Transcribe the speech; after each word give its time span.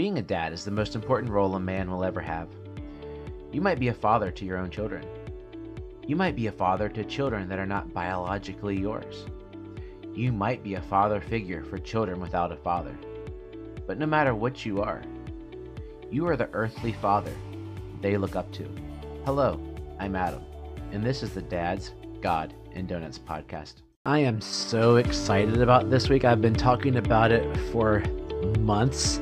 Being 0.00 0.16
a 0.16 0.22
dad 0.22 0.54
is 0.54 0.64
the 0.64 0.70
most 0.70 0.94
important 0.94 1.30
role 1.30 1.54
a 1.56 1.60
man 1.60 1.90
will 1.90 2.04
ever 2.04 2.22
have. 2.22 2.48
You 3.52 3.60
might 3.60 3.78
be 3.78 3.88
a 3.88 3.92
father 3.92 4.30
to 4.30 4.46
your 4.46 4.56
own 4.56 4.70
children. 4.70 5.04
You 6.06 6.16
might 6.16 6.34
be 6.34 6.46
a 6.46 6.52
father 6.52 6.88
to 6.88 7.04
children 7.04 7.50
that 7.50 7.58
are 7.58 7.66
not 7.66 7.92
biologically 7.92 8.80
yours. 8.80 9.26
You 10.14 10.32
might 10.32 10.64
be 10.64 10.76
a 10.76 10.80
father 10.80 11.20
figure 11.20 11.62
for 11.62 11.76
children 11.76 12.18
without 12.18 12.50
a 12.50 12.56
father. 12.56 12.96
But 13.86 13.98
no 13.98 14.06
matter 14.06 14.34
what 14.34 14.64
you 14.64 14.80
are, 14.80 15.02
you 16.10 16.26
are 16.28 16.36
the 16.38 16.48
earthly 16.54 16.94
father 16.94 17.34
they 18.00 18.16
look 18.16 18.36
up 18.36 18.50
to. 18.52 18.66
Hello, 19.26 19.60
I'm 19.98 20.16
Adam, 20.16 20.42
and 20.92 21.04
this 21.04 21.22
is 21.22 21.34
the 21.34 21.42
Dads, 21.42 21.92
God, 22.22 22.54
and 22.72 22.88
Donuts 22.88 23.18
podcast. 23.18 23.82
I 24.06 24.20
am 24.20 24.40
so 24.40 24.96
excited 24.96 25.60
about 25.60 25.90
this 25.90 26.08
week. 26.08 26.24
I've 26.24 26.40
been 26.40 26.54
talking 26.54 26.96
about 26.96 27.32
it 27.32 27.54
for 27.70 28.02
months 28.60 29.20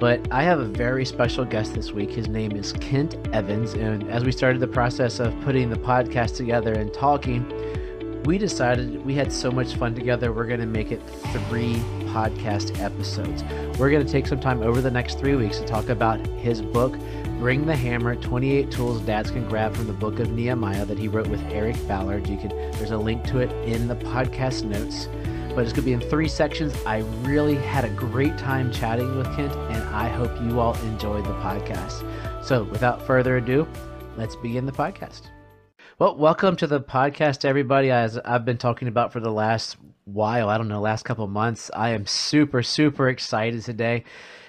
but 0.00 0.26
I 0.32 0.42
have 0.42 0.58
a 0.58 0.64
very 0.64 1.04
special 1.04 1.44
guest 1.44 1.74
this 1.74 1.92
week. 1.92 2.10
His 2.10 2.26
name 2.26 2.52
is 2.52 2.72
Kent 2.72 3.16
Evans. 3.34 3.74
And 3.74 4.10
as 4.10 4.24
we 4.24 4.32
started 4.32 4.58
the 4.58 4.66
process 4.66 5.20
of 5.20 5.38
putting 5.42 5.68
the 5.68 5.76
podcast 5.76 6.36
together 6.36 6.72
and 6.72 6.92
talking, 6.92 7.44
we 8.24 8.38
decided 8.38 9.04
we 9.04 9.14
had 9.14 9.30
so 9.30 9.50
much 9.50 9.74
fun 9.74 9.94
together. 9.94 10.32
We're 10.32 10.46
going 10.46 10.60
to 10.60 10.66
make 10.66 10.90
it 10.90 11.02
three 11.48 11.74
podcast 12.14 12.80
episodes. 12.80 13.44
We're 13.78 13.90
going 13.90 14.04
to 14.04 14.10
take 14.10 14.26
some 14.26 14.40
time 14.40 14.62
over 14.62 14.80
the 14.80 14.90
next 14.90 15.18
three 15.18 15.36
weeks 15.36 15.58
to 15.58 15.66
talk 15.66 15.90
about 15.90 16.26
his 16.26 16.62
book, 16.62 16.96
Bring 17.38 17.66
the 17.66 17.76
Hammer 17.76 18.16
28 18.16 18.70
Tools 18.70 19.02
Dads 19.02 19.30
Can 19.30 19.46
Grab 19.48 19.74
from 19.74 19.86
the 19.86 19.92
Book 19.92 20.18
of 20.18 20.32
Nehemiah, 20.32 20.86
that 20.86 20.98
he 20.98 21.08
wrote 21.08 21.28
with 21.28 21.42
Eric 21.50 21.76
Ballard. 21.86 22.26
You 22.26 22.38
can, 22.38 22.48
there's 22.48 22.90
a 22.90 22.98
link 22.98 23.24
to 23.24 23.38
it 23.38 23.52
in 23.66 23.86
the 23.86 23.96
podcast 23.96 24.64
notes 24.64 25.08
but 25.54 25.64
it's 25.64 25.72
going 25.72 25.82
to 25.82 25.82
be 25.82 25.92
in 25.92 26.00
three 26.00 26.28
sections. 26.28 26.74
I 26.86 26.98
really 27.22 27.56
had 27.56 27.84
a 27.84 27.90
great 27.90 28.38
time 28.38 28.72
chatting 28.72 29.16
with 29.16 29.26
Kent, 29.34 29.52
and 29.52 29.82
I 29.94 30.08
hope 30.08 30.30
you 30.42 30.60
all 30.60 30.74
enjoyed 30.82 31.24
the 31.24 31.32
podcast. 31.34 32.04
So, 32.44 32.64
without 32.64 33.04
further 33.06 33.36
ado, 33.38 33.66
let's 34.16 34.36
begin 34.36 34.64
the 34.64 34.72
podcast. 34.72 35.22
Well, 35.98 36.16
welcome 36.16 36.56
to 36.56 36.66
the 36.66 36.80
podcast, 36.80 37.44
everybody. 37.44 37.90
As 37.90 38.16
I've 38.18 38.44
been 38.44 38.58
talking 38.58 38.88
about 38.88 39.12
for 39.12 39.20
the 39.20 39.32
last 39.32 39.76
while, 40.04 40.48
I 40.48 40.56
don't 40.56 40.68
know, 40.68 40.80
last 40.80 41.04
couple 41.04 41.26
months, 41.26 41.70
I 41.74 41.90
am 41.90 42.06
super, 42.06 42.62
super 42.62 43.08
excited 43.08 43.62
today 43.64 44.04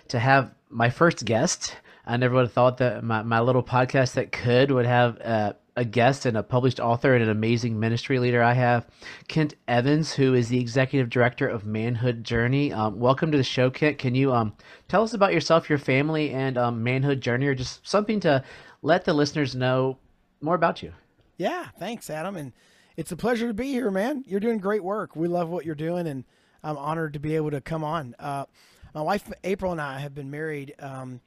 to 0.09 0.19
have 0.19 0.51
my 0.69 0.89
first 0.89 1.25
guest. 1.25 1.75
I 2.05 2.17
never 2.17 2.35
would 2.35 2.45
have 2.45 2.53
thought 2.53 2.77
that 2.77 3.03
my, 3.03 3.23
my 3.23 3.39
little 3.39 3.63
podcast 3.63 4.13
that 4.13 4.31
could 4.31 4.71
would 4.71 4.85
have 4.85 5.19
uh, 5.21 5.53
a 5.81 5.83
guest 5.83 6.27
and 6.27 6.37
a 6.37 6.43
published 6.43 6.79
author 6.79 7.15
and 7.15 7.23
an 7.23 7.29
amazing 7.29 7.79
ministry 7.79 8.19
leader. 8.19 8.43
I 8.43 8.53
have 8.53 8.87
Kent 9.27 9.55
Evans, 9.67 10.13
who 10.13 10.35
is 10.35 10.47
the 10.47 10.59
executive 10.59 11.09
director 11.09 11.47
of 11.47 11.65
Manhood 11.65 12.23
Journey. 12.23 12.71
Um, 12.71 12.99
welcome 12.99 13.31
to 13.31 13.37
the 13.37 13.43
show, 13.43 13.71
Kent. 13.71 13.97
Can 13.97 14.13
you 14.13 14.31
um, 14.31 14.53
tell 14.87 15.01
us 15.01 15.15
about 15.15 15.33
yourself, 15.33 15.69
your 15.69 15.79
family, 15.79 16.29
and 16.29 16.55
um, 16.55 16.83
Manhood 16.83 17.19
Journey, 17.19 17.47
or 17.47 17.55
just 17.55 17.85
something 17.85 18.19
to 18.19 18.43
let 18.83 19.05
the 19.05 19.13
listeners 19.13 19.55
know 19.55 19.97
more 20.39 20.53
about 20.53 20.83
you? 20.83 20.93
Yeah, 21.37 21.69
thanks, 21.79 22.11
Adam. 22.11 22.35
And 22.35 22.53
it's 22.95 23.11
a 23.11 23.17
pleasure 23.17 23.47
to 23.47 23.53
be 23.55 23.71
here, 23.71 23.89
man. 23.89 24.23
You're 24.27 24.39
doing 24.39 24.59
great 24.59 24.83
work. 24.83 25.15
We 25.15 25.27
love 25.27 25.49
what 25.49 25.65
you're 25.65 25.73
doing, 25.73 26.05
and 26.05 26.25
I'm 26.63 26.77
honored 26.77 27.13
to 27.13 27.19
be 27.19 27.35
able 27.35 27.49
to 27.49 27.61
come 27.61 27.83
on. 27.83 28.13
Uh, 28.19 28.45
my 28.93 29.01
wife, 29.01 29.31
April, 29.43 29.71
and 29.71 29.81
I 29.81 29.97
have 29.97 30.13
been 30.13 30.29
married 30.29 30.75
um, 30.77 31.21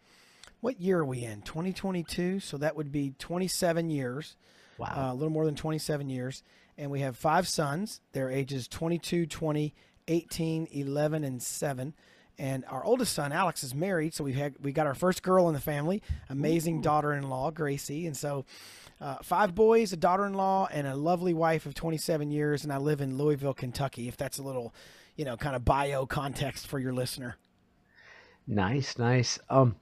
what 0.65 0.81
year 0.81 1.01
are 1.01 1.05
we 1.05 1.23
in? 1.23 1.43
2022. 1.43 2.41
So 2.41 2.57
that 2.57 2.75
would 2.75 2.91
be 2.91 3.13
27 3.19 3.91
years. 3.91 4.35
Wow. 4.79 4.87
Uh, 4.97 5.13
a 5.13 5.15
little 5.15 5.29
more 5.29 5.45
than 5.45 5.55
27 5.55 6.09
years. 6.09 6.43
And 6.79 6.91
we 6.91 7.01
have 7.01 7.19
five 7.19 7.47
sons. 7.47 8.01
Their 8.13 8.31
ages 8.31 8.67
22, 8.69 9.27
20, 9.27 9.75
18, 10.09 10.69
11, 10.73 11.23
and 11.23 11.43
7. 11.43 11.93
And 12.39 12.65
our 12.71 12.83
oldest 12.83 13.13
son, 13.13 13.31
Alex, 13.31 13.63
is 13.63 13.75
married. 13.75 14.15
So 14.15 14.25
we've 14.25 14.35
had, 14.37 14.55
we 14.59 14.73
got 14.73 14.87
our 14.87 14.95
first 14.95 15.23
girl 15.23 15.49
in 15.49 15.55
the 15.55 15.61
family, 15.61 16.03
amazing 16.31 16.81
daughter 16.81 17.13
in 17.13 17.29
law, 17.29 17.51
Gracie. 17.51 18.07
And 18.07 18.17
so 18.17 18.47
uh, 19.03 19.17
five 19.23 19.55
boys, 19.55 19.93
a 19.93 19.99
daughter 19.99 20.25
in 20.25 20.33
law, 20.33 20.67
and 20.73 20.87
a 20.87 20.97
lovely 20.97 21.35
wife 21.35 21.67
of 21.67 21.75
27 21.75 22.31
years. 22.31 22.65
And 22.65 22.73
I 22.73 22.79
live 22.79 23.03
in 23.03 23.19
Louisville, 23.19 23.53
Kentucky, 23.53 24.09
if 24.09 24.17
that's 24.17 24.39
a 24.39 24.43
little, 24.43 24.75
you 25.15 25.27
know, 25.27 25.37
kind 25.37 25.57
of 25.57 25.63
bio 25.63 26.07
context 26.07 26.67
for 26.67 26.79
your 26.79 26.95
listener. 26.95 27.37
Nice, 28.47 28.99
nice. 28.99 29.39
Um, 29.51 29.77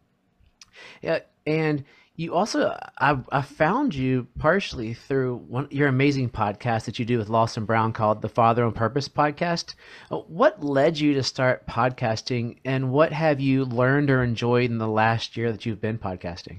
yeah, 1.03 1.21
and 1.47 1.85
you 2.17 2.35
also 2.35 2.77
I, 2.99 3.19
I 3.31 3.43
found 3.43 3.95
you 3.95 4.27
partially 4.39 4.95
through 4.95 5.37
one 5.49 5.69
your 5.71 5.89
amazing 5.89 6.31
podcast 6.31 6.85
that 6.85 6.99
you 6.99 7.05
do 7.05 7.19
with 7.19 7.29
Lawson 7.29 7.65
Brown 7.65 7.93
called 7.93 8.23
the 8.23 8.29
Father 8.29 8.65
on 8.65 8.73
Purpose 8.73 9.09
podcast. 9.09 9.75
Uh, 10.11 10.19
what 10.19 10.63
led 10.63 10.99
you 10.99 11.15
to 11.15 11.23
start 11.23 11.67
podcasting, 11.67 12.59
and 12.65 12.91
what 12.91 13.13
have 13.13 13.41
you 13.41 13.65
learned 13.65 14.11
or 14.11 14.23
enjoyed 14.23 14.71
in 14.71 14.79
the 14.79 14.89
last 14.89 15.37
year 15.37 15.53
that 15.53 15.65
you've 15.65 15.81
been 15.81 15.99
podcasting? 15.99 16.59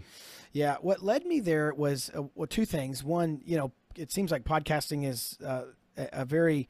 Yeah, 0.52 0.78
what 0.82 1.04
led 1.04 1.26
me 1.26 1.40
there 1.40 1.74
was 1.74 2.12
uh, 2.16 2.24
well, 2.36 2.48
two 2.48 2.66
things. 2.66 3.04
One, 3.04 3.42
you 3.46 3.58
know, 3.58 3.72
it 3.96 4.12
seems 4.12 4.32
like 4.32 4.44
podcasting 4.44 5.08
is 5.08 5.38
uh, 5.46 5.64
a, 5.98 6.10
a, 6.14 6.26
very 6.26 6.68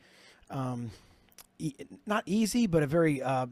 um, 0.49 0.91
e- 1.59 1.75
not 2.05 2.23
easy, 2.25 2.67
but 2.67 2.83
a 2.83 2.87
very 2.87 3.21
uh, 3.21 3.47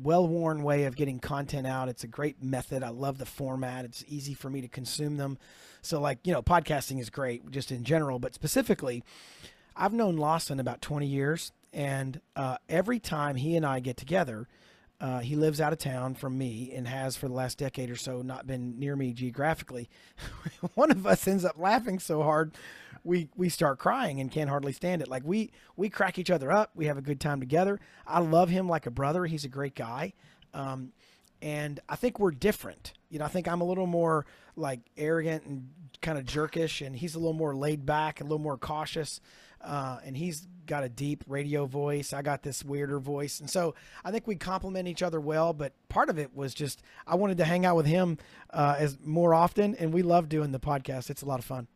well 0.00 0.26
worn 0.26 0.62
way 0.62 0.84
of 0.84 0.96
getting 0.96 1.18
content 1.18 1.66
out. 1.66 1.88
It's 1.88 2.04
a 2.04 2.08
great 2.08 2.42
method. 2.42 2.82
I 2.82 2.90
love 2.90 3.18
the 3.18 3.26
format. 3.26 3.84
It's 3.84 4.04
easy 4.08 4.34
for 4.34 4.50
me 4.50 4.60
to 4.60 4.68
consume 4.68 5.16
them. 5.16 5.38
So, 5.82 6.00
like, 6.00 6.18
you 6.24 6.32
know, 6.32 6.42
podcasting 6.42 7.00
is 7.00 7.10
great 7.10 7.50
just 7.50 7.70
in 7.70 7.84
general, 7.84 8.18
but 8.18 8.34
specifically, 8.34 9.02
I've 9.76 9.92
known 9.92 10.16
Lawson 10.16 10.58
about 10.60 10.80
20 10.80 11.06
years. 11.06 11.52
And 11.72 12.20
uh, 12.34 12.56
every 12.68 12.98
time 12.98 13.36
he 13.36 13.56
and 13.56 13.64
I 13.66 13.80
get 13.80 13.96
together, 13.96 14.48
uh, 15.00 15.20
he 15.20 15.36
lives 15.36 15.60
out 15.60 15.72
of 15.72 15.78
town 15.78 16.14
from 16.14 16.38
me 16.38 16.72
and 16.74 16.88
has 16.88 17.16
for 17.16 17.28
the 17.28 17.34
last 17.34 17.58
decade 17.58 17.90
or 17.90 17.96
so 17.96 18.22
not 18.22 18.46
been 18.46 18.78
near 18.78 18.96
me 18.96 19.12
geographically. 19.12 19.90
One 20.74 20.90
of 20.90 21.06
us 21.06 21.28
ends 21.28 21.44
up 21.44 21.58
laughing 21.58 21.98
so 21.98 22.22
hard 22.22 22.52
we 23.06 23.28
we 23.36 23.48
start 23.48 23.78
crying 23.78 24.20
and 24.20 24.30
can't 24.30 24.50
hardly 24.50 24.72
stand 24.72 25.00
it. 25.00 25.08
Like 25.08 25.22
we 25.24 25.52
we 25.76 25.88
crack 25.88 26.18
each 26.18 26.30
other 26.30 26.50
up. 26.50 26.70
We 26.74 26.86
have 26.86 26.98
a 26.98 27.02
good 27.02 27.20
time 27.20 27.40
together. 27.40 27.80
I 28.06 28.20
love 28.20 28.50
him 28.50 28.68
like 28.68 28.86
a 28.86 28.90
brother. 28.90 29.26
He's 29.26 29.44
a 29.44 29.48
great 29.48 29.74
guy. 29.74 30.12
Um, 30.52 30.92
and 31.40 31.80
I 31.88 31.96
think 31.96 32.18
we're 32.18 32.32
different. 32.32 32.94
You 33.10 33.18
know, 33.18 33.24
I 33.24 33.28
think 33.28 33.46
I'm 33.46 33.60
a 33.60 33.64
little 33.64 33.86
more 33.86 34.26
like 34.56 34.80
arrogant 34.96 35.44
and 35.44 35.68
kind 36.02 36.18
of 36.18 36.24
jerkish, 36.24 36.84
and 36.84 36.96
he's 36.96 37.14
a 37.14 37.18
little 37.18 37.34
more 37.34 37.54
laid 37.54 37.86
back, 37.86 38.20
a 38.20 38.24
little 38.24 38.38
more 38.38 38.56
cautious. 38.56 39.20
Uh, 39.62 39.98
and 40.04 40.16
he's 40.16 40.46
got 40.66 40.84
a 40.84 40.88
deep 40.88 41.24
radio 41.26 41.66
voice. 41.66 42.12
I 42.12 42.22
got 42.22 42.42
this 42.42 42.64
weirder 42.64 42.98
voice, 42.98 43.40
and 43.40 43.48
so 43.48 43.74
I 44.04 44.10
think 44.10 44.26
we 44.26 44.36
complement 44.36 44.88
each 44.88 45.02
other 45.02 45.20
well. 45.20 45.52
But 45.52 45.72
part 45.88 46.08
of 46.08 46.18
it 46.18 46.34
was 46.34 46.54
just 46.54 46.82
I 47.06 47.14
wanted 47.16 47.38
to 47.38 47.44
hang 47.44 47.64
out 47.64 47.76
with 47.76 47.86
him 47.86 48.18
uh, 48.50 48.76
as 48.78 48.98
more 49.04 49.34
often, 49.34 49.74
and 49.76 49.92
we 49.92 50.02
love 50.02 50.28
doing 50.28 50.52
the 50.52 50.60
podcast. 50.60 51.10
It's 51.10 51.22
a 51.22 51.26
lot 51.26 51.38
of 51.38 51.44
fun. 51.44 51.68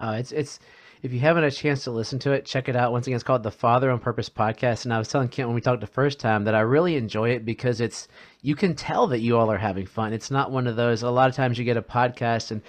Uh, 0.00 0.16
it's 0.18 0.32
it's 0.32 0.58
if 1.02 1.12
you 1.12 1.20
haven't 1.20 1.44
had 1.44 1.52
a 1.52 1.54
chance 1.54 1.84
to 1.84 1.90
listen 1.90 2.18
to 2.20 2.32
it, 2.32 2.46
check 2.46 2.68
it 2.68 2.76
out. 2.76 2.92
Once 2.92 3.06
again, 3.06 3.16
it's 3.16 3.24
called 3.24 3.42
the 3.42 3.50
Father 3.50 3.90
on 3.90 3.98
Purpose 3.98 4.28
podcast. 4.28 4.84
And 4.84 4.92
I 4.92 4.98
was 4.98 5.08
telling 5.08 5.28
Kent 5.28 5.48
when 5.48 5.54
we 5.54 5.60
talked 5.60 5.80
the 5.80 5.86
first 5.86 6.18
time 6.18 6.44
that 6.44 6.54
I 6.54 6.60
really 6.60 6.96
enjoy 6.96 7.30
it 7.30 7.44
because 7.44 7.80
it's 7.80 8.08
you 8.42 8.56
can 8.56 8.74
tell 8.74 9.06
that 9.08 9.20
you 9.20 9.36
all 9.36 9.50
are 9.50 9.58
having 9.58 9.86
fun. 9.86 10.12
It's 10.12 10.30
not 10.30 10.50
one 10.50 10.66
of 10.66 10.76
those. 10.76 11.02
A 11.02 11.10
lot 11.10 11.28
of 11.28 11.36
times 11.36 11.58
you 11.58 11.64
get 11.64 11.76
a 11.76 11.82
podcast 11.82 12.50
and 12.50 12.62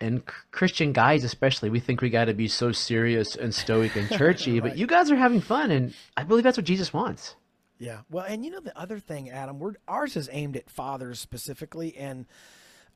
and 0.00 0.22
Christian 0.52 0.92
guys 0.92 1.24
especially, 1.24 1.70
we 1.70 1.80
think 1.80 2.00
we 2.00 2.10
got 2.10 2.26
to 2.26 2.34
be 2.34 2.46
so 2.46 2.72
serious 2.72 3.34
and 3.34 3.54
stoic 3.54 3.96
and 3.96 4.08
churchy, 4.18 4.60
right. 4.60 4.70
but 4.70 4.78
you 4.78 4.86
guys 4.86 5.10
are 5.10 5.16
having 5.16 5.40
fun, 5.40 5.70
and 5.70 5.92
I 6.16 6.22
believe 6.22 6.44
that's 6.44 6.56
what 6.56 6.66
Jesus 6.66 6.92
wants. 6.92 7.34
Yeah. 7.78 7.98
Well, 8.10 8.24
and 8.24 8.44
you 8.44 8.50
know 8.50 8.60
the 8.60 8.78
other 8.78 8.98
thing, 8.98 9.30
Adam, 9.30 9.58
we're 9.58 9.74
ours 9.86 10.16
is 10.16 10.28
aimed 10.32 10.56
at 10.56 10.70
fathers 10.70 11.20
specifically, 11.20 11.96
and 11.96 12.26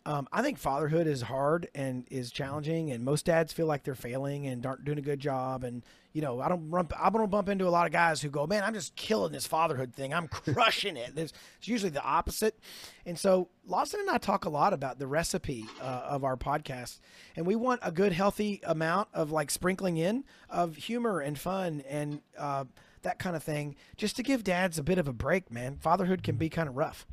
um, 0.04 0.28
I 0.32 0.42
think 0.42 0.58
fatherhood 0.58 1.06
is 1.06 1.22
hard 1.22 1.68
and 1.74 2.06
is 2.10 2.32
challenging, 2.32 2.90
and 2.90 3.04
most 3.04 3.26
dads 3.26 3.52
feel 3.52 3.66
like 3.66 3.84
they're 3.84 3.94
failing 3.94 4.46
and 4.46 4.64
aren't 4.66 4.84
doing 4.84 4.98
a 4.98 5.02
good 5.02 5.20
job. 5.20 5.62
And 5.62 5.82
you 6.12 6.20
know, 6.20 6.40
I 6.40 6.48
don't 6.48 6.70
bump, 6.70 6.92
I 6.98 7.08
don't 7.08 7.30
bump 7.30 7.48
into 7.48 7.68
a 7.68 7.70
lot 7.70 7.86
of 7.86 7.92
guys 7.92 8.20
who 8.20 8.28
go, 8.28 8.46
"Man, 8.46 8.64
I'm 8.64 8.74
just 8.74 8.96
killing 8.96 9.32
this 9.32 9.46
fatherhood 9.46 9.94
thing. 9.94 10.12
I'm 10.12 10.28
crushing 10.28 10.96
it." 10.96 11.14
There's, 11.14 11.32
it's 11.58 11.68
usually 11.68 11.90
the 11.90 12.02
opposite. 12.02 12.58
And 13.06 13.18
so, 13.18 13.48
Lawson 13.66 14.00
and 14.00 14.10
I 14.10 14.18
talk 14.18 14.44
a 14.44 14.50
lot 14.50 14.72
about 14.72 14.98
the 14.98 15.06
recipe 15.06 15.66
uh, 15.80 16.02
of 16.08 16.24
our 16.24 16.36
podcast, 16.36 16.98
and 17.36 17.46
we 17.46 17.54
want 17.54 17.80
a 17.82 17.92
good, 17.92 18.12
healthy 18.12 18.60
amount 18.64 19.08
of 19.14 19.30
like 19.30 19.50
sprinkling 19.50 19.98
in 19.98 20.24
of 20.50 20.76
humor 20.76 21.20
and 21.20 21.38
fun 21.38 21.82
and 21.88 22.20
uh, 22.36 22.64
that 23.02 23.18
kind 23.18 23.36
of 23.36 23.42
thing, 23.42 23.76
just 23.96 24.16
to 24.16 24.22
give 24.22 24.42
dads 24.42 24.78
a 24.78 24.82
bit 24.82 24.98
of 24.98 25.06
a 25.06 25.12
break. 25.12 25.50
Man, 25.50 25.76
fatherhood 25.76 26.22
can 26.24 26.36
be 26.36 26.48
kind 26.48 26.68
of 26.68 26.76
rough. 26.76 27.06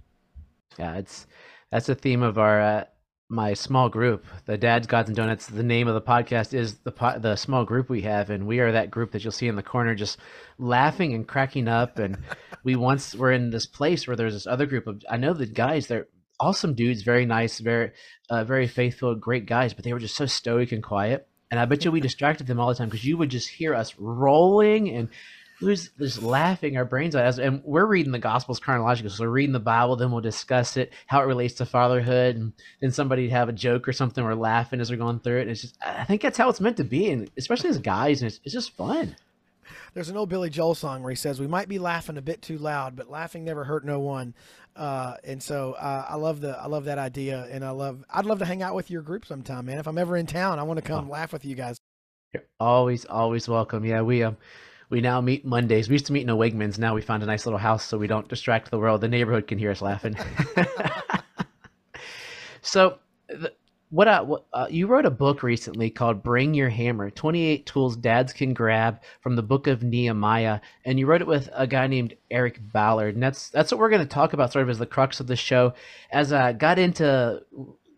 Yeah, 0.77 0.95
it's 0.95 1.27
that's 1.71 1.87
the 1.87 1.95
theme 1.95 2.23
of 2.23 2.37
our 2.37 2.61
uh, 2.61 2.83
my 3.29 3.53
small 3.53 3.89
group. 3.89 4.25
The 4.45 4.57
Dads, 4.57 4.87
Gods, 4.87 5.09
and 5.09 5.15
Donuts. 5.15 5.47
The 5.47 5.63
name 5.63 5.87
of 5.87 5.93
the 5.93 6.01
podcast 6.01 6.53
is 6.53 6.79
the 6.79 6.91
po- 6.91 7.19
the 7.19 7.35
small 7.35 7.63
group 7.63 7.89
we 7.89 8.01
have, 8.01 8.29
and 8.29 8.47
we 8.47 8.59
are 8.59 8.71
that 8.71 8.91
group 8.91 9.11
that 9.11 9.23
you'll 9.23 9.31
see 9.31 9.47
in 9.47 9.55
the 9.55 9.63
corner, 9.63 9.95
just 9.95 10.17
laughing 10.57 11.13
and 11.13 11.27
cracking 11.27 11.67
up. 11.67 11.99
And 11.99 12.17
we 12.63 12.75
once 12.75 13.15
were 13.15 13.31
in 13.31 13.51
this 13.51 13.65
place 13.65 14.07
where 14.07 14.15
there's 14.15 14.33
this 14.33 14.47
other 14.47 14.65
group 14.65 14.87
of. 14.87 15.03
I 15.09 15.17
know 15.17 15.33
the 15.33 15.45
guys. 15.45 15.87
They're 15.87 16.07
awesome 16.39 16.73
dudes, 16.73 17.03
very 17.03 17.25
nice, 17.25 17.59
very 17.59 17.91
uh, 18.29 18.43
very 18.43 18.67
faithful, 18.67 19.15
great 19.15 19.45
guys, 19.45 19.73
but 19.73 19.83
they 19.83 19.93
were 19.93 19.99
just 19.99 20.15
so 20.15 20.25
stoic 20.25 20.71
and 20.71 20.83
quiet. 20.83 21.27
And 21.51 21.59
I 21.59 21.65
bet 21.65 21.83
you 21.85 21.91
we 21.91 21.99
distracted 22.09 22.47
them 22.47 22.59
all 22.59 22.69
the 22.69 22.75
time 22.75 22.89
because 22.89 23.05
you 23.05 23.17
would 23.17 23.29
just 23.29 23.49
hear 23.49 23.75
us 23.75 23.95
rolling 23.97 24.89
and 24.89 25.09
we're 25.61 25.75
just, 25.75 25.97
just 25.97 26.21
laughing 26.21 26.77
our 26.77 26.85
brains 26.85 27.15
out. 27.15 27.39
And 27.39 27.61
we're 27.63 27.85
reading 27.85 28.11
the 28.11 28.19
Gospels 28.19 28.59
chronologically. 28.59 29.09
So 29.09 29.23
we're 29.23 29.29
reading 29.29 29.53
the 29.53 29.59
Bible, 29.59 29.95
then 29.95 30.11
we'll 30.11 30.21
discuss 30.21 30.77
it, 30.77 30.93
how 31.07 31.21
it 31.21 31.25
relates 31.25 31.55
to 31.55 31.65
fatherhood. 31.65 32.35
And 32.35 32.53
then 32.81 32.91
somebody 32.91 33.29
have 33.29 33.49
a 33.49 33.53
joke 33.53 33.87
or 33.87 33.93
something. 33.93 34.23
We're 34.23 34.35
laughing 34.35 34.79
as 34.79 34.89
we're 34.89 34.97
going 34.97 35.19
through 35.19 35.39
it. 35.39 35.41
And 35.43 35.51
it's 35.51 35.61
just, 35.61 35.77
I 35.83 36.05
think 36.05 36.21
that's 36.21 36.37
how 36.37 36.49
it's 36.49 36.61
meant 36.61 36.77
to 36.77 36.83
be. 36.83 37.11
And 37.11 37.29
especially 37.37 37.69
as 37.69 37.77
guys, 37.77 38.21
and 38.21 38.31
it's, 38.31 38.39
it's 38.43 38.53
just 38.53 38.75
fun. 38.75 39.15
There's 39.93 40.09
an 40.09 40.17
old 40.17 40.29
Billy 40.29 40.49
Joel 40.49 40.75
song 40.75 41.01
where 41.03 41.09
he 41.09 41.15
says, 41.15 41.39
"We 41.39 41.47
might 41.47 41.67
be 41.67 41.79
laughing 41.79 42.17
a 42.17 42.21
bit 42.21 42.41
too 42.41 42.57
loud, 42.57 42.95
but 42.95 43.09
laughing 43.09 43.43
never 43.43 43.63
hurt 43.63 43.85
no 43.85 43.99
one." 43.99 44.33
Uh, 44.75 45.15
and 45.23 45.41
so 45.41 45.73
uh, 45.73 46.05
I 46.07 46.15
love 46.15 46.41
the 46.41 46.57
I 46.57 46.67
love 46.67 46.85
that 46.85 46.97
idea, 46.97 47.47
and 47.51 47.65
I 47.65 47.71
love 47.71 48.03
I'd 48.09 48.25
love 48.25 48.39
to 48.39 48.45
hang 48.45 48.61
out 48.61 48.75
with 48.75 48.91
your 48.91 49.01
group 49.01 49.25
sometime, 49.25 49.65
man. 49.65 49.79
If 49.79 49.87
I'm 49.87 49.97
ever 49.97 50.15
in 50.15 50.25
town, 50.25 50.59
I 50.59 50.63
want 50.63 50.77
to 50.77 50.85
come 50.85 51.07
oh. 51.07 51.11
laugh 51.11 51.33
with 51.33 51.45
you 51.45 51.55
guys. 51.55 51.77
You're 52.33 52.45
always 52.59 53.05
always 53.05 53.47
welcome. 53.47 53.83
Yeah, 53.83 54.01
we 54.01 54.23
um 54.23 54.37
we 54.89 55.01
now 55.01 55.21
meet 55.21 55.45
Mondays. 55.45 55.87
We 55.87 55.93
used 55.93 56.07
to 56.07 56.13
meet 56.13 56.23
in 56.23 56.29
a 56.29 56.35
Wegmans. 56.35 56.79
Now 56.79 56.95
we 56.95 57.01
found 57.01 57.23
a 57.23 57.27
nice 57.27 57.45
little 57.45 57.59
house 57.59 57.83
so 57.83 57.97
we 57.97 58.07
don't 58.07 58.27
distract 58.27 58.71
the 58.71 58.79
world. 58.79 59.01
The 59.01 59.07
neighborhood 59.07 59.47
can 59.47 59.57
hear 59.57 59.71
us 59.71 59.81
laughing. 59.81 60.17
so, 62.61 62.97
the, 63.27 63.53
what, 63.91 64.07
uh, 64.07 64.23
what 64.23 64.45
uh, 64.53 64.67
you 64.69 64.87
wrote 64.87 65.05
a 65.05 65.11
book 65.11 65.41
recently 65.41 65.89
called 65.89 66.23
"Bring 66.23 66.53
Your 66.53 66.69
Hammer: 66.69 67.09
28 67.09 67.65
Tools 67.65 67.95
Dads 67.95 68.33
Can 68.33 68.53
Grab" 68.53 69.01
from 69.21 69.35
the 69.35 69.43
Book 69.43 69.67
of 69.67 69.83
Nehemiah, 69.83 70.59
and 70.85 70.99
you 70.99 71.07
wrote 71.07 71.21
it 71.21 71.27
with 71.27 71.49
a 71.53 71.65
guy 71.65 71.87
named 71.87 72.15
Eric 72.29 72.59
Ballard, 72.71 73.15
and 73.15 73.23
that's 73.23 73.49
that's 73.49 73.71
what 73.71 73.79
we're 73.79 73.89
going 73.89 74.03
to 74.03 74.07
talk 74.07 74.33
about, 74.33 74.51
sort 74.51 74.63
of 74.63 74.69
as 74.69 74.77
the 74.77 74.85
crux 74.85 75.19
of 75.19 75.27
the 75.27 75.35
show. 75.35 75.73
As 76.11 76.33
I 76.33 76.53
got 76.53 76.77
into 76.77 77.41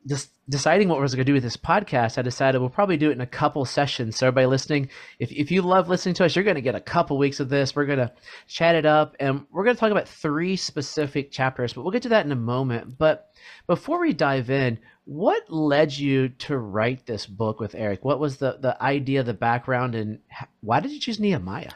just 0.08 0.32
deciding 0.52 0.90
what 0.90 1.00
we're 1.00 1.08
going 1.08 1.20
to 1.20 1.24
do 1.24 1.34
with 1.34 1.44
this 1.44 1.56
podcast, 1.56 2.18
I 2.18 2.22
decided 2.22 2.60
we'll 2.60 2.70
probably 2.70 2.98
do 2.98 3.10
it 3.10 3.14
in 3.14 3.22
a 3.22 3.26
couple 3.26 3.64
sessions. 3.64 4.18
So 4.18 4.28
everybody 4.28 4.48
listening, 4.48 4.90
if, 5.18 5.32
if 5.32 5.50
you 5.50 5.62
love 5.62 5.88
listening 5.88 6.14
to 6.16 6.26
us, 6.26 6.36
you're 6.36 6.44
going 6.44 6.56
to 6.56 6.62
get 6.62 6.76
a 6.76 6.82
couple 6.82 7.18
weeks 7.18 7.40
of 7.40 7.48
this. 7.48 7.74
We're 7.74 7.86
going 7.86 8.00
to 8.00 8.12
chat 8.48 8.76
it 8.76 8.86
up 8.86 9.16
and 9.20 9.46
we're 9.50 9.64
going 9.64 9.76
to 9.76 9.80
talk 9.80 9.92
about 9.92 10.10
three 10.10 10.58
specific 10.58 11.32
chapters, 11.32 11.74
but 11.74 11.84
we'll 11.84 11.92
get 11.92 12.04
to 12.04 12.10
that 12.10 12.26
in 12.26 12.34
a 12.34 12.36
moment. 12.36 12.98
But 12.98 13.32
before 13.66 14.02
we 14.02 14.12
dive 14.12 14.50
in, 14.50 14.78
what 15.06 15.50
led 15.50 15.98
you 15.98 16.30
to 16.30 16.58
write 16.58 17.06
this 17.06 17.26
book 17.26 17.60
with 17.62 17.74
Eric? 17.74 18.04
What 18.04 18.20
was 18.20 18.38
the, 18.38 18.58
the 18.60 18.82
idea, 18.84 19.24
the 19.24 19.34
background, 19.34 19.96
and 19.96 20.20
why 20.60 20.82
did 20.82 20.92
you 20.92 21.00
choose 21.00 21.20
Nehemiah? 21.20 21.72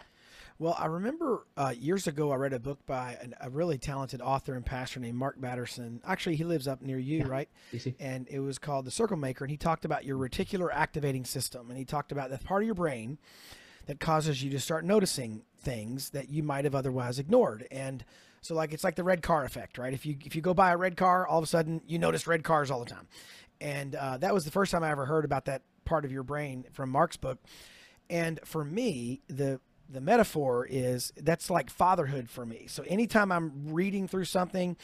Well, 0.57 0.75
I 0.80 0.86
remember 0.86 1.46
uh, 1.57 1.74
years 1.78 2.07
ago 2.07 2.31
I 2.31 2.36
read 2.36 2.54
a 2.54 2.60
book 2.60 2.86
by 2.86 3.18
an, 3.22 3.34
a 3.42 3.50
really 3.50 3.78
talented 3.78 4.22
author 4.22 4.54
and 4.54 4.66
pastor 4.66 5.02
named 5.02 5.18
Mark 5.18 5.40
Batterson. 5.40 6.00
Actually, 6.06 6.38
he 6.38 6.46
lives 6.46 6.66
up 6.66 6.81
near 6.81 6.98
you, 6.98 7.19
yeah. 7.19 7.28
right? 7.28 7.50
And 8.00 8.25
it 8.30 8.40
was 8.40 8.57
called 8.57 8.86
The 8.86 8.92
Circle 8.92 9.18
Maker, 9.18 9.44
and 9.44 9.52
he 9.52 9.57
talked 9.57 9.84
about 9.84 10.06
your 10.06 10.18
reticular 10.18 10.69
activating 10.72 11.25
system, 11.25 11.69
and 11.69 11.78
he 11.78 11.84
talked 11.84 12.13
about 12.13 12.30
that 12.30 12.44
part 12.46 12.63
of 12.63 12.66
your 12.66 12.75
brain 12.75 13.18
that 13.88 14.00
causes 14.00 14.42
you 14.42 14.50
to 14.52 14.60
start 14.60 14.86
noticing 14.86 15.44
things 15.60 16.12
that 16.12 16.30
you 16.30 16.42
might 16.42 16.63
have 16.63 16.74
otherwise 16.74 17.19
ignored. 17.19 17.68
And 17.69 18.06
so, 18.42 18.56
like 18.56 18.72
it's 18.72 18.84
like 18.84 18.96
the 18.96 19.04
red 19.04 19.22
car 19.22 19.44
effect, 19.44 19.78
right? 19.78 19.94
If 19.94 20.06
you 20.06 20.16
if 20.24 20.36
you 20.36 20.42
go 20.42 20.54
buy 20.54 20.72
a 20.72 20.78
red 20.78 20.96
car, 20.96 21.28
all 21.28 21.40
of 21.40 21.44
a 21.44 21.48
sudden 21.48 21.81
you 21.86 22.00
notice 22.00 22.28
red 22.28 22.44
cars 22.44 22.72
all 22.72 22.80
the 22.80 22.90
time. 22.90 23.08
And 23.60 23.96
uh, 23.96 24.18
that 24.18 24.34
was 24.34 24.46
the 24.46 24.51
first 24.51 24.72
time 24.72 24.84
I 24.84 24.92
ever 24.92 25.06
heard 25.06 25.25
about 25.25 25.46
that 25.46 25.63
part 25.84 26.06
of 26.06 26.12
your 26.12 26.24
brain 26.24 26.66
from 26.72 26.90
Mark's 26.90 27.18
book. 27.18 27.40
And 28.10 28.40
for 28.44 28.63
me, 28.63 29.22
the 29.28 29.60
the 29.90 30.02
metaphor 30.02 30.68
is 30.70 31.14
that's 31.18 31.50
like 31.50 31.70
fatherhood 31.70 32.30
for 32.30 32.46
me. 32.46 32.66
So 32.68 32.84
anytime 32.88 33.32
I'm 33.32 33.74
reading 33.74 34.08
through 34.08 34.26
something, 34.26 34.78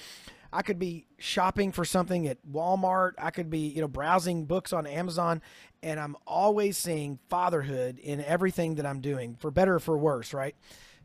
I 0.54 0.62
could 0.62 0.80
be 0.80 1.08
shopping 1.18 1.72
for 1.72 1.86
something 1.86 2.28
at 2.28 2.38
Walmart, 2.50 3.14
I 3.18 3.32
could 3.32 3.50
be, 3.50 3.60
you 3.60 3.82
know, 3.82 3.88
browsing 3.88 4.46
books 4.46 4.74
on 4.74 4.86
Amazon, 4.86 5.42
and 5.82 6.00
I'm 6.00 6.18
always 6.28 6.78
seeing 6.78 7.20
fatherhood 7.30 8.00
in 8.00 8.22
everything 8.22 8.76
that 8.76 8.86
I'm 8.86 9.00
doing, 9.00 9.38
for 9.40 9.50
better 9.50 9.76
or 9.76 9.80
for 9.80 9.98
worse, 9.98 10.34
right? 10.34 10.56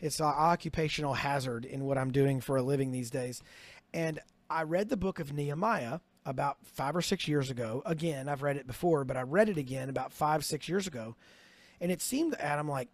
It's 0.00 0.20
an 0.20 0.26
occupational 0.26 1.14
hazard 1.14 1.64
in 1.64 1.84
what 1.84 1.96
I'm 1.96 2.10
doing 2.10 2.40
for 2.40 2.56
a 2.56 2.62
living 2.62 2.90
these 2.90 3.10
days. 3.10 3.40
And 3.94 4.20
I 4.50 4.64
read 4.64 4.88
the 4.88 4.96
book 4.96 5.20
of 5.20 5.32
Nehemiah 5.32 6.00
about 6.24 6.58
five 6.64 6.96
or 6.96 7.02
six 7.02 7.28
years 7.28 7.50
ago. 7.50 7.82
Again, 7.86 8.28
I've 8.28 8.42
read 8.42 8.56
it 8.56 8.66
before, 8.66 9.04
but 9.04 9.16
I 9.16 9.22
read 9.22 9.48
it 9.48 9.56
again 9.56 9.88
about 9.88 10.12
five, 10.12 10.44
six 10.44 10.68
years 10.68 10.86
ago. 10.86 11.16
And 11.80 11.92
it 11.92 12.02
seemed 12.02 12.32
to 12.32 12.44
Adam 12.44 12.68
like 12.68 12.88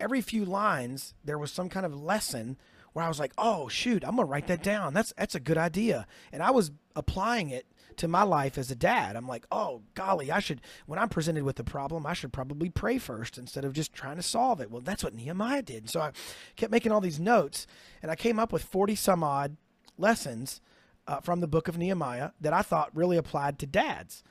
every 0.00 0.20
few 0.20 0.44
lines 0.44 1.14
there 1.24 1.38
was 1.38 1.52
some 1.52 1.68
kind 1.68 1.86
of 1.86 1.94
lesson 1.94 2.56
where 2.92 3.04
I 3.04 3.08
was 3.08 3.20
like, 3.20 3.32
"Oh 3.38 3.68
shoot, 3.68 4.04
I'm 4.04 4.16
gonna 4.16 4.26
write 4.26 4.48
that 4.48 4.62
down. 4.62 4.94
That's 4.94 5.12
that's 5.16 5.34
a 5.34 5.40
good 5.40 5.58
idea." 5.58 6.06
And 6.32 6.42
I 6.42 6.50
was 6.50 6.72
applying 6.96 7.50
it 7.50 7.66
to 7.96 8.08
my 8.08 8.22
life 8.22 8.56
as 8.58 8.70
a 8.70 8.74
dad. 8.74 9.14
I'm 9.16 9.28
like, 9.28 9.46
"Oh 9.52 9.82
golly, 9.94 10.32
I 10.32 10.40
should 10.40 10.60
when 10.86 10.98
I'm 10.98 11.08
presented 11.08 11.44
with 11.44 11.60
a 11.60 11.64
problem, 11.64 12.06
I 12.06 12.14
should 12.14 12.32
probably 12.32 12.68
pray 12.68 12.98
first 12.98 13.38
instead 13.38 13.64
of 13.64 13.72
just 13.72 13.92
trying 13.92 14.16
to 14.16 14.22
solve 14.22 14.60
it." 14.60 14.70
Well, 14.70 14.80
that's 14.80 15.04
what 15.04 15.14
Nehemiah 15.14 15.62
did. 15.62 15.88
So 15.88 16.00
I 16.00 16.12
kept 16.56 16.72
making 16.72 16.92
all 16.92 17.00
these 17.00 17.20
notes, 17.20 17.66
and 18.02 18.10
I 18.10 18.16
came 18.16 18.38
up 18.38 18.52
with 18.52 18.64
40 18.64 18.94
some 18.94 19.22
odd 19.22 19.56
lessons 19.96 20.60
uh, 21.06 21.20
from 21.20 21.40
the 21.40 21.48
book 21.48 21.68
of 21.68 21.78
Nehemiah 21.78 22.30
that 22.40 22.52
I 22.52 22.62
thought 22.62 22.94
really 22.94 23.16
applied 23.16 23.58
to 23.60 23.66
dads. 23.66 24.22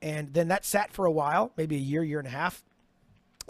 And 0.00 0.32
then 0.32 0.48
that 0.48 0.64
sat 0.64 0.92
for 0.92 1.04
a 1.04 1.10
while, 1.10 1.52
maybe 1.56 1.76
a 1.76 1.80
year, 1.80 2.04
year 2.04 2.18
and 2.18 2.28
a 2.28 2.32
half. 2.32 2.64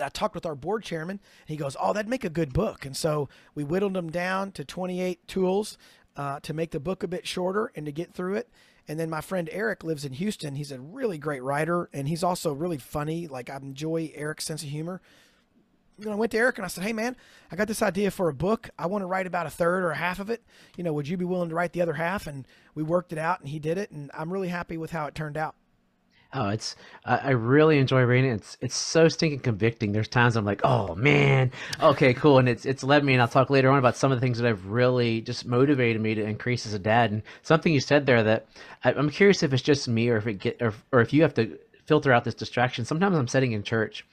I 0.03 0.09
talked 0.09 0.35
with 0.35 0.47
our 0.47 0.55
board 0.55 0.83
chairman. 0.83 1.21
he 1.47 1.57
goes, 1.57 1.77
"Oh, 1.81 1.93
that'd 1.93 2.09
make 2.09 2.25
a 2.25 2.31
good 2.31 2.53
book." 2.53 2.85
And 2.85 2.97
so 2.97 3.29
we 3.55 3.65
whittled 3.65 3.95
them 3.95 4.11
down 4.11 4.53
to 4.53 4.65
28 4.65 5.27
tools 5.27 5.79
uh, 6.17 6.41
to 6.41 6.53
make 6.53 6.73
the 6.73 6.81
book 6.81 7.03
a 7.03 7.09
bit 7.09 7.27
shorter 7.27 7.71
and 7.75 7.87
to 7.87 7.93
get 7.93 8.13
through 8.13 8.35
it. 8.35 8.51
And 8.87 8.99
then 8.99 9.11
my 9.11 9.21
friend 9.21 9.49
Eric 9.53 9.85
lives 9.85 10.05
in 10.05 10.15
Houston. 10.15 10.55
He's 10.55 10.73
a 10.73 10.81
really 10.81 11.19
great 11.19 11.43
writer, 11.43 11.91
and 11.93 12.09
he's 12.09 12.25
also 12.25 12.53
really 12.53 12.79
funny. 12.79 13.27
Like 13.27 13.51
I 13.51 13.57
enjoy 13.57 14.11
Eric's 14.15 14.45
sense 14.45 14.63
of 14.63 14.71
humor. 14.71 15.01
And 16.01 16.11
I 16.11 16.15
went 16.15 16.31
to 16.33 16.39
Eric 16.39 16.59
and 16.59 16.65
I 16.65 16.69
said, 16.69 16.85
"Hey, 16.85 16.93
man, 16.93 17.17
I 17.51 17.57
got 17.57 17.69
this 17.69 17.83
idea 17.83 18.11
for 18.11 18.29
a 18.29 18.35
book. 18.35 18.71
I 18.79 18.87
want 18.87 19.03
to 19.03 19.07
write 19.07 19.27
about 19.27 19.47
a 19.47 19.51
third 19.51 19.83
or 19.83 19.91
a 19.91 19.97
half 19.97 20.21
of 20.21 20.31
it. 20.31 20.43
You 20.77 20.85
know, 20.85 20.93
would 20.93 21.09
you 21.09 21.17
be 21.17 21.25
willing 21.25 21.49
to 21.49 21.55
write 21.55 21.73
the 21.73 21.83
other 21.83 21.95
half?" 21.95 22.27
And 22.27 22.47
we 22.75 22.83
worked 22.83 23.13
it 23.13 23.19
out, 23.19 23.41
and 23.41 23.49
he 23.49 23.59
did 23.59 23.79
it, 23.79 23.91
and 23.91 24.11
I'm 24.15 24.33
really 24.33 24.49
happy 24.49 24.77
with 24.77 24.93
how 24.93 25.07
it 25.07 25.15
turned 25.15 25.37
out. 25.37 25.57
Oh, 26.35 26.51
it's 26.51 26.77
I, 27.07 27.17
I 27.17 27.31
really 27.31 27.79
enjoy 27.79 28.03
reading 28.03 28.31
it. 28.31 28.35
It's 28.35 28.57
it's 28.61 28.77
so 28.77 29.09
stinking 29.09 29.41
convicting. 29.41 29.93
There's 29.93 30.09
times 30.09 30.37
I'm 30.37 30.45
like, 30.45 30.61
oh 30.63 30.95
man, 30.95 31.51
okay, 31.81 32.13
cool, 32.13 32.39
and 32.39 32.49
it's 32.49 32.67
it's 32.67 32.85
led 32.85 33.03
me, 33.03 33.15
and 33.15 33.23
I'll 33.23 33.29
talk 33.29 33.49
later 33.49 33.71
on 33.71 33.79
about 33.79 33.97
some 33.97 34.13
of 34.13 34.19
the 34.19 34.21
things 34.21 34.39
that 34.39 34.47
have 34.47 34.67
really 34.67 35.23
just 35.23 35.47
motivated 35.47 36.03
me 36.03 36.15
to 36.15 36.23
increase 36.23 36.67
as 36.67 36.75
a 36.75 36.79
dad. 36.79 37.13
And 37.13 37.23
something 37.43 37.73
you 37.73 37.81
said 37.81 38.05
there 38.05 38.23
that 38.23 38.47
I, 38.85 38.93
I'm 38.93 39.09
curious 39.09 39.43
if 39.43 39.55
it's 39.55 39.63
just 39.63 39.89
me 39.89 40.11
or 40.11 40.19
if 40.19 40.27
it 40.27 40.35
get 40.35 40.61
or, 40.61 40.75
or 40.93 41.01
if 41.01 41.15
you 41.15 41.23
have 41.23 41.35
to 41.35 41.59
filter 41.87 42.13
out 42.13 42.25
this 42.25 42.35
distraction. 42.35 42.85
Sometimes 42.85 43.17
I'm 43.17 43.29
sitting 43.29 43.53
in 43.53 43.63
church 43.63 44.05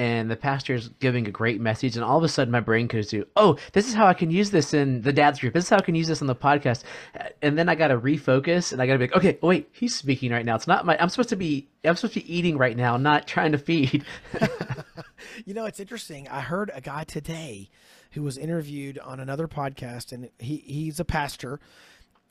and 0.00 0.30
the 0.30 0.36
pastor's 0.36 0.88
giving 0.98 1.28
a 1.28 1.30
great 1.30 1.60
message, 1.60 1.94
and 1.94 2.02
all 2.02 2.16
of 2.16 2.24
a 2.24 2.28
sudden 2.28 2.50
my 2.50 2.60
brain 2.60 2.86
goes 2.86 3.08
to, 3.08 3.26
oh, 3.36 3.58
this 3.74 3.86
is 3.86 3.92
how 3.92 4.06
I 4.06 4.14
can 4.14 4.30
use 4.30 4.50
this 4.50 4.72
in 4.72 5.02
the 5.02 5.12
dad's 5.12 5.38
group. 5.38 5.52
This 5.52 5.64
is 5.64 5.68
how 5.68 5.76
I 5.76 5.82
can 5.82 5.94
use 5.94 6.08
this 6.08 6.22
on 6.22 6.26
the 6.26 6.34
podcast. 6.34 6.84
Uh, 7.14 7.24
and 7.42 7.58
then 7.58 7.68
I 7.68 7.74
got 7.74 7.88
to 7.88 7.98
refocus, 7.98 8.72
and 8.72 8.80
I 8.80 8.86
got 8.86 8.94
to 8.94 8.98
be 8.98 9.04
like, 9.04 9.16
okay, 9.16 9.38
wait, 9.42 9.68
he's 9.72 9.94
speaking 9.94 10.32
right 10.32 10.46
now. 10.46 10.54
It's 10.54 10.66
not 10.66 10.86
my. 10.86 10.96
I'm 10.98 11.10
supposed 11.10 11.28
to 11.28 11.36
be. 11.36 11.68
I'm 11.84 11.96
supposed 11.96 12.14
to 12.14 12.20
be 12.20 12.34
eating 12.34 12.56
right 12.56 12.74
now, 12.74 12.96
not 12.96 13.26
trying 13.26 13.52
to 13.52 13.58
feed. 13.58 14.06
you 15.44 15.52
know, 15.52 15.66
it's 15.66 15.80
interesting. 15.80 16.26
I 16.28 16.40
heard 16.40 16.70
a 16.72 16.80
guy 16.80 17.04
today 17.04 17.68
who 18.12 18.22
was 18.22 18.38
interviewed 18.38 18.98
on 19.00 19.20
another 19.20 19.48
podcast, 19.48 20.12
and 20.12 20.30
he 20.38 20.64
he's 20.66 20.98
a 20.98 21.04
pastor 21.04 21.60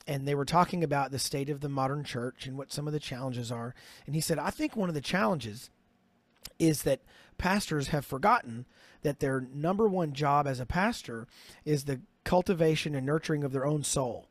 and 0.08 0.26
they 0.26 0.34
were 0.34 0.46
talking 0.46 0.82
about 0.82 1.12
the 1.12 1.18
state 1.20 1.50
of 1.50 1.60
the 1.60 1.68
modern 1.68 2.02
church 2.02 2.46
and 2.46 2.58
what 2.58 2.72
some 2.72 2.88
of 2.88 2.92
the 2.92 2.98
challenges 2.98 3.52
are. 3.52 3.76
And 4.06 4.14
he 4.14 4.20
said, 4.20 4.40
I 4.40 4.50
think 4.50 4.74
one 4.74 4.88
of 4.88 4.94
the 4.94 5.00
challenges 5.00 5.70
is 6.58 6.82
that 6.82 7.00
pastors 7.40 7.88
have 7.88 8.04
forgotten 8.04 8.66
that 9.00 9.18
their 9.18 9.40
number 9.40 9.88
one 9.88 10.12
job 10.12 10.46
as 10.46 10.60
a 10.60 10.66
pastor 10.66 11.26
is 11.64 11.84
the 11.84 12.02
cultivation 12.22 12.94
and 12.94 13.06
nurturing 13.06 13.44
of 13.44 13.52
their 13.52 13.64
own 13.64 13.82
soul. 13.82 14.28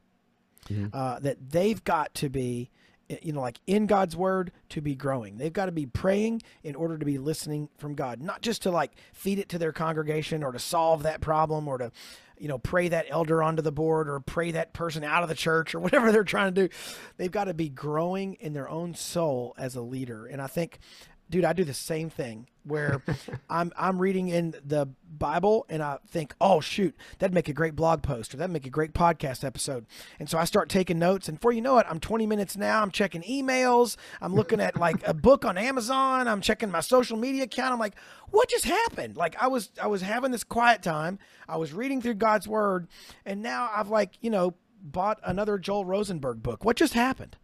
Mm-hmm. 0.70 0.88
Uh, 0.94 1.20
that 1.20 1.38
they've 1.50 1.84
got 1.84 2.14
to 2.16 2.30
be, 2.30 2.70
you 3.24 3.34
know, 3.34 3.42
like 3.42 3.60
in 3.66 3.88
God's 3.88 4.16
word 4.16 4.52
to 4.70 4.82
be 4.82 4.94
growing. 4.94 5.38
They've 5.38 5.52
got 5.52 5.66
to 5.66 5.72
be 5.72 5.88
praying 5.88 6.44
in 6.62 6.76
order 6.76 7.00
to 7.00 7.06
be 7.06 7.18
listening 7.18 7.70
from 7.80 7.96
God, 7.96 8.22
not 8.22 8.44
just 8.44 8.62
to 8.64 8.72
like 8.72 8.92
feed 9.12 9.40
it 9.40 9.50
to 9.50 9.58
their 9.58 9.72
congregation 9.72 10.44
or 10.44 10.52
to 10.52 10.60
solve 10.60 11.04
that 11.04 11.22
problem 11.22 11.68
or 11.68 11.80
to, 11.80 11.92
you 12.38 12.48
know, 12.48 12.60
pray 12.60 12.90
that 12.90 13.08
elder 13.10 13.42
onto 13.42 13.64
the 13.64 13.72
board 13.72 14.08
or 14.08 14.20
pray 14.20 14.52
that 14.52 14.74
person 14.74 15.04
out 15.04 15.24
of 15.24 15.30
the 15.30 15.36
church 15.36 15.74
or 15.74 15.80
whatever 15.80 16.12
they're 16.12 16.24
trying 16.24 16.54
to 16.54 16.68
do. 16.68 16.76
They've 17.18 17.32
got 17.32 17.46
to 17.46 17.56
be 17.56 17.70
growing 17.70 18.36
in 18.36 18.54
their 18.54 18.70
own 18.70 18.94
soul 18.94 19.56
as 19.58 19.76
a 19.76 19.82
leader. 19.82 20.28
And 20.28 20.40
I 20.40 20.48
think 20.48 20.78
dude, 21.30 21.46
I 21.46 21.54
do 21.54 21.64
the 21.64 21.74
same 21.74 22.10
thing 22.10 22.48
where 22.64 23.02
I'm 23.50 23.72
I'm 23.78 24.00
reading 24.00 24.30
in 24.30 24.56
the 24.66 24.88
Bible 25.10 25.66
and 25.70 25.82
I 25.82 25.98
think, 26.08 26.34
oh 26.40 26.60
shoot, 26.60 26.96
that'd 27.18 27.34
make 27.34 27.50
a 27.50 27.54
great 27.54 27.76
blog 27.76 28.02
post 28.02 28.34
or 28.34 28.38
that'd 28.38 28.52
make 28.52 28.66
a 28.66 28.72
great 28.72 28.94
podcast 28.94 29.44
episode. 29.44 29.86
And 30.20 30.30
so 30.30 30.38
I 30.38 30.46
start 30.46 30.70
taking 30.70 31.00
notes, 31.00 31.28
and 31.28 31.40
before 31.40 31.52
you 31.52 31.62
know 31.62 31.78
it, 31.78 31.86
I'm 31.90 32.00
20 32.00 32.26
minutes 32.26 32.58
now. 32.58 32.82
I'm 32.82 32.92
checking 32.92 33.22
emails. 33.24 33.98
I'm 34.22 34.34
looking 34.34 34.60
at 34.60 34.78
like 34.78 35.06
a 35.08 35.14
book 35.14 35.46
on 35.46 35.58
Amazon. 35.58 36.28
I'm 36.28 36.42
checking 36.42 36.72
my 36.72 36.82
social 36.82 37.18
media 37.18 37.44
account. 37.44 37.74
I'm 37.74 37.80
like, 37.80 37.96
what 38.32 38.50
just 38.50 38.66
happened? 38.66 39.18
Like 39.18 39.36
I 39.42 39.48
was 39.48 39.72
I 39.82 39.88
was 39.88 40.02
having 40.02 40.32
this 40.32 40.44
quiet 40.44 40.82
time. 40.82 41.20
I 41.48 41.58
was 41.58 41.74
reading 41.74 42.02
through 42.02 42.16
God's 42.16 42.48
word, 42.48 42.88
and 43.26 43.42
now 43.42 43.70
I've 43.76 43.90
like 43.90 44.18
you 44.22 44.30
know 44.30 44.56
bought 44.82 45.20
another 45.24 45.58
Joel 45.58 45.86
Rosenberg 45.86 46.42
book. 46.42 46.64
What 46.64 46.78
just 46.78 46.94
happened? 46.94 47.36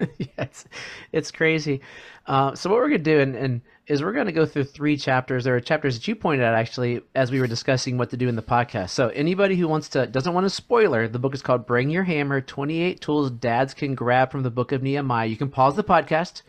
it's, 0.38 0.64
it's 1.12 1.30
crazy. 1.30 1.80
Uh, 2.26 2.54
so 2.54 2.70
what 2.70 2.76
we're 2.76 2.88
gonna 2.88 2.98
do, 2.98 3.20
and, 3.20 3.36
and 3.36 3.60
is 3.86 4.02
we're 4.02 4.12
gonna 4.12 4.32
go 4.32 4.46
through 4.46 4.64
three 4.64 4.96
chapters. 4.96 5.44
There 5.44 5.54
are 5.54 5.60
chapters 5.60 5.94
that 5.94 6.08
you 6.08 6.14
pointed 6.14 6.44
out 6.44 6.54
actually 6.54 7.02
as 7.14 7.30
we 7.30 7.38
were 7.38 7.46
discussing 7.46 7.98
what 7.98 8.10
to 8.10 8.16
do 8.16 8.28
in 8.28 8.36
the 8.36 8.42
podcast. 8.42 8.90
So 8.90 9.08
anybody 9.08 9.56
who 9.56 9.68
wants 9.68 9.90
to 9.90 10.06
doesn't 10.06 10.32
want 10.32 10.46
a 10.46 10.50
spoiler, 10.50 11.06
the 11.06 11.18
book 11.18 11.34
is 11.34 11.42
called 11.42 11.66
"Bring 11.66 11.90
Your 11.90 12.04
Hammer: 12.04 12.40
Twenty 12.40 12.80
Eight 12.80 13.00
Tools 13.02 13.30
Dads 13.30 13.74
Can 13.74 13.94
Grab 13.94 14.30
from 14.30 14.42
the 14.42 14.50
Book 14.50 14.72
of 14.72 14.82
Nehemiah." 14.82 15.26
You 15.26 15.36
can 15.36 15.50
pause 15.50 15.76
the 15.76 15.84
podcast, 15.84 16.42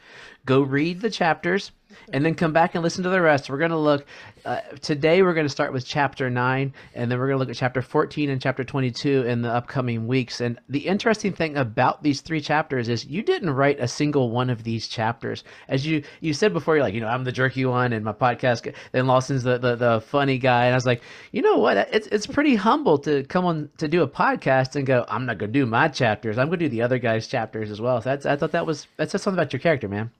go 0.45 0.61
read 0.61 1.01
the 1.01 1.09
chapters 1.09 1.71
and 2.11 2.25
then 2.25 2.35
come 2.35 2.51
back 2.51 2.75
and 2.75 2.83
listen 2.83 3.03
to 3.03 3.09
the 3.09 3.21
rest. 3.21 3.49
We're 3.49 3.57
going 3.57 3.71
to 3.71 3.77
look 3.77 4.05
uh, 4.43 4.59
today. 4.81 5.23
We're 5.23 5.33
going 5.33 5.45
to 5.45 5.51
start 5.51 5.71
with 5.71 5.85
chapter 5.85 6.29
nine, 6.29 6.73
and 6.93 7.09
then 7.09 7.17
we're 7.17 7.27
going 7.27 7.35
to 7.35 7.39
look 7.39 7.49
at 7.49 7.55
chapter 7.55 7.81
fourteen 7.81 8.29
and 8.29 8.41
chapter 8.41 8.63
twenty-two 8.63 9.23
in 9.23 9.41
the 9.41 9.49
upcoming 9.49 10.05
weeks. 10.05 10.41
And 10.41 10.59
the 10.67 10.87
interesting 10.87 11.31
thing 11.31 11.55
about 11.55 12.03
these 12.03 12.21
three 12.21 12.41
chapters 12.41 12.89
is 12.89 13.05
you 13.05 13.23
didn't 13.23 13.51
write 13.51 13.79
a 13.79 13.87
single 13.87 14.29
one 14.29 14.49
of 14.49 14.63
these 14.63 14.87
chapters, 14.87 15.45
as 15.69 15.87
you 15.87 16.03
you 16.19 16.33
said 16.33 16.53
before. 16.53 16.75
You're 16.75 16.83
like, 16.83 16.93
you 16.93 17.01
know, 17.01 17.07
I'm 17.07 17.23
the 17.23 17.31
jerky 17.31 17.65
one, 17.65 17.93
and 17.93 18.03
my 18.03 18.13
podcast. 18.13 18.73
Then 18.91 19.07
Lawson's 19.07 19.43
the, 19.43 19.57
the 19.57 19.75
the 19.75 20.01
funny 20.01 20.37
guy, 20.37 20.65
and 20.65 20.73
I 20.73 20.77
was 20.77 20.85
like, 20.85 21.01
you 21.31 21.41
know 21.41 21.57
what? 21.57 21.77
It's 21.77 22.07
it's 22.07 22.27
pretty 22.27 22.55
humble 22.55 22.97
to 22.99 23.23
come 23.23 23.45
on 23.45 23.69
to 23.77 23.87
do 23.87 24.03
a 24.03 24.07
podcast 24.07 24.75
and 24.75 24.85
go, 24.85 25.05
I'm 25.07 25.25
not 25.25 25.37
going 25.37 25.51
to 25.53 25.59
do 25.59 25.65
my 25.65 25.87
chapters. 25.87 26.37
I'm 26.37 26.47
going 26.47 26.59
to 26.59 26.65
do 26.65 26.69
the 26.69 26.81
other 26.81 26.99
guy's 26.99 27.27
chapters 27.27 27.71
as 27.71 27.79
well. 27.79 28.01
So 28.01 28.09
that's 28.09 28.25
I 28.25 28.35
thought 28.35 28.51
that 28.51 28.65
was 28.65 28.87
that 28.97 29.09
says 29.11 29.21
something 29.21 29.39
about 29.39 29.53
your 29.53 29.61
character, 29.61 29.87
man. 29.87 30.11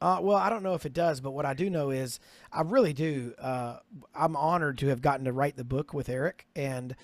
Uh, 0.00 0.18
well, 0.22 0.36
I 0.36 0.48
don't 0.48 0.62
know 0.62 0.74
if 0.74 0.86
it 0.86 0.94
does, 0.94 1.20
but 1.20 1.32
what 1.32 1.44
I 1.44 1.52
do 1.52 1.68
know 1.68 1.90
is 1.90 2.20
I 2.50 2.62
really 2.62 2.94
do. 2.94 3.34
Uh, 3.38 3.78
I'm 4.14 4.34
honored 4.34 4.78
to 4.78 4.88
have 4.88 5.02
gotten 5.02 5.26
to 5.26 5.32
write 5.32 5.56
the 5.56 5.64
book 5.64 5.92
with 5.92 6.08
Eric. 6.08 6.46
And 6.56 6.96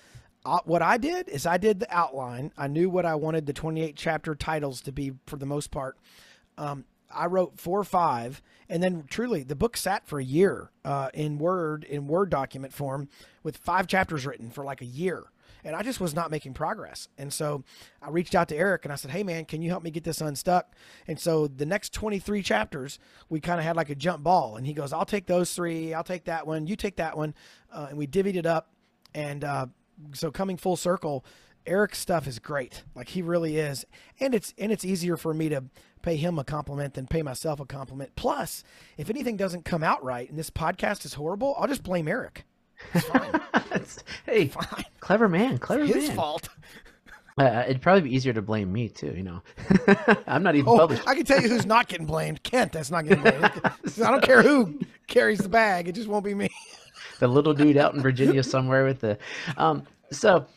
I, 0.43 0.59
what 0.65 0.81
I 0.81 0.97
did 0.97 1.29
is 1.29 1.45
I 1.45 1.57
did 1.57 1.79
the 1.79 1.95
outline. 1.95 2.51
I 2.57 2.67
knew 2.67 2.89
what 2.89 3.05
I 3.05 3.15
wanted 3.15 3.45
the 3.45 3.53
28 3.53 3.95
chapter 3.95 4.33
titles 4.33 4.81
to 4.81 4.91
be 4.91 5.13
for 5.27 5.37
the 5.37 5.45
most 5.45 5.69
part. 5.69 5.97
Um, 6.57 6.85
I 7.13 7.27
wrote 7.27 7.59
four 7.59 7.79
or 7.79 7.85
five, 7.85 8.41
and 8.67 8.81
then 8.81 9.05
truly 9.09 9.43
the 9.43 9.55
book 9.55 9.77
sat 9.77 10.07
for 10.07 10.19
a 10.19 10.23
year 10.23 10.71
uh, 10.83 11.09
in 11.13 11.37
Word 11.37 11.83
in 11.85 12.07
Word 12.07 12.29
document 12.29 12.73
form 12.73 13.07
with 13.43 13.57
five 13.57 13.87
chapters 13.87 14.25
written 14.25 14.49
for 14.49 14.65
like 14.65 14.81
a 14.81 14.85
year 14.85 15.25
and 15.67 15.75
I 15.75 15.83
just 15.83 15.99
was 15.99 16.15
not 16.15 16.31
making 16.31 16.53
progress. 16.53 17.09
And 17.17 17.31
so 17.31 17.65
I 18.01 18.09
reached 18.09 18.33
out 18.33 18.47
to 18.47 18.55
Eric 18.55 18.85
and 18.85 18.93
I 18.93 18.95
said, 18.95 19.11
"Hey 19.11 19.21
man, 19.21 19.43
can 19.43 19.61
you 19.61 19.69
help 19.69 19.83
me 19.83 19.91
get 19.91 20.05
this 20.05 20.21
unstuck?" 20.21 20.73
And 21.07 21.19
so 21.19 21.45
the 21.45 21.65
next 21.65 21.91
23 21.93 22.41
chapters, 22.41 22.99
we 23.29 23.41
kind 23.41 23.59
of 23.59 23.65
had 23.65 23.75
like 23.75 23.89
a 23.89 23.95
jump 23.95 24.23
ball, 24.23 24.55
and 24.55 24.65
he 24.65 24.73
goes, 24.73 24.93
"I'll 24.93 25.05
take 25.05 25.27
those 25.27 25.53
three. 25.53 25.93
I'll 25.93 26.05
take 26.05 26.23
that 26.23 26.47
one. 26.47 26.67
You 26.67 26.77
take 26.77 26.95
that 26.95 27.17
one," 27.17 27.35
uh, 27.69 27.87
and 27.89 27.97
we 27.97 28.07
divvied 28.07 28.37
it 28.37 28.45
up. 28.45 28.71
And 29.13 29.43
uh, 29.43 29.65
so 30.13 30.31
coming 30.31 30.55
full 30.55 30.77
circle, 30.77 31.25
Eric's 31.65 31.99
stuff 31.99 32.27
is 32.27 32.39
great. 32.39 32.83
Like 32.95 33.09
he 33.09 33.21
really 33.21 33.57
is, 33.57 33.85
and 34.21 34.33
it's 34.33 34.53
and 34.57 34.71
it's 34.71 34.85
easier 34.85 35.17
for 35.17 35.33
me 35.33 35.49
to 35.49 35.65
pay 36.01 36.15
him 36.15 36.39
a 36.39 36.45
compliment 36.45 36.93
than 36.93 37.07
pay 37.07 37.21
myself 37.21 37.59
a 37.59 37.65
compliment. 37.65 38.11
Plus, 38.15 38.63
if 38.97 39.09
anything 39.09 39.35
doesn't 39.35 39.65
come 39.65 39.83
out 39.83 40.01
right 40.01 40.29
and 40.29 40.39
this 40.39 40.49
podcast 40.49 41.03
is 41.03 41.15
horrible, 41.15 41.55
I'll 41.59 41.67
just 41.67 41.83
blame 41.83 42.07
Eric. 42.07 42.45
It's 42.93 43.05
fine. 43.05 43.41
hey, 44.25 44.47
fine. 44.47 44.85
clever 44.99 45.27
man, 45.27 45.57
clever 45.57 45.83
it's 45.83 45.93
man. 45.93 46.01
His 46.01 46.11
fault. 46.11 46.49
Uh, 47.39 47.63
it'd 47.67 47.83
probably 47.83 48.01
be 48.01 48.15
easier 48.15 48.33
to 48.33 48.41
blame 48.41 48.73
me 48.73 48.89
too. 48.89 49.13
You 49.15 49.23
know, 49.23 49.41
I'm 50.27 50.41
not 50.41 50.55
even 50.55 50.69
oh, 50.69 50.77
published. 50.77 51.07
I 51.07 51.13
can 51.13 51.23
tell 51.23 51.39
you 51.39 51.49
who's 51.49 51.67
not 51.67 51.87
getting 51.87 52.07
blamed. 52.07 52.41
Kent. 52.41 52.71
That's 52.71 52.89
not 52.89 53.05
getting 53.05 53.21
blamed. 53.21 53.43
I 53.63 54.11
don't 54.11 54.23
care 54.23 54.41
who 54.41 54.79
carries 55.05 55.39
the 55.39 55.49
bag. 55.49 55.87
It 55.87 55.93
just 55.93 56.07
won't 56.07 56.25
be 56.25 56.33
me. 56.33 56.49
the 57.19 57.27
little 57.27 57.53
dude 57.53 57.77
out 57.77 57.93
in 57.93 58.01
Virginia 58.01 58.41
somewhere 58.41 58.85
with 58.85 59.01
the. 59.01 59.19
Um, 59.55 59.83
so, 60.11 60.47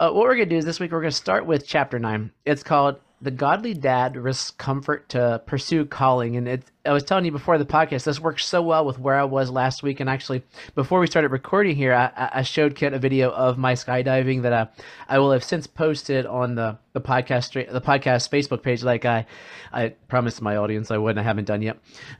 uh, 0.00 0.10
what 0.10 0.24
we're 0.24 0.34
gonna 0.34 0.46
do 0.46 0.56
is 0.56 0.64
this 0.64 0.80
week 0.80 0.90
we're 0.90 1.00
gonna 1.00 1.12
start 1.12 1.46
with 1.46 1.64
chapter 1.64 1.98
nine. 2.00 2.32
It's 2.44 2.64
called 2.64 2.96
the 3.20 3.30
godly 3.30 3.72
dad 3.72 4.14
risks 4.14 4.50
comfort 4.50 5.08
to 5.08 5.40
pursue 5.46 5.86
calling. 5.86 6.36
And 6.36 6.46
it 6.46 6.62
i 6.84 6.92
was 6.92 7.02
telling 7.02 7.24
you 7.24 7.32
before 7.32 7.58
the 7.58 7.64
podcast 7.64 8.04
this 8.04 8.20
works 8.20 8.44
so 8.44 8.62
well 8.62 8.84
with 8.84 8.98
where 8.98 9.16
i 9.16 9.24
was 9.24 9.50
last 9.50 9.82
week. 9.82 10.00
And 10.00 10.10
actually 10.10 10.42
before 10.74 11.00
we 11.00 11.06
started 11.06 11.30
recording 11.30 11.76
here 11.76 11.94
i, 11.94 12.30
I 12.34 12.42
showed 12.42 12.74
kent 12.74 12.94
a 12.94 12.98
video 12.98 13.30
of 13.30 13.56
my 13.58 13.72
skydiving 13.72 14.42
that 14.42 14.52
I, 14.52 14.68
I 15.08 15.18
will 15.18 15.32
have 15.32 15.42
since 15.42 15.66
posted 15.66 16.26
on 16.26 16.54
the, 16.54 16.78
the 16.92 17.00
podcast 17.00 17.52
the 17.72 17.80
podcast 17.80 18.28
facebook 18.28 18.62
page 18.62 18.82
like 18.82 19.04
i 19.04 19.26
i 19.72 19.88
promised 20.08 20.42
my 20.42 20.56
audience 20.56 20.90
i 20.90 20.98
wouldn't 20.98 21.18
i 21.18 21.22
haven't 21.22 21.46
done 21.46 21.62
yet. 21.62 21.78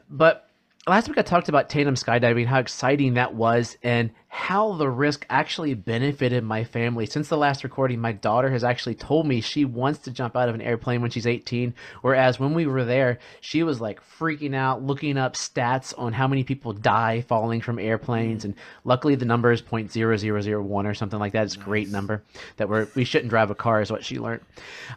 But 0.08 0.45
last 0.88 1.08
week 1.08 1.18
I 1.18 1.22
talked 1.22 1.48
about 1.48 1.68
tandem 1.68 1.96
skydiving, 1.96 2.46
how 2.46 2.60
exciting 2.60 3.14
that 3.14 3.34
was, 3.34 3.76
and 3.82 4.10
how 4.28 4.74
the 4.74 4.88
risk 4.88 5.26
actually 5.28 5.74
benefited 5.74 6.44
my 6.44 6.62
family. 6.62 7.06
Since 7.06 7.28
the 7.28 7.36
last 7.36 7.64
recording, 7.64 8.00
my 8.00 8.12
daughter 8.12 8.50
has 8.50 8.62
actually 8.62 8.94
told 8.94 9.26
me 9.26 9.40
she 9.40 9.64
wants 9.64 10.00
to 10.00 10.12
jump 10.12 10.36
out 10.36 10.48
of 10.48 10.54
an 10.54 10.60
airplane 10.60 11.02
when 11.02 11.10
she's 11.10 11.26
18, 11.26 11.74
whereas 12.02 12.38
when 12.38 12.54
we 12.54 12.66
were 12.66 12.84
there, 12.84 13.18
she 13.40 13.64
was 13.64 13.80
like 13.80 14.00
freaking 14.18 14.54
out, 14.54 14.80
looking 14.80 15.18
up 15.18 15.34
stats 15.34 15.92
on 15.98 16.12
how 16.12 16.28
many 16.28 16.44
people 16.44 16.72
die 16.72 17.20
falling 17.22 17.60
from 17.60 17.80
airplanes, 17.80 18.44
and 18.44 18.54
luckily 18.84 19.16
the 19.16 19.24
number 19.24 19.50
is 19.50 19.62
0.0001 19.62 20.86
or 20.86 20.94
something 20.94 21.18
like 21.18 21.32
that. 21.32 21.46
It's 21.46 21.56
a 21.56 21.60
great 21.60 21.88
number 21.88 22.22
that 22.58 22.68
we're 22.68 22.86
we 22.94 23.04
shouldn't 23.04 23.30
drive 23.30 23.50
a 23.50 23.56
car 23.56 23.80
is 23.80 23.90
what 23.90 24.04
she 24.04 24.20
learned. 24.20 24.42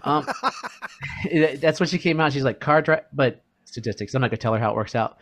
Um, 0.03 0.27
that's 1.55 1.79
what 1.79 1.89
she 1.89 1.97
came 1.97 2.19
out. 2.19 2.31
She's 2.31 2.43
like 2.43 2.59
car 2.59 2.83
drive, 2.83 3.05
but 3.11 3.41
statistics. 3.65 4.13
I'm 4.13 4.21
not 4.21 4.29
gonna 4.29 4.37
tell 4.37 4.53
her 4.53 4.59
how 4.59 4.69
it 4.69 4.75
works 4.75 4.93
out 4.93 5.17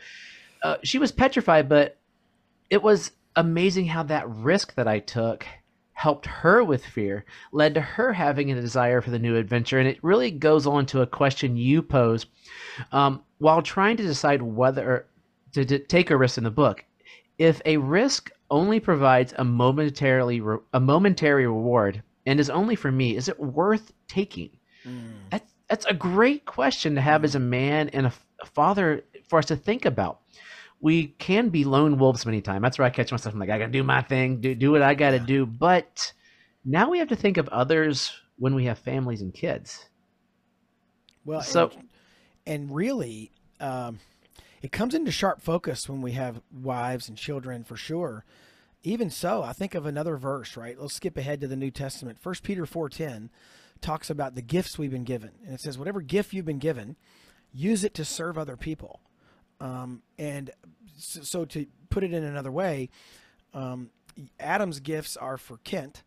uh, 0.64 0.78
she 0.84 1.00
was 1.00 1.12
petrified, 1.12 1.70
but 1.70 1.98
it 2.70 2.82
was 2.82 3.12
amazing 3.36 3.86
how 3.86 4.04
that 4.04 4.30
risk 4.30 4.76
that 4.76 4.88
I 4.88 5.00
took 5.00 5.46
helped 5.94 6.28
her 6.28 6.64
with 6.64 6.86
fear, 6.86 7.26
led 7.52 7.74
to 7.74 7.82
her 7.82 8.14
having 8.14 8.52
a 8.52 8.62
desire 8.62 9.02
for 9.02 9.10
the 9.10 9.18
new 9.18 9.36
adventure. 9.36 9.80
And 9.80 9.88
it 9.88 10.04
really 10.04 10.30
goes 10.30 10.68
on 10.68 10.86
to 10.88 11.02
a 11.02 11.08
question 11.08 11.58
you 11.58 11.82
pose 11.82 12.28
um, 12.92 13.24
while 13.40 13.64
trying 13.64 13.98
to 13.98 14.04
decide 14.04 14.44
whether 14.44 15.08
to, 15.54 15.66
to 15.66 15.80
take 15.80 16.12
a 16.12 16.18
risk 16.18 16.38
in 16.38 16.44
the 16.44 16.52
book. 16.52 16.86
If 17.40 17.62
a 17.66 17.78
risk 17.78 18.30
only 18.52 18.80
provides 18.80 19.34
a 19.38 19.44
momentarily 19.44 20.40
re- 20.40 20.60
a 20.74 20.80
momentary 20.80 21.48
reward 21.48 22.04
and 22.28 22.40
is 22.40 22.52
only 22.52 22.76
for 22.76 22.92
me, 22.92 23.16
is 23.16 23.28
it 23.28 23.40
worth 23.40 23.92
taking? 24.08 24.52
Mm. 24.86 25.14
That's 25.32 25.54
that's 25.68 25.86
a 25.86 25.94
great 25.96 26.46
question 26.46 26.94
to 26.96 27.02
have 27.02 27.22
mm. 27.22 27.26
as 27.26 27.34
a 27.34 27.40
man 27.40 27.90
and 27.90 28.06
a, 28.06 28.14
a 28.42 28.46
father 28.46 29.04
for 29.28 29.40
us 29.40 29.46
to 29.48 29.56
think 29.56 29.86
about 29.86 30.22
we 30.80 31.08
can 31.08 31.50
be 31.50 31.64
lone 31.64 31.98
wolves 31.98 32.26
many 32.26 32.42
times. 32.42 32.62
That's 32.62 32.78
where 32.78 32.86
I 32.86 32.92
catch 32.92 33.12
myself. 33.12 33.34
I'm 33.34 33.40
like, 33.40 33.50
I 33.50 33.58
gotta 33.58 33.72
do 33.72 33.84
my 33.84 34.02
thing, 34.02 34.42
do 34.42 34.54
do 34.54 34.72
what 34.72 34.82
I 34.82 34.94
gotta 34.94 35.20
do. 35.20 35.46
But 35.46 36.14
now 36.64 36.90
we 36.90 37.00
have 37.00 37.10
to 37.10 37.16
think 37.16 37.38
of 37.38 37.48
others 37.50 38.14
when 38.38 38.54
we 38.54 38.66
have 38.66 38.78
families 38.78 39.22
and 39.22 39.34
kids. 39.34 39.86
Well, 41.26 41.42
so 41.42 41.72
and, 41.74 41.90
and 42.46 42.76
really, 42.76 43.32
um, 43.60 44.00
it 44.62 44.72
comes 44.72 44.94
into 44.94 45.12
sharp 45.12 45.42
focus 45.42 45.90
when 45.90 46.02
we 46.02 46.12
have 46.14 46.42
wives 46.52 47.10
and 47.10 47.18
children, 47.18 47.64
for 47.64 47.76
sure. 47.76 48.24
Even 48.84 49.10
so, 49.10 49.42
I 49.42 49.54
think 49.54 49.76
of 49.76 49.86
another 49.86 50.18
verse. 50.18 50.56
Right, 50.56 50.80
let's 50.80 50.94
skip 50.94 51.18
ahead 51.18 51.42
to 51.42 51.48
the 51.48 51.56
New 51.56 51.72
Testament. 51.72 52.20
First 52.20 52.44
Peter 52.44 52.66
four 52.66 52.90
ten 52.90 53.30
talks 53.82 54.10
about 54.10 54.36
the 54.36 54.42
gifts 54.42 54.78
we've 54.78 54.92
been 54.92 55.04
given, 55.04 55.32
and 55.44 55.54
it 55.54 55.62
says, 55.62 55.78
whatever 55.78 56.02
gift 56.02 56.34
you've 56.34 56.46
been 56.46 56.60
given, 56.60 56.96
use 57.52 57.84
it 57.84 57.94
to 57.96 58.06
serve 58.06 58.38
other 58.38 58.58
people. 58.58 59.02
Um, 59.60 60.02
and 60.18 60.52
so, 60.98 61.22
so, 61.22 61.46
to 61.46 61.66
put 61.90 62.04
it 62.04 62.14
in 62.14 62.24
another 62.24 62.52
way, 62.52 62.90
um, 63.54 63.90
Adam's 64.40 64.80
gifts 64.80 65.18
are 65.18 65.38
for 65.38 65.58
Kent, 65.58 66.04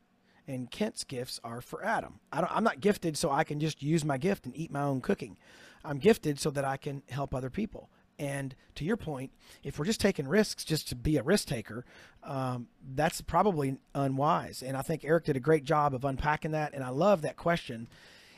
and 0.46 0.70
Kent's 0.70 1.04
gifts 1.04 1.40
are 1.42 1.60
for 1.60 1.84
Adam. 1.84 2.20
I 2.32 2.46
am 2.56 2.64
not 2.64 2.80
gifted 2.80 3.16
so 3.16 3.30
I 3.30 3.44
can 3.44 3.60
just 3.60 3.82
use 3.82 4.04
my 4.04 4.18
gift 4.18 4.46
and 4.46 4.56
eat 4.56 4.70
my 4.70 4.82
own 4.82 5.00
cooking. 5.00 5.36
I'm 5.84 5.98
gifted 5.98 6.38
so 6.38 6.50
that 6.50 6.64
I 6.64 6.76
can 6.76 7.02
help 7.08 7.34
other 7.34 7.50
people. 7.50 7.90
And 8.20 8.54
to 8.74 8.84
your 8.84 8.98
point, 8.98 9.32
if 9.62 9.78
we're 9.78 9.86
just 9.86 10.00
taking 10.00 10.28
risks 10.28 10.62
just 10.62 10.88
to 10.90 10.94
be 10.94 11.16
a 11.16 11.22
risk 11.22 11.48
taker, 11.48 11.86
um, 12.22 12.68
that's 12.94 13.22
probably 13.22 13.78
unwise. 13.94 14.62
And 14.62 14.76
I 14.76 14.82
think 14.82 15.04
Eric 15.06 15.24
did 15.24 15.36
a 15.36 15.40
great 15.40 15.64
job 15.64 15.94
of 15.94 16.04
unpacking 16.04 16.50
that. 16.50 16.74
And 16.74 16.84
I 16.84 16.90
love 16.90 17.22
that 17.22 17.36
question. 17.38 17.88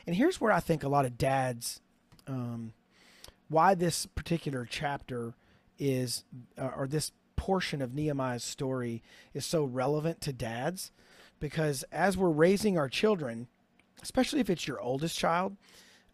And 0.07 0.15
here's 0.15 0.39
where 0.39 0.53
I 0.53 0.61
think 0.61 0.83
a 0.83 0.87
lot 0.87 1.05
of 1.05 1.17
dads 1.17 1.81
um, 2.27 2.71
why 3.53 3.75
this 3.75 4.05
particular 4.07 4.67
chapter 4.69 5.35
is, 5.79 6.25
uh, 6.57 6.71
or 6.75 6.87
this 6.87 7.11
portion 7.35 7.81
of 7.81 7.93
Nehemiah's 7.93 8.43
story 8.43 9.01
is 9.33 9.45
so 9.45 9.63
relevant 9.63 10.19
to 10.21 10.33
dads, 10.33 10.91
because 11.39 11.83
as 11.91 12.17
we're 12.17 12.29
raising 12.29 12.77
our 12.77 12.89
children, 12.89 13.47
especially 14.01 14.39
if 14.39 14.49
it's 14.49 14.67
your 14.67 14.81
oldest 14.81 15.17
child, 15.17 15.55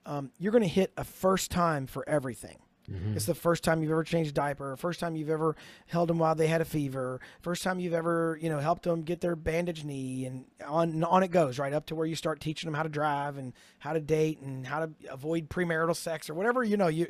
um, 0.05 0.31
you're 0.37 0.51
going 0.51 0.63
to 0.63 0.67
hit 0.67 0.91
a 0.97 1.03
first 1.03 1.49
time 1.49 1.87
for 1.87 2.07
everything. 2.07 2.57
Mm-hmm. 2.89 3.15
It's 3.15 3.25
the 3.25 3.35
first 3.35 3.63
time 3.63 3.81
you've 3.81 3.91
ever 3.91 4.03
changed 4.03 4.31
a 4.31 4.33
diaper, 4.33 4.75
first 4.77 4.99
time 4.99 5.15
you've 5.15 5.29
ever 5.29 5.55
held 5.87 6.09
them 6.09 6.19
while 6.19 6.35
they 6.35 6.47
had 6.47 6.61
a 6.61 6.65
fever, 6.65 7.19
first 7.41 7.63
time 7.63 7.79
you've 7.79 7.93
ever, 7.93 8.37
you 8.41 8.49
know, 8.49 8.59
helped 8.59 8.83
them 8.83 9.03
get 9.03 9.21
their 9.21 9.35
bandaged 9.35 9.85
knee 9.85 10.25
and 10.25 10.45
on 10.65 10.89
and 10.89 11.05
on 11.05 11.23
it 11.23 11.31
goes, 11.31 11.59
right 11.59 11.73
up 11.73 11.85
to 11.87 11.95
where 11.95 12.07
you 12.07 12.15
start 12.15 12.39
teaching 12.39 12.67
them 12.67 12.73
how 12.73 12.83
to 12.83 12.89
drive 12.89 13.37
and 13.37 13.53
how 13.79 13.93
to 13.93 13.99
date 13.99 14.39
and 14.41 14.65
how 14.65 14.79
to 14.79 14.91
avoid 15.09 15.49
premarital 15.49 15.95
sex 15.95 16.29
or 16.29 16.33
whatever, 16.33 16.63
you 16.63 16.77
know, 16.77 16.87
you 16.87 17.07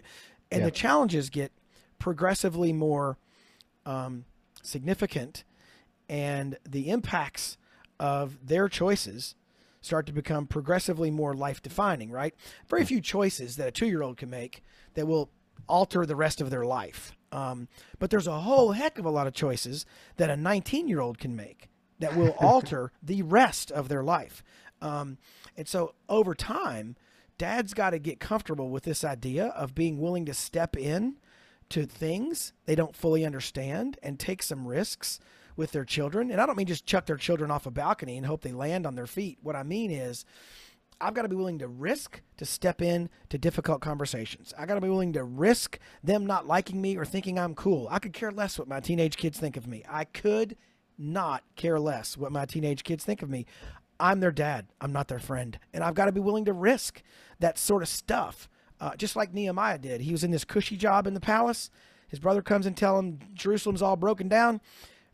and 0.52 0.62
yeah. 0.62 0.66
the 0.66 0.72
challenges 0.72 1.30
get 1.30 1.52
progressively 2.00 2.74
more 2.74 3.18
um, 3.86 4.26
significant 4.62 5.44
and 6.10 6.58
the 6.68 6.90
impacts 6.90 7.58
of 8.00 8.48
their 8.48 8.68
choices 8.68 9.36
start 9.82 10.06
to 10.06 10.14
become 10.14 10.46
progressively 10.46 11.12
more 11.12 11.34
life 11.34 11.62
defining, 11.62 12.12
right? 12.12 12.34
Very 12.68 12.86
few 12.86 13.02
choices 13.02 13.56
that 13.56 13.68
a 13.68 13.72
two 13.72 13.88
year 13.88 14.02
old 14.02 14.18
can 14.18 14.30
make 14.30 14.64
that 14.96 15.06
will 15.08 15.30
alter 15.68 16.06
the 16.06 16.16
rest 16.16 16.42
of 16.42 16.50
their 16.50 16.66
life. 16.66 17.12
Um, 17.32 17.68
but 18.00 18.10
there's 18.10 18.28
a 18.28 18.42
whole 18.42 18.72
heck 18.72 18.98
of 18.98 19.06
a 19.06 19.10
lot 19.10 19.28
of 19.28 19.34
choices 19.34 19.86
that 20.18 20.30
a 20.30 20.38
19 20.38 20.88
year 20.88 21.00
old 21.00 21.20
can 21.20 21.36
make 21.36 21.70
that 22.00 22.16
will 22.16 22.30
alter 22.40 22.92
the 23.02 23.22
rest 23.22 23.72
of 23.72 23.88
their 23.90 24.04
life. 24.04 24.44
Um, 24.82 25.18
and 25.58 25.68
so 25.68 25.94
over 26.08 26.34
time, 26.34 26.96
dad's 27.38 27.74
got 27.74 27.92
to 27.92 28.00
get 28.00 28.20
comfortable 28.20 28.70
with 28.70 28.84
this 28.84 29.04
idea 29.04 29.48
of 29.48 29.76
being 29.76 30.00
willing 30.00 30.26
to 30.26 30.34
step 30.34 30.78
in 30.78 31.18
to 31.70 31.86
things 31.86 32.54
they 32.66 32.76
don't 32.76 32.96
fully 32.96 33.26
understand 33.26 33.98
and 34.02 34.20
take 34.20 34.42
some 34.42 34.68
risks 34.68 35.20
with 35.56 35.72
their 35.72 35.86
children. 35.86 36.32
And 36.32 36.40
I 36.42 36.46
don't 36.46 36.58
mean 36.58 36.68
just 36.68 36.86
chuck 36.86 37.06
their 37.06 37.18
children 37.18 37.52
off 37.52 37.66
a 37.66 37.72
balcony 37.72 38.18
and 38.18 38.26
hope 38.26 38.42
they 38.42 38.52
land 38.52 38.88
on 38.88 38.96
their 38.96 39.06
feet. 39.06 39.38
What 39.42 39.56
I 39.56 39.64
mean 39.64 39.92
is, 39.92 40.26
I've 41.02 41.14
got 41.14 41.22
to 41.22 41.30
be 41.30 41.36
willing 41.36 41.60
to 41.60 41.68
risk 41.68 42.22
to 42.38 42.46
step 42.46 42.82
in 42.82 43.10
to 43.30 43.38
difficult 43.38 43.82
conversations. 43.82 44.54
I 44.58 44.66
got 44.66 44.76
to 44.76 44.82
be 44.82 44.90
willing 44.90 45.14
to 45.14 45.24
risk 45.24 45.80
them 46.04 46.26
not 46.26 46.48
liking 46.48 46.82
me 46.82 46.98
or 46.98 47.06
thinking 47.06 47.40
I'm 47.40 47.56
cool. 47.56 47.88
I 47.90 48.00
could 48.00 48.14
care 48.14 48.32
less 48.32 48.60
what 48.60 48.68
my 48.68 48.80
teenage 48.80 49.16
kids 49.16 49.40
think 49.40 49.56
of 49.56 49.68
me. 49.68 49.84
I 49.90 50.04
could 50.04 50.58
not 50.98 51.44
care 51.56 51.80
less 51.80 52.18
what 52.18 52.32
my 52.32 52.46
teenage 52.46 52.84
kids 52.84 53.06
think 53.06 53.22
of 53.22 53.30
me. 53.30 53.46
I'm 54.00 54.20
their 54.20 54.32
dad. 54.32 54.68
I'm 54.82 54.92
not 54.92 55.08
their 55.08 55.20
friend. 55.20 55.58
And 55.74 55.84
I've 55.84 55.94
got 55.94 56.06
to 56.06 56.12
be 56.12 56.20
willing 56.20 56.46
to 56.46 56.54
risk 56.54 57.02
that 57.40 57.58
sort 57.58 57.82
of 57.82 57.90
stuff. 57.90 58.50
Uh, 58.82 58.96
just 58.96 59.16
like 59.16 59.34
Nehemiah 59.34 59.78
did. 59.78 60.02
He 60.02 60.12
was 60.12 60.24
in 60.24 60.32
this 60.32 60.46
cushy 60.46 60.78
job 60.78 61.06
in 61.06 61.14
the 61.14 61.20
palace. 61.20 61.70
His 62.08 62.20
brother 62.20 62.42
comes 62.42 62.66
and 62.66 62.76
tell 62.76 62.98
him 62.98 63.20
Jerusalem's 63.34 63.82
all 63.82 63.98
broken 63.98 64.28
down. 64.30 64.62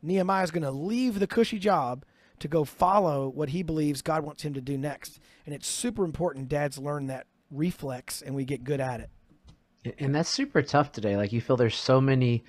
Nehemiah's 0.02 0.52
going 0.52 0.64
to 0.64 0.72
leave 0.72 1.20
the 1.20 1.28
cushy 1.28 1.58
job 1.58 2.06
to 2.40 2.48
go 2.48 2.64
follow 2.64 3.30
what 3.30 3.50
he 3.50 3.64
believes 3.64 4.02
God 4.02 4.24
wants 4.24 4.44
him 4.44 4.54
to 4.54 4.62
do 4.62 4.78
next. 4.78 5.20
And 5.46 5.54
it's 5.54 5.68
super 5.68 6.04
important 6.04 6.50
dads 6.50 6.78
learn 6.78 7.08
that 7.08 7.28
reflex 7.52 8.22
and 8.22 8.36
we 8.36 8.46
get 8.46 8.64
good 8.64 8.80
at 8.80 9.00
it. 9.00 9.10
And 10.00 10.14
that's 10.16 10.30
super 10.30 10.62
tough 10.62 10.92
today. 10.92 11.16
Like 11.16 11.32
you 11.32 11.42
feel 11.42 11.58
there's 11.58 11.76
so 11.76 12.02
many 12.02 12.44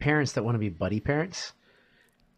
parents 0.00 0.32
that 0.32 0.44
want 0.44 0.54
to 0.54 0.58
be 0.58 0.68
buddy 0.68 1.00
parents. 1.00 1.52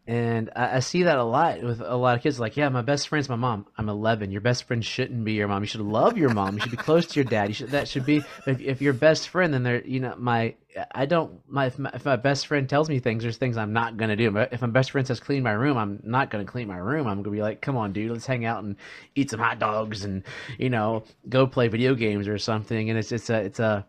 And 0.06 0.50
I, 0.56 0.76
I, 0.76 0.78
see 0.80 1.04
that 1.04 1.18
a 1.18 1.22
lot 1.22 1.62
with 1.62 1.80
a 1.80 1.94
lot 1.94 2.16
of 2.16 2.22
kids. 2.22 2.40
Like, 2.40 2.56
yeah, 2.56 2.68
my 2.68 2.82
best 2.82 3.08
friend's 3.08 3.28
my 3.28 3.36
mom. 3.36 3.66
I'm 3.76 3.88
11. 3.88 4.32
Your 4.32 4.40
best 4.40 4.64
friend 4.64 4.84
shouldn't 4.84 5.24
be 5.24 5.34
your 5.34 5.46
mom. 5.46 5.62
You 5.62 5.68
should 5.68 5.82
love 5.82 6.16
your 6.16 6.30
mom. 6.30 6.54
You 6.54 6.62
should 6.62 6.70
be 6.70 6.76
close 6.76 7.06
to 7.06 7.20
your 7.20 7.24
dad. 7.24 7.48
You 7.48 7.54
should. 7.54 7.70
That 7.70 7.86
should 7.86 8.06
be. 8.06 8.24
If, 8.46 8.60
if 8.60 8.82
your 8.82 8.94
best 8.94 9.28
friend, 9.28 9.52
then 9.52 9.62
they're. 9.62 9.84
You 9.84 10.00
know, 10.00 10.14
my. 10.18 10.54
I 10.92 11.06
don't. 11.06 11.40
My 11.48 11.66
if, 11.66 11.78
my 11.78 11.90
if 11.94 12.04
my 12.04 12.16
best 12.16 12.46
friend 12.46 12.68
tells 12.68 12.88
me 12.88 12.98
things, 12.98 13.22
there's 13.22 13.36
things 13.36 13.56
I'm 13.56 13.72
not 13.72 13.98
gonna 13.98 14.16
do. 14.16 14.30
But 14.30 14.52
if 14.52 14.62
my 14.62 14.68
best 14.68 14.90
friend 14.90 15.06
says 15.06 15.20
clean 15.20 15.42
my 15.42 15.52
room, 15.52 15.76
I'm 15.76 16.00
not 16.02 16.30
gonna 16.30 16.44
clean 16.44 16.66
my 16.66 16.78
room. 16.78 17.06
I'm 17.06 17.22
gonna 17.22 17.36
be 17.36 17.42
like, 17.42 17.60
come 17.60 17.76
on, 17.76 17.92
dude, 17.92 18.10
let's 18.10 18.26
hang 18.26 18.44
out 18.44 18.64
and 18.64 18.76
eat 19.14 19.30
some 19.30 19.40
hot 19.40 19.58
dogs 19.58 20.04
and 20.04 20.24
you 20.58 20.70
know 20.70 21.04
go 21.28 21.46
play 21.46 21.68
video 21.68 21.94
games 21.94 22.26
or 22.26 22.38
something. 22.38 22.88
And 22.88 22.98
it's 22.98 23.12
it's 23.12 23.30
a 23.30 23.40
it's 23.42 23.60
a 23.60 23.86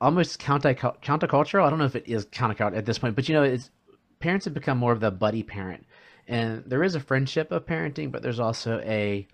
almost 0.00 0.38
counter 0.38 0.74
countercultural. 0.74 1.64
I 1.64 1.70
don't 1.70 1.78
know 1.78 1.84
if 1.84 1.96
it 1.96 2.06
is 2.06 2.26
countercultural 2.26 2.76
at 2.76 2.86
this 2.86 2.98
point, 2.98 3.16
but 3.16 3.28
you 3.28 3.34
know, 3.34 3.42
it's 3.42 3.70
parents 4.18 4.44
have 4.44 4.54
become 4.54 4.78
more 4.78 4.92
of 4.92 5.00
the 5.00 5.10
buddy 5.10 5.42
parent, 5.42 5.86
and 6.26 6.64
there 6.66 6.82
is 6.82 6.94
a 6.94 7.00
friendship 7.00 7.52
of 7.52 7.66
parenting, 7.66 8.10
but 8.10 8.22
there's 8.22 8.40
also 8.40 8.80
a 8.80 9.26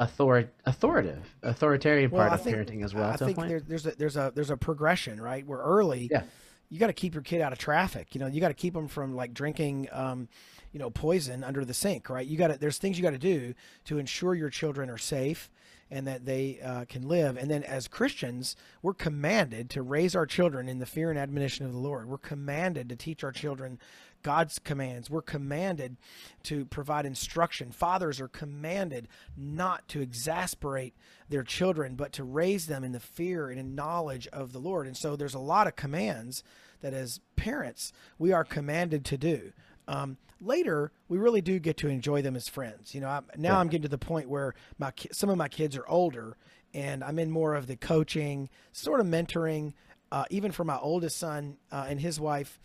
author 0.00 0.50
authoritative 0.66 1.36
authoritarian 1.42 2.10
well, 2.10 2.28
part 2.28 2.40
of 2.40 2.44
think, 2.44 2.56
parenting 2.56 2.84
as 2.84 2.94
well. 2.94 3.10
I 3.10 3.16
think 3.16 3.38
there, 3.38 3.60
there's 3.60 3.86
a 3.86 3.92
there's 3.92 4.16
a 4.16 4.32
there's 4.34 4.50
a 4.50 4.56
progression, 4.56 5.20
right? 5.20 5.46
Where 5.46 5.60
early, 5.60 6.08
yeah. 6.10 6.22
you 6.68 6.78
got 6.78 6.88
to 6.88 6.92
keep 6.92 7.14
your 7.14 7.22
kid 7.22 7.40
out 7.40 7.52
of 7.52 7.58
traffic. 7.58 8.14
You 8.14 8.20
know, 8.20 8.26
you 8.26 8.40
got 8.40 8.48
to 8.48 8.54
keep 8.54 8.74
them 8.74 8.88
from 8.88 9.14
like 9.14 9.34
drinking. 9.34 9.88
Um, 9.92 10.28
you 10.72 10.80
know 10.80 10.90
poison 10.90 11.44
under 11.44 11.64
the 11.64 11.72
sink 11.72 12.10
right 12.10 12.26
you 12.26 12.36
got 12.36 12.48
to 12.48 12.58
there's 12.58 12.78
things 12.78 12.98
you 12.98 13.02
got 13.04 13.10
to 13.10 13.18
do 13.18 13.54
to 13.84 13.98
ensure 13.98 14.34
your 14.34 14.50
children 14.50 14.90
are 14.90 14.98
safe 14.98 15.48
and 15.90 16.06
that 16.06 16.24
they 16.24 16.58
uh, 16.60 16.84
can 16.88 17.06
live. 17.06 17.36
And 17.36 17.50
then 17.50 17.62
as 17.62 17.88
Christians, 17.88 18.56
we're 18.82 18.94
commanded 18.94 19.70
to 19.70 19.82
raise 19.82 20.16
our 20.16 20.26
children 20.26 20.68
in 20.68 20.78
the 20.78 20.86
fear 20.86 21.10
and 21.10 21.18
admonition 21.18 21.66
of 21.66 21.72
the 21.72 21.78
Lord. 21.78 22.08
We're 22.08 22.18
commanded 22.18 22.88
to 22.88 22.96
teach 22.96 23.22
our 23.22 23.32
children 23.32 23.78
God's 24.22 24.58
commands. 24.58 25.10
We're 25.10 25.22
commanded 25.22 25.96
to 26.44 26.64
provide 26.64 27.06
instruction. 27.06 27.70
Fathers 27.70 28.20
are 28.20 28.28
commanded 28.28 29.06
not 29.36 29.86
to 29.88 30.00
exasperate 30.00 30.94
their 31.28 31.44
children, 31.44 31.94
but 31.94 32.12
to 32.14 32.24
raise 32.24 32.66
them 32.66 32.82
in 32.82 32.92
the 32.92 33.00
fear 33.00 33.50
and 33.50 33.60
in 33.60 33.74
knowledge 33.74 34.26
of 34.28 34.52
the 34.52 34.58
Lord. 34.58 34.86
And 34.86 34.96
so 34.96 35.14
there's 35.14 35.34
a 35.34 35.38
lot 35.38 35.66
of 35.66 35.76
commands 35.76 36.42
that 36.80 36.94
as 36.94 37.20
parents 37.36 37.92
we 38.18 38.32
are 38.32 38.44
commanded 38.44 39.04
to 39.06 39.16
do. 39.16 39.52
Um, 39.86 40.16
later, 40.40 40.92
we 41.08 41.18
really 41.18 41.40
do 41.40 41.58
get 41.58 41.76
to 41.78 41.88
enjoy 41.88 42.22
them 42.22 42.36
as 42.36 42.48
friends. 42.48 42.94
You 42.94 43.00
know, 43.00 43.08
I'm, 43.08 43.24
now 43.36 43.54
yeah. 43.54 43.58
I'm 43.58 43.68
getting 43.68 43.82
to 43.82 43.88
the 43.88 43.98
point 43.98 44.28
where 44.28 44.54
my 44.78 44.92
some 45.12 45.30
of 45.30 45.36
my 45.36 45.48
kids 45.48 45.76
are 45.76 45.88
older, 45.88 46.36
and 46.72 47.02
I'm 47.04 47.18
in 47.18 47.30
more 47.30 47.54
of 47.54 47.66
the 47.66 47.76
coaching, 47.76 48.48
sort 48.72 49.00
of 49.00 49.06
mentoring. 49.06 49.72
Uh, 50.12 50.24
even 50.30 50.52
for 50.52 50.64
my 50.64 50.78
oldest 50.78 51.18
son 51.18 51.56
uh, 51.72 51.86
and 51.88 52.00
his 52.00 52.20
wife, 52.20 52.60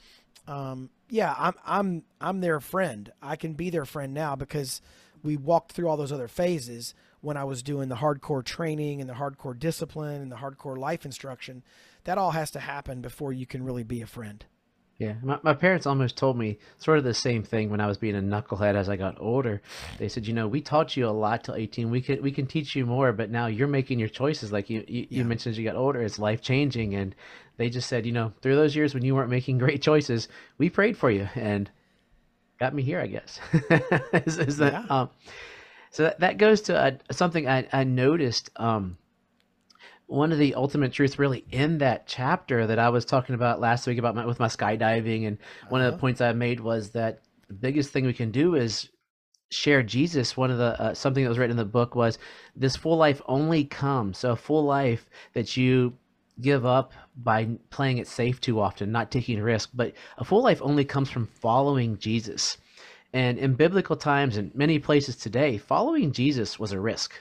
um, 0.48 0.90
yeah, 1.10 1.34
I'm 1.38 1.54
I'm 1.66 2.04
I'm 2.22 2.42
their 2.42 2.60
friend. 2.60 3.12
I 3.22 3.36
can 3.36 3.54
be 3.54 3.70
their 3.70 3.86
friend 3.86 4.14
now 4.14 4.36
because 4.36 4.82
we 5.24 5.36
walked 5.36 5.72
through 5.72 5.88
all 5.88 5.98
those 5.98 6.12
other 6.12 6.28
phases 6.28 6.94
when 7.22 7.38
I 7.38 7.44
was 7.44 7.64
doing 7.64 7.90
the 7.90 7.96
hardcore 7.96 8.44
training 8.44 9.02
and 9.02 9.10
the 9.10 9.16
hardcore 9.16 9.58
discipline 9.58 10.22
and 10.22 10.32
the 10.32 10.38
hardcore 10.38 10.78
life 10.78 11.06
instruction. 11.06 11.64
That 12.06 12.18
all 12.18 12.32
has 12.32 12.52
to 12.52 12.60
happen 12.60 13.02
before 13.02 13.34
you 13.34 13.46
can 13.46 13.64
really 13.64 13.84
be 13.84 14.02
a 14.02 14.08
friend. 14.08 14.46
Yeah, 15.00 15.14
my, 15.24 15.40
my 15.44 15.54
parents 15.54 15.88
almost 15.88 16.18
told 16.18 16.38
me 16.38 16.60
sort 16.78 16.98
of 16.98 17.06
the 17.06 17.14
same 17.14 17.42
thing 17.42 17.70
when 17.70 17.80
I 17.80 17.88
was 17.88 17.98
being 17.98 18.18
a 18.18 18.22
knucklehead 18.22 18.76
as 18.76 18.90
I 18.90 18.98
got 18.98 19.16
older. 19.18 19.62
They 19.98 20.10
said, 20.10 20.28
you 20.28 20.34
know, 20.34 20.46
we 20.46 20.60
taught 20.60 20.98
you 20.98 21.08
a 21.08 21.10
lot 21.10 21.46
till 21.46 21.56
18. 21.56 21.90
We 21.90 22.02
can 22.02 22.22
we 22.22 22.32
can 22.34 22.46
teach 22.46 22.76
you 22.76 22.86
more, 22.86 23.14
but 23.14 23.30
now 23.32 23.48
you're 23.48 23.70
making 23.70 23.98
your 23.98 24.10
choices. 24.10 24.52
Like 24.52 24.70
you 24.70 24.84
you, 24.90 25.08
yeah. 25.10 25.20
you 25.20 25.24
mentioned, 25.24 25.54
as 25.54 25.58
you 25.58 25.64
got 25.64 25.78
older, 25.78 26.02
it's 26.02 26.20
life 26.20 26.42
changing, 26.42 26.96
and 26.96 27.16
they 27.56 27.70
just 27.70 27.88
said, 27.88 28.06
you 28.06 28.12
know, 28.12 28.34
through 28.42 28.58
those 28.58 28.76
years 28.76 28.94
when 28.94 29.06
you 29.06 29.16
weren't 29.16 29.30
making 29.30 29.58
great 29.58 29.82
choices, 29.82 30.28
we 30.58 30.70
prayed 30.70 30.98
for 30.98 31.10
you 31.10 31.30
and 31.34 31.72
got 32.60 32.76
me 32.76 32.84
here. 32.84 33.00
I 33.00 33.08
guess 33.08 33.40
is, 34.26 34.38
is 34.38 34.58
that 34.58 34.74
yeah. 34.74 34.86
um, 34.90 35.10
so 35.92 36.04
that, 36.04 36.20
that 36.20 36.38
goes 36.38 36.60
to 36.64 36.78
uh, 36.78 36.92
something 37.10 37.48
I 37.48 37.66
I 37.72 37.86
noticed 37.86 38.50
um 38.58 38.98
one 40.10 40.32
of 40.32 40.40
the 40.40 40.56
ultimate 40.56 40.92
truths 40.92 41.20
really 41.20 41.46
in 41.52 41.78
that 41.78 42.08
chapter 42.08 42.66
that 42.66 42.80
I 42.80 42.90
was 42.90 43.06
talking 43.06 43.36
about 43.36 43.60
last 43.60 43.86
week 43.86 44.00
about 44.00 44.16
my, 44.16 44.26
with 44.26 44.40
my 44.40 44.48
skydiving 44.48 45.28
and 45.28 45.38
one 45.70 45.82
uh-huh. 45.82 45.88
of 45.88 45.92
the 45.92 45.96
uh-huh. 45.96 46.02
points 46.02 46.20
I 46.20 46.34
made 46.34 46.60
was 46.60 46.90
that 46.92 47.22
the 47.48 47.54
biggest 47.54 47.92
thing 47.92 48.06
we 48.06 48.14
can 48.14 48.32
do 48.32 48.56
is 48.56 48.90
share 49.52 49.84
Jesus. 49.84 50.36
One 50.36 50.50
of 50.50 50.58
the 50.58 50.82
uh, 50.82 50.94
something 50.96 51.24
that 51.24 51.30
was 51.30 51.38
written 51.38 51.52
in 51.52 51.58
the 51.58 51.66
book 51.66 51.94
was 51.94 52.18
this 52.56 52.76
full 52.76 52.98
life 52.98 53.22
only 53.28 53.66
comes. 53.66 54.18
So 54.18 54.32
a 54.32 54.36
full 54.36 54.64
life 54.64 55.08
that 55.34 55.56
you 55.56 55.94
give 56.42 56.66
up 56.66 56.94
by 57.16 57.48
playing 57.70 58.00
it 58.00 58.08
safe 58.08 58.42
too 58.42 58.60
often, 58.60 58.92
not 58.92 59.12
taking 59.12 59.40
a 59.40 59.44
risk, 59.44 59.70
but 59.76 59.94
a 60.18 60.26
full 60.26 60.42
life 60.42 60.60
only 60.64 60.86
comes 60.86 61.12
from 61.12 61.28
following 61.28 62.00
Jesus. 62.00 62.58
And 63.14 63.38
in 63.38 63.54
biblical 63.54 63.96
times 63.96 64.38
and 64.38 64.54
many 64.56 64.80
places 64.80 65.18
today, 65.18 65.60
following 65.60 66.12
Jesus 66.12 66.58
was 66.58 66.72
a 66.72 66.80
risk. 66.80 67.14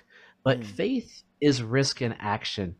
But 0.42 0.60
mm. 0.60 0.64
faith 0.64 1.22
is 1.40 1.62
risk 1.62 2.02
in 2.02 2.12
action. 2.14 2.76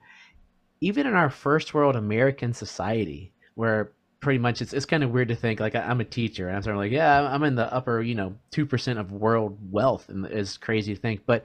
Even 0.80 1.06
in 1.06 1.14
our 1.14 1.30
first 1.30 1.74
world 1.74 1.96
American 1.96 2.52
society, 2.52 3.32
where 3.54 3.92
pretty 4.20 4.38
much 4.38 4.60
it's, 4.60 4.72
it's 4.72 4.86
kind 4.86 5.04
of 5.04 5.10
weird 5.10 5.28
to 5.28 5.36
think 5.36 5.60
like 5.60 5.74
I'm 5.74 6.00
a 6.00 6.04
teacher 6.04 6.48
and 6.48 6.56
I'm 6.56 6.62
sort 6.62 6.76
of 6.76 6.80
like, 6.80 6.92
yeah, 6.92 7.22
I'm 7.22 7.44
in 7.44 7.54
the 7.54 7.72
upper, 7.72 8.02
you 8.02 8.14
know, 8.14 8.34
2% 8.52 8.98
of 8.98 9.12
world 9.12 9.58
wealth 9.70 10.08
and 10.08 10.26
it's 10.26 10.56
crazy 10.56 10.94
to 10.94 11.00
think, 11.00 11.22
but 11.26 11.44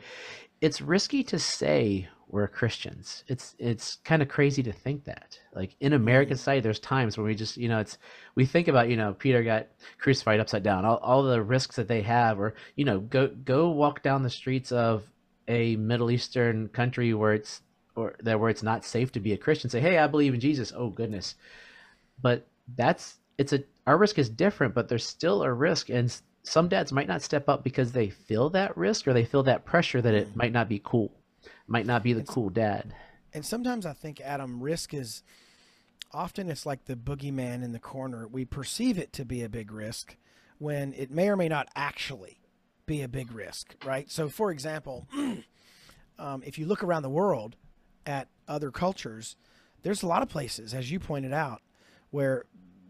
it's 0.61 0.81
risky 0.81 1.23
to 1.25 1.37
say 1.37 2.07
we're 2.29 2.47
Christians. 2.47 3.23
It's, 3.27 3.55
it's 3.59 3.97
kind 4.03 4.23
of 4.23 4.27
crazy 4.27 4.63
to 4.63 4.71
think 4.71 5.03
that 5.03 5.37
like 5.53 5.75
in 5.81 5.93
American 5.93 6.33
mm-hmm. 6.33 6.39
society, 6.39 6.61
there's 6.61 6.79
times 6.79 7.15
where 7.15 7.25
we 7.25 7.35
just, 7.35 7.57
you 7.57 7.69
know, 7.69 7.79
it's, 7.79 7.99
we 8.33 8.45
think 8.45 8.67
about, 8.67 8.89
you 8.89 8.97
know, 8.97 9.13
Peter 9.13 9.43
got 9.43 9.67
crucified 9.99 10.39
upside 10.39 10.63
down, 10.63 10.83
all, 10.83 10.97
all 10.97 11.21
the 11.21 11.43
risks 11.43 11.75
that 11.75 11.87
they 11.87 12.01
have, 12.01 12.39
or, 12.39 12.55
you 12.75 12.85
know, 12.85 12.99
go, 12.99 13.27
go 13.27 13.69
walk 13.69 14.01
down 14.01 14.23
the 14.23 14.31
streets 14.31 14.71
of 14.71 15.03
a 15.47 15.75
Middle 15.75 16.11
Eastern 16.11 16.69
country 16.69 17.13
where 17.13 17.33
it's 17.33 17.61
or 17.95 18.15
that 18.21 18.39
where 18.39 18.49
it's 18.49 18.63
not 18.63 18.85
safe 18.85 19.11
to 19.11 19.19
be 19.19 19.33
a 19.33 19.37
Christian, 19.37 19.69
say, 19.69 19.79
"Hey, 19.79 19.97
I 19.97 20.07
believe 20.07 20.33
in 20.33 20.39
Jesus." 20.39 20.73
Oh 20.75 20.89
goodness, 20.89 21.35
but 22.21 22.47
that's 22.75 23.17
it's 23.37 23.53
a 23.53 23.63
our 23.85 23.97
risk 23.97 24.17
is 24.17 24.29
different, 24.29 24.73
but 24.73 24.87
there's 24.87 25.05
still 25.05 25.43
a 25.43 25.53
risk, 25.53 25.89
and 25.89 26.15
some 26.43 26.67
dads 26.67 26.91
might 26.91 27.07
not 27.07 27.21
step 27.21 27.47
up 27.47 27.63
because 27.63 27.91
they 27.91 28.09
feel 28.09 28.49
that 28.51 28.75
risk 28.77 29.07
or 29.07 29.13
they 29.13 29.25
feel 29.25 29.43
that 29.43 29.65
pressure 29.65 30.01
that 30.01 30.13
it 30.13 30.35
might 30.35 30.51
not 30.51 30.69
be 30.69 30.81
cool, 30.83 31.11
might 31.67 31.85
not 31.85 32.03
be 32.03 32.13
the 32.13 32.21
it's, 32.21 32.29
cool 32.29 32.49
dad. 32.49 32.93
And 33.33 33.45
sometimes 33.45 33.85
I 33.85 33.93
think 33.93 34.21
Adam, 34.21 34.61
risk 34.61 34.93
is 34.93 35.23
often 36.11 36.49
it's 36.49 36.65
like 36.65 36.85
the 36.85 36.95
boogeyman 36.95 37.63
in 37.63 37.71
the 37.71 37.79
corner. 37.79 38.27
We 38.27 38.45
perceive 38.45 38.97
it 38.97 39.13
to 39.13 39.25
be 39.25 39.43
a 39.43 39.49
big 39.49 39.71
risk 39.71 40.17
when 40.57 40.93
it 40.93 41.11
may 41.11 41.29
or 41.29 41.35
may 41.35 41.47
not 41.47 41.69
actually 41.75 42.39
be 42.85 43.01
a 43.01 43.07
big 43.07 43.31
risk, 43.31 43.75
right? 43.85 44.09
So, 44.09 44.29
for 44.29 44.51
example, 44.51 45.07
um, 46.19 46.43
if 46.45 46.57
you 46.57 46.65
look 46.65 46.83
around 46.83 47.03
the 47.03 47.09
world 47.09 47.55
at 48.05 48.27
other 48.47 48.71
cultures, 48.71 49.35
there's 49.83 50.03
a 50.03 50.07
lot 50.07 50.21
of 50.21 50.29
places, 50.29 50.73
as 50.73 50.91
you 50.91 50.99
pointed 50.99 51.33
out, 51.33 51.61
where 52.11 52.45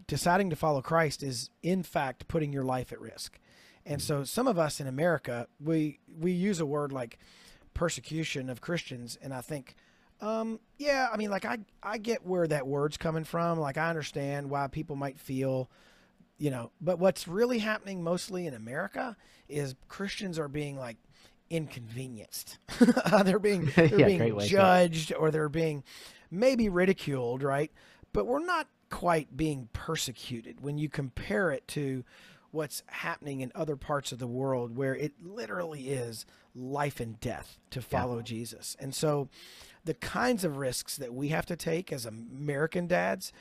deciding 0.08 0.49
to 0.49 0.56
follow 0.56 0.82
Christ 0.82 1.23
is 1.23 1.49
in 1.62 1.84
fact 1.84 2.27
putting 2.27 2.53
your 2.53 2.63
life 2.63 2.91
at 2.91 2.99
risk. 2.99 3.39
And 3.86 4.01
so 4.01 4.23
some 4.23 4.47
of 4.47 4.58
us 4.58 4.79
in 4.79 4.88
America, 4.88 5.47
we 5.60 5.99
we 6.19 6.32
use 6.32 6.60
a 6.60 6.65
word 6.65 6.91
like 6.91 7.19
persecution 7.73 8.49
of 8.49 8.62
Christians, 8.62 9.17
and 9.21 9.34
I 9.34 9.41
think, 9.41 9.75
um, 10.21 10.60
yeah, 10.77 11.10
I 11.12 11.17
mean, 11.17 11.29
like 11.29 11.45
I 11.45 11.60
I 11.82 11.97
get 11.97 12.25
where 12.25 12.47
that 12.47 12.65
word's 12.65 12.97
coming 12.97 13.25
from. 13.25 13.60
Like 13.60 13.77
I 13.77 13.89
understand 13.89 14.49
why 14.49 14.67
people 14.67 14.95
might 14.95 15.19
feel, 15.19 15.69
you 16.43 16.51
know, 16.51 16.71
but 16.82 16.99
what's 16.99 17.25
really 17.25 17.60
happening 17.60 18.03
mostly 18.03 18.47
in 18.47 18.53
America 18.53 19.15
is 19.47 19.75
Christians 19.88 20.38
are 20.38 20.49
being 20.49 20.77
like 20.77 20.97
inconvenienced. 21.49 22.58
Uh, 23.06 23.23
they're 23.23 23.39
being 23.39 23.71
they're 23.75 23.99
yeah, 23.99 24.06
being 24.06 24.39
judged 24.41 25.13
or 25.13 25.32
they're 25.32 25.47
being 25.47 25.86
maybe 26.29 26.67
ridiculed, 26.67 27.43
right? 27.43 27.71
But 28.12 28.27
we're 28.27 28.45
not 28.45 28.67
quite 28.89 29.38
being 29.38 29.69
persecuted 29.71 30.60
when 30.60 30.77
you 30.77 30.89
compare 30.89 31.49
it 31.51 31.65
to 31.69 32.03
what's 32.51 32.84
happening 32.88 33.39
in 33.39 33.49
other 33.56 33.77
parts 33.77 34.12
of 34.12 34.19
the 34.19 34.27
world 34.27 34.75
where 34.75 34.95
it 34.95 35.13
literally 35.23 35.91
is 35.91 36.25
life 36.53 36.99
and 36.99 37.21
death 37.21 37.58
to 37.69 37.82
follow 37.82 38.17
yeah. 38.17 38.23
Jesus. 38.23 38.75
And 38.82 38.93
so 38.93 39.29
the 39.86 39.93
kinds 39.93 40.43
of 40.43 40.58
risks 40.58 40.97
that 40.97 41.13
we 41.13 41.29
have 41.29 41.45
to 41.45 41.56
take 41.56 41.93
as 41.93 42.06
American 42.06 42.86
dads 42.88 43.32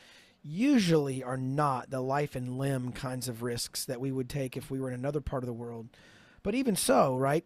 usually 0.42 1.22
are 1.22 1.36
not 1.36 1.90
the 1.90 2.00
life 2.00 2.34
and 2.34 2.58
limb 2.58 2.92
kinds 2.92 3.28
of 3.28 3.42
risks 3.42 3.84
that 3.84 4.00
we 4.00 4.10
would 4.10 4.28
take 4.28 4.56
if 4.56 4.70
we 4.70 4.80
were 4.80 4.88
in 4.88 4.94
another 4.94 5.20
part 5.20 5.42
of 5.42 5.46
the 5.46 5.52
world. 5.52 5.88
But 6.42 6.54
even 6.54 6.74
so, 6.74 7.16
right? 7.16 7.44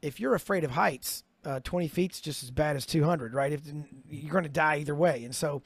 If 0.00 0.18
you're 0.18 0.34
afraid 0.34 0.64
of 0.64 0.72
heights, 0.72 1.22
uh, 1.44 1.60
20 1.60 1.88
feet's 1.88 2.20
just 2.20 2.42
as 2.42 2.50
bad 2.50 2.76
as 2.76 2.86
200, 2.86 3.34
right? 3.34 3.52
If 3.52 3.62
you're 4.10 4.32
going 4.32 4.44
to 4.44 4.50
die 4.50 4.78
either 4.78 4.94
way. 4.94 5.24
And 5.24 5.34
so 5.34 5.62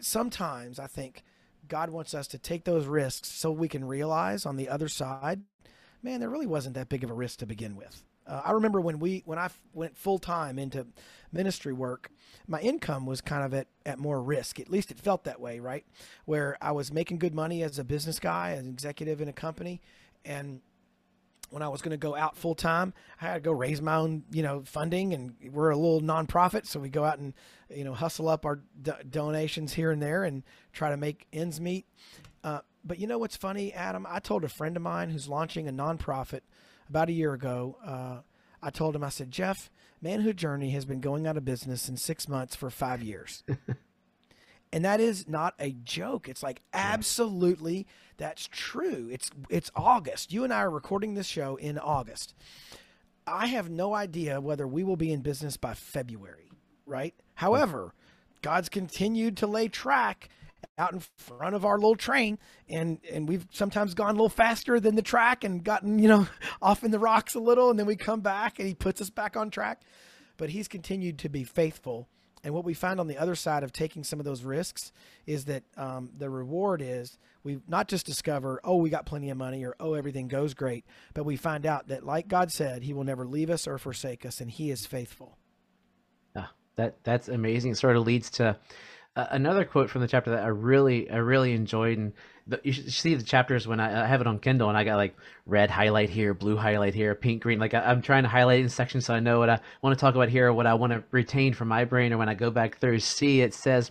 sometimes 0.00 0.78
I 0.78 0.86
think 0.86 1.22
God 1.66 1.90
wants 1.90 2.14
us 2.14 2.26
to 2.28 2.38
take 2.38 2.64
those 2.64 2.86
risks 2.86 3.28
so 3.28 3.50
we 3.50 3.68
can 3.68 3.84
realize 3.84 4.46
on 4.46 4.56
the 4.56 4.68
other 4.68 4.88
side, 4.88 5.42
man, 6.02 6.20
there 6.20 6.30
really 6.30 6.46
wasn't 6.46 6.74
that 6.76 6.88
big 6.88 7.04
of 7.04 7.10
a 7.10 7.14
risk 7.14 7.40
to 7.40 7.46
begin 7.46 7.76
with. 7.76 8.02
Uh, 8.28 8.42
I 8.44 8.52
remember 8.52 8.80
when 8.80 8.98
we 8.98 9.22
when 9.24 9.38
I 9.38 9.46
f- 9.46 9.58
went 9.72 9.96
full 9.96 10.18
time 10.18 10.58
into 10.58 10.86
ministry 11.32 11.72
work, 11.72 12.10
my 12.46 12.60
income 12.60 13.06
was 13.06 13.20
kind 13.20 13.44
of 13.44 13.54
at, 13.54 13.68
at 13.86 13.98
more 13.98 14.22
risk. 14.22 14.60
At 14.60 14.70
least 14.70 14.90
it 14.90 15.00
felt 15.00 15.24
that 15.24 15.40
way, 15.40 15.60
right? 15.60 15.86
Where 16.26 16.58
I 16.60 16.72
was 16.72 16.92
making 16.92 17.18
good 17.18 17.34
money 17.34 17.62
as 17.62 17.78
a 17.78 17.84
business 17.84 18.20
guy, 18.20 18.52
as 18.52 18.60
an 18.60 18.68
executive 18.68 19.20
in 19.20 19.28
a 19.28 19.32
company, 19.32 19.80
and 20.24 20.60
when 21.50 21.62
I 21.62 21.68
was 21.68 21.80
going 21.80 21.92
to 21.92 21.96
go 21.96 22.14
out 22.14 22.36
full 22.36 22.54
time, 22.54 22.92
I 23.20 23.26
had 23.26 23.34
to 23.34 23.40
go 23.40 23.52
raise 23.52 23.80
my 23.80 23.94
own, 23.96 24.24
you 24.30 24.42
know, 24.42 24.62
funding, 24.66 25.14
and 25.14 25.34
we're 25.50 25.70
a 25.70 25.76
little 25.76 26.02
nonprofit, 26.02 26.66
so 26.66 26.78
we 26.78 26.90
go 26.90 27.04
out 27.04 27.18
and, 27.18 27.32
you 27.70 27.84
know, 27.84 27.94
hustle 27.94 28.28
up 28.28 28.44
our 28.44 28.60
do- 28.82 28.92
donations 29.08 29.72
here 29.72 29.90
and 29.90 30.02
there 30.02 30.24
and 30.24 30.42
try 30.72 30.90
to 30.90 30.96
make 30.98 31.26
ends 31.32 31.58
meet. 31.60 31.86
Uh, 32.44 32.60
but 32.84 32.98
you 32.98 33.06
know 33.06 33.18
what's 33.18 33.36
funny, 33.36 33.72
Adam? 33.72 34.06
I 34.08 34.18
told 34.18 34.44
a 34.44 34.48
friend 34.48 34.76
of 34.76 34.82
mine 34.82 35.10
who's 35.10 35.28
launching 35.28 35.66
a 35.68 35.72
nonprofit 35.72 36.40
about 36.88 37.08
a 37.08 37.12
year 37.12 37.32
ago. 37.32 37.76
Uh, 37.84 38.18
I 38.62 38.70
told 38.70 38.96
him, 38.96 39.04
I 39.04 39.08
said, 39.08 39.30
Jeff, 39.30 39.70
Manhood 40.00 40.36
Journey 40.36 40.70
has 40.70 40.84
been 40.84 41.00
going 41.00 41.26
out 41.26 41.36
of 41.36 41.44
business 41.44 41.88
in 41.88 41.96
six 41.96 42.28
months 42.28 42.56
for 42.56 42.70
five 42.70 43.02
years. 43.02 43.44
and 44.72 44.84
that 44.84 45.00
is 45.00 45.28
not 45.28 45.54
a 45.58 45.72
joke. 45.84 46.28
It's 46.28 46.42
like 46.42 46.62
absolutely 46.72 47.86
that's 48.16 48.48
true. 48.50 49.08
It's 49.10 49.30
it's 49.48 49.70
August. 49.74 50.32
You 50.32 50.44
and 50.44 50.52
I 50.52 50.60
are 50.60 50.70
recording 50.70 51.14
this 51.14 51.26
show 51.26 51.56
in 51.56 51.78
August. 51.78 52.34
I 53.26 53.46
have 53.46 53.68
no 53.68 53.94
idea 53.94 54.40
whether 54.40 54.66
we 54.66 54.84
will 54.84 54.96
be 54.96 55.12
in 55.12 55.20
business 55.20 55.56
by 55.56 55.74
February, 55.74 56.50
right? 56.86 57.14
However, 57.34 57.94
God's 58.42 58.68
continued 58.68 59.36
to 59.38 59.46
lay 59.46 59.68
track 59.68 60.30
out 60.76 60.92
in 60.92 61.00
front 61.16 61.54
of 61.54 61.64
our 61.64 61.76
little 61.76 61.96
train 61.96 62.38
and 62.68 62.98
and 63.10 63.28
we've 63.28 63.46
sometimes 63.50 63.94
gone 63.94 64.10
a 64.10 64.12
little 64.12 64.28
faster 64.28 64.80
than 64.80 64.94
the 64.94 65.02
track 65.02 65.44
and 65.44 65.64
gotten, 65.64 65.98
you 65.98 66.08
know, 66.08 66.26
off 66.62 66.84
in 66.84 66.90
the 66.90 66.98
rocks 66.98 67.34
a 67.34 67.40
little 67.40 67.70
and 67.70 67.78
then 67.78 67.86
we 67.86 67.96
come 67.96 68.20
back 68.20 68.58
and 68.58 68.68
he 68.68 68.74
puts 68.74 69.00
us 69.00 69.10
back 69.10 69.36
on 69.36 69.50
track. 69.50 69.82
But 70.36 70.50
he's 70.50 70.68
continued 70.68 71.18
to 71.20 71.28
be 71.28 71.42
faithful 71.42 72.08
and 72.44 72.54
what 72.54 72.64
we 72.64 72.74
find 72.74 73.00
on 73.00 73.08
the 73.08 73.18
other 73.18 73.34
side 73.34 73.62
of 73.62 73.72
taking 73.72 74.04
some 74.04 74.18
of 74.18 74.24
those 74.24 74.42
risks 74.42 74.92
is 75.26 75.46
that 75.46 75.64
um, 75.76 76.10
the 76.16 76.30
reward 76.30 76.82
is 76.82 77.18
we 77.42 77.58
not 77.66 77.88
just 77.88 78.06
discover, 78.06 78.60
oh, 78.64 78.76
we 78.76 78.90
got 78.90 79.06
plenty 79.06 79.30
of 79.30 79.36
money 79.36 79.64
or 79.64 79.74
oh, 79.80 79.94
everything 79.94 80.28
goes 80.28 80.54
great, 80.54 80.84
but 81.14 81.24
we 81.24 81.36
find 81.36 81.66
out 81.66 81.88
that, 81.88 82.04
like 82.04 82.28
God 82.28 82.52
said, 82.52 82.82
He 82.82 82.92
will 82.92 83.04
never 83.04 83.26
leave 83.26 83.50
us 83.50 83.66
or 83.66 83.78
forsake 83.78 84.24
us, 84.24 84.40
and 84.40 84.50
He 84.50 84.70
is 84.70 84.86
faithful. 84.86 85.36
Ah, 86.36 86.52
that 86.76 87.02
that's 87.04 87.28
amazing. 87.28 87.72
It 87.72 87.78
sort 87.78 87.96
of 87.96 88.06
leads 88.06 88.30
to 88.32 88.56
another 89.30 89.64
quote 89.64 89.90
from 89.90 90.00
the 90.00 90.08
chapter 90.08 90.30
that 90.30 90.44
I 90.44 90.48
really 90.48 91.10
I 91.10 91.16
really 91.16 91.52
enjoyed, 91.52 91.98
and 91.98 92.12
the, 92.46 92.60
you 92.62 92.72
should 92.72 92.92
see 92.92 93.14
the 93.14 93.22
chapters 93.22 93.66
when 93.66 93.80
I, 93.80 94.04
I, 94.04 94.06
have 94.06 94.20
it 94.20 94.26
on 94.26 94.38
Kindle, 94.38 94.68
and 94.68 94.78
I 94.78 94.84
got 94.84 94.96
like 94.96 95.16
red 95.46 95.70
highlight 95.70 96.10
here, 96.10 96.34
blue 96.34 96.56
highlight 96.56 96.94
here, 96.94 97.14
pink, 97.14 97.42
green. 97.42 97.58
Like 97.58 97.74
I, 97.74 97.90
am 97.90 98.02
trying 98.02 98.22
to 98.22 98.28
highlight 98.28 98.60
in 98.60 98.68
sections 98.68 99.06
so 99.06 99.14
I 99.14 99.20
know 99.20 99.38
what 99.38 99.50
I 99.50 99.60
want 99.82 99.98
to 99.98 100.00
talk 100.00 100.14
about 100.14 100.28
here, 100.28 100.48
or 100.48 100.52
what 100.52 100.66
I 100.66 100.74
want 100.74 100.92
to 100.92 101.02
retain 101.10 101.52
from 101.52 101.68
my 101.68 101.84
brain, 101.84 102.12
or 102.12 102.18
when 102.18 102.28
I 102.28 102.34
go 102.34 102.50
back 102.50 102.78
through. 102.78 103.00
See, 103.00 103.40
it 103.40 103.54
says, 103.54 103.90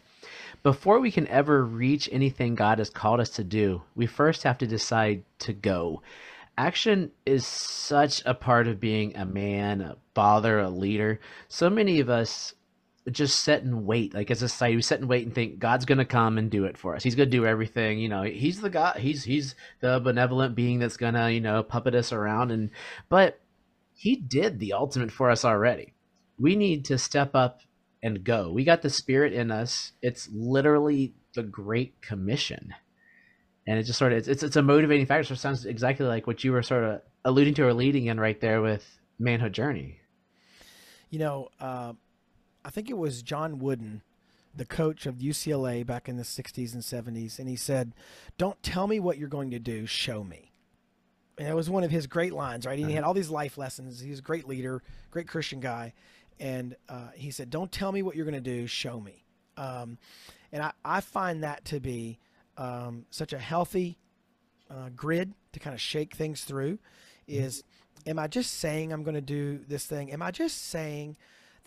before 0.63 0.99
we 0.99 1.11
can 1.11 1.27
ever 1.27 1.63
reach 1.63 2.09
anything 2.11 2.55
God 2.55 2.79
has 2.79 2.89
called 2.89 3.19
us 3.19 3.29
to 3.31 3.43
do, 3.43 3.81
we 3.95 4.05
first 4.05 4.43
have 4.43 4.57
to 4.59 4.67
decide 4.67 5.23
to 5.39 5.53
go. 5.53 6.01
Action 6.57 7.11
is 7.25 7.45
such 7.45 8.23
a 8.25 8.33
part 8.33 8.67
of 8.67 8.79
being 8.79 9.15
a 9.15 9.25
man, 9.25 9.81
a 9.81 9.97
father, 10.15 10.59
a 10.59 10.69
leader. 10.69 11.19
So 11.49 11.69
many 11.69 11.99
of 11.99 12.09
us 12.09 12.55
just 13.11 13.43
sit 13.43 13.63
and 13.63 13.85
wait. 13.85 14.13
Like 14.13 14.31
as 14.31 14.41
a 14.41 14.49
society, 14.49 14.75
we 14.75 14.81
sit 14.81 14.99
and 14.99 15.09
wait 15.09 15.25
and 15.25 15.33
think 15.33 15.59
God's 15.59 15.85
gonna 15.85 16.05
come 16.05 16.37
and 16.37 16.49
do 16.49 16.65
it 16.65 16.77
for 16.77 16.95
us. 16.95 17.03
He's 17.03 17.15
gonna 17.15 17.29
do 17.29 17.45
everything. 17.45 17.99
You 17.99 18.09
know, 18.09 18.23
he's 18.23 18.61
the 18.61 18.69
God. 18.69 18.97
He's 18.97 19.23
he's 19.23 19.55
the 19.79 19.99
benevolent 19.99 20.55
being 20.55 20.79
that's 20.79 20.97
gonna 20.97 21.29
you 21.29 21.41
know 21.41 21.63
puppet 21.63 21.95
us 21.95 22.11
around. 22.11 22.51
And 22.51 22.69
but 23.09 23.39
he 23.93 24.15
did 24.15 24.59
the 24.59 24.73
ultimate 24.73 25.11
for 25.11 25.29
us 25.29 25.45
already. 25.45 25.93
We 26.39 26.55
need 26.55 26.85
to 26.85 26.97
step 26.97 27.33
up 27.33 27.61
and 28.03 28.23
go. 28.23 28.51
We 28.51 28.63
got 28.63 28.81
the 28.81 28.89
spirit 28.89 29.33
in 29.33 29.51
us. 29.51 29.93
It's 30.01 30.29
literally 30.31 31.13
the 31.33 31.43
Great 31.43 32.01
Commission, 32.01 32.73
and 33.65 33.79
it 33.79 33.83
just 33.83 33.99
sort 33.99 34.13
of 34.13 34.27
it's 34.27 34.43
it's, 34.43 34.55
a 34.55 34.61
motivating 34.61 35.05
factor. 35.05 35.23
So 35.23 35.33
it 35.33 35.39
sounds 35.39 35.65
exactly 35.65 36.05
like 36.05 36.27
what 36.27 36.43
you 36.43 36.51
were 36.51 36.63
sort 36.63 36.83
of 36.83 37.01
alluding 37.23 37.53
to 37.55 37.65
or 37.65 37.73
leading 37.73 38.07
in 38.07 38.19
right 38.19 38.39
there 38.39 38.61
with 38.61 38.85
manhood 39.17 39.53
journey. 39.53 40.01
You 41.09 41.19
know. 41.19 41.49
Uh 41.59 41.93
I 42.67 42.69
think 42.69 42.89
it 42.89 42.97
was 42.97 43.21
John 43.21 43.59
Wooden, 43.59 44.01
the 44.53 44.65
coach 44.65 45.05
of 45.05 45.15
UCLA 45.15 45.85
back 45.85 46.09
in 46.09 46.17
the 46.17 46.23
60s 46.23 46.73
and 46.73 46.83
70s, 46.83 47.39
and 47.39 47.47
he 47.47 47.55
said, 47.55 47.93
Don't 48.37 48.61
tell 48.61 48.87
me 48.87 48.99
what 48.99 49.17
you're 49.17 49.29
going 49.29 49.51
to 49.51 49.59
do, 49.59 49.85
show 49.85 50.21
me. 50.21 50.51
And 51.37 51.47
it 51.47 51.55
was 51.55 51.69
one 51.69 51.85
of 51.85 51.91
his 51.91 52.07
great 52.07 52.33
lines, 52.33 52.65
right? 52.65 52.77
And 52.77 52.89
he 52.89 52.93
had 52.93 53.05
all 53.05 53.13
these 53.13 53.29
life 53.29 53.57
lessons. 53.57 54.01
He 54.01 54.09
was 54.09 54.19
a 54.19 54.23
great 54.23 54.49
leader, 54.49 54.83
great 55.11 55.29
Christian 55.29 55.61
guy. 55.61 55.93
And 56.41 56.75
uh, 56.89 57.11
he 57.15 57.31
said, 57.31 57.49
Don't 57.49 57.71
tell 57.71 57.93
me 57.93 58.01
what 58.01 58.17
you're 58.17 58.25
going 58.25 58.33
to 58.33 58.41
do, 58.41 58.67
show 58.67 58.99
me. 58.99 59.23
Um, 59.55 59.97
and 60.51 60.61
I, 60.61 60.73
I, 60.83 60.99
find 60.99 61.43
that 61.45 61.63
to 61.65 61.79
be 61.79 62.19
um, 62.57 63.05
such 63.11 63.31
a 63.31 63.39
healthy 63.39 63.97
uh, 64.69 64.89
grid 64.93 65.33
to 65.53 65.59
kind 65.59 65.73
of 65.73 65.79
shake 65.79 66.15
things 66.15 66.43
through 66.43 66.79
is 67.29 67.63
am 68.05 68.19
I 68.19 68.27
just 68.27 68.55
saying 68.55 68.91
I'm 68.91 69.03
going 69.03 69.15
to 69.15 69.21
do 69.21 69.61
this 69.69 69.85
thing? 69.85 70.11
Am 70.11 70.21
I 70.21 70.31
just 70.31 70.65
saying 70.65 71.15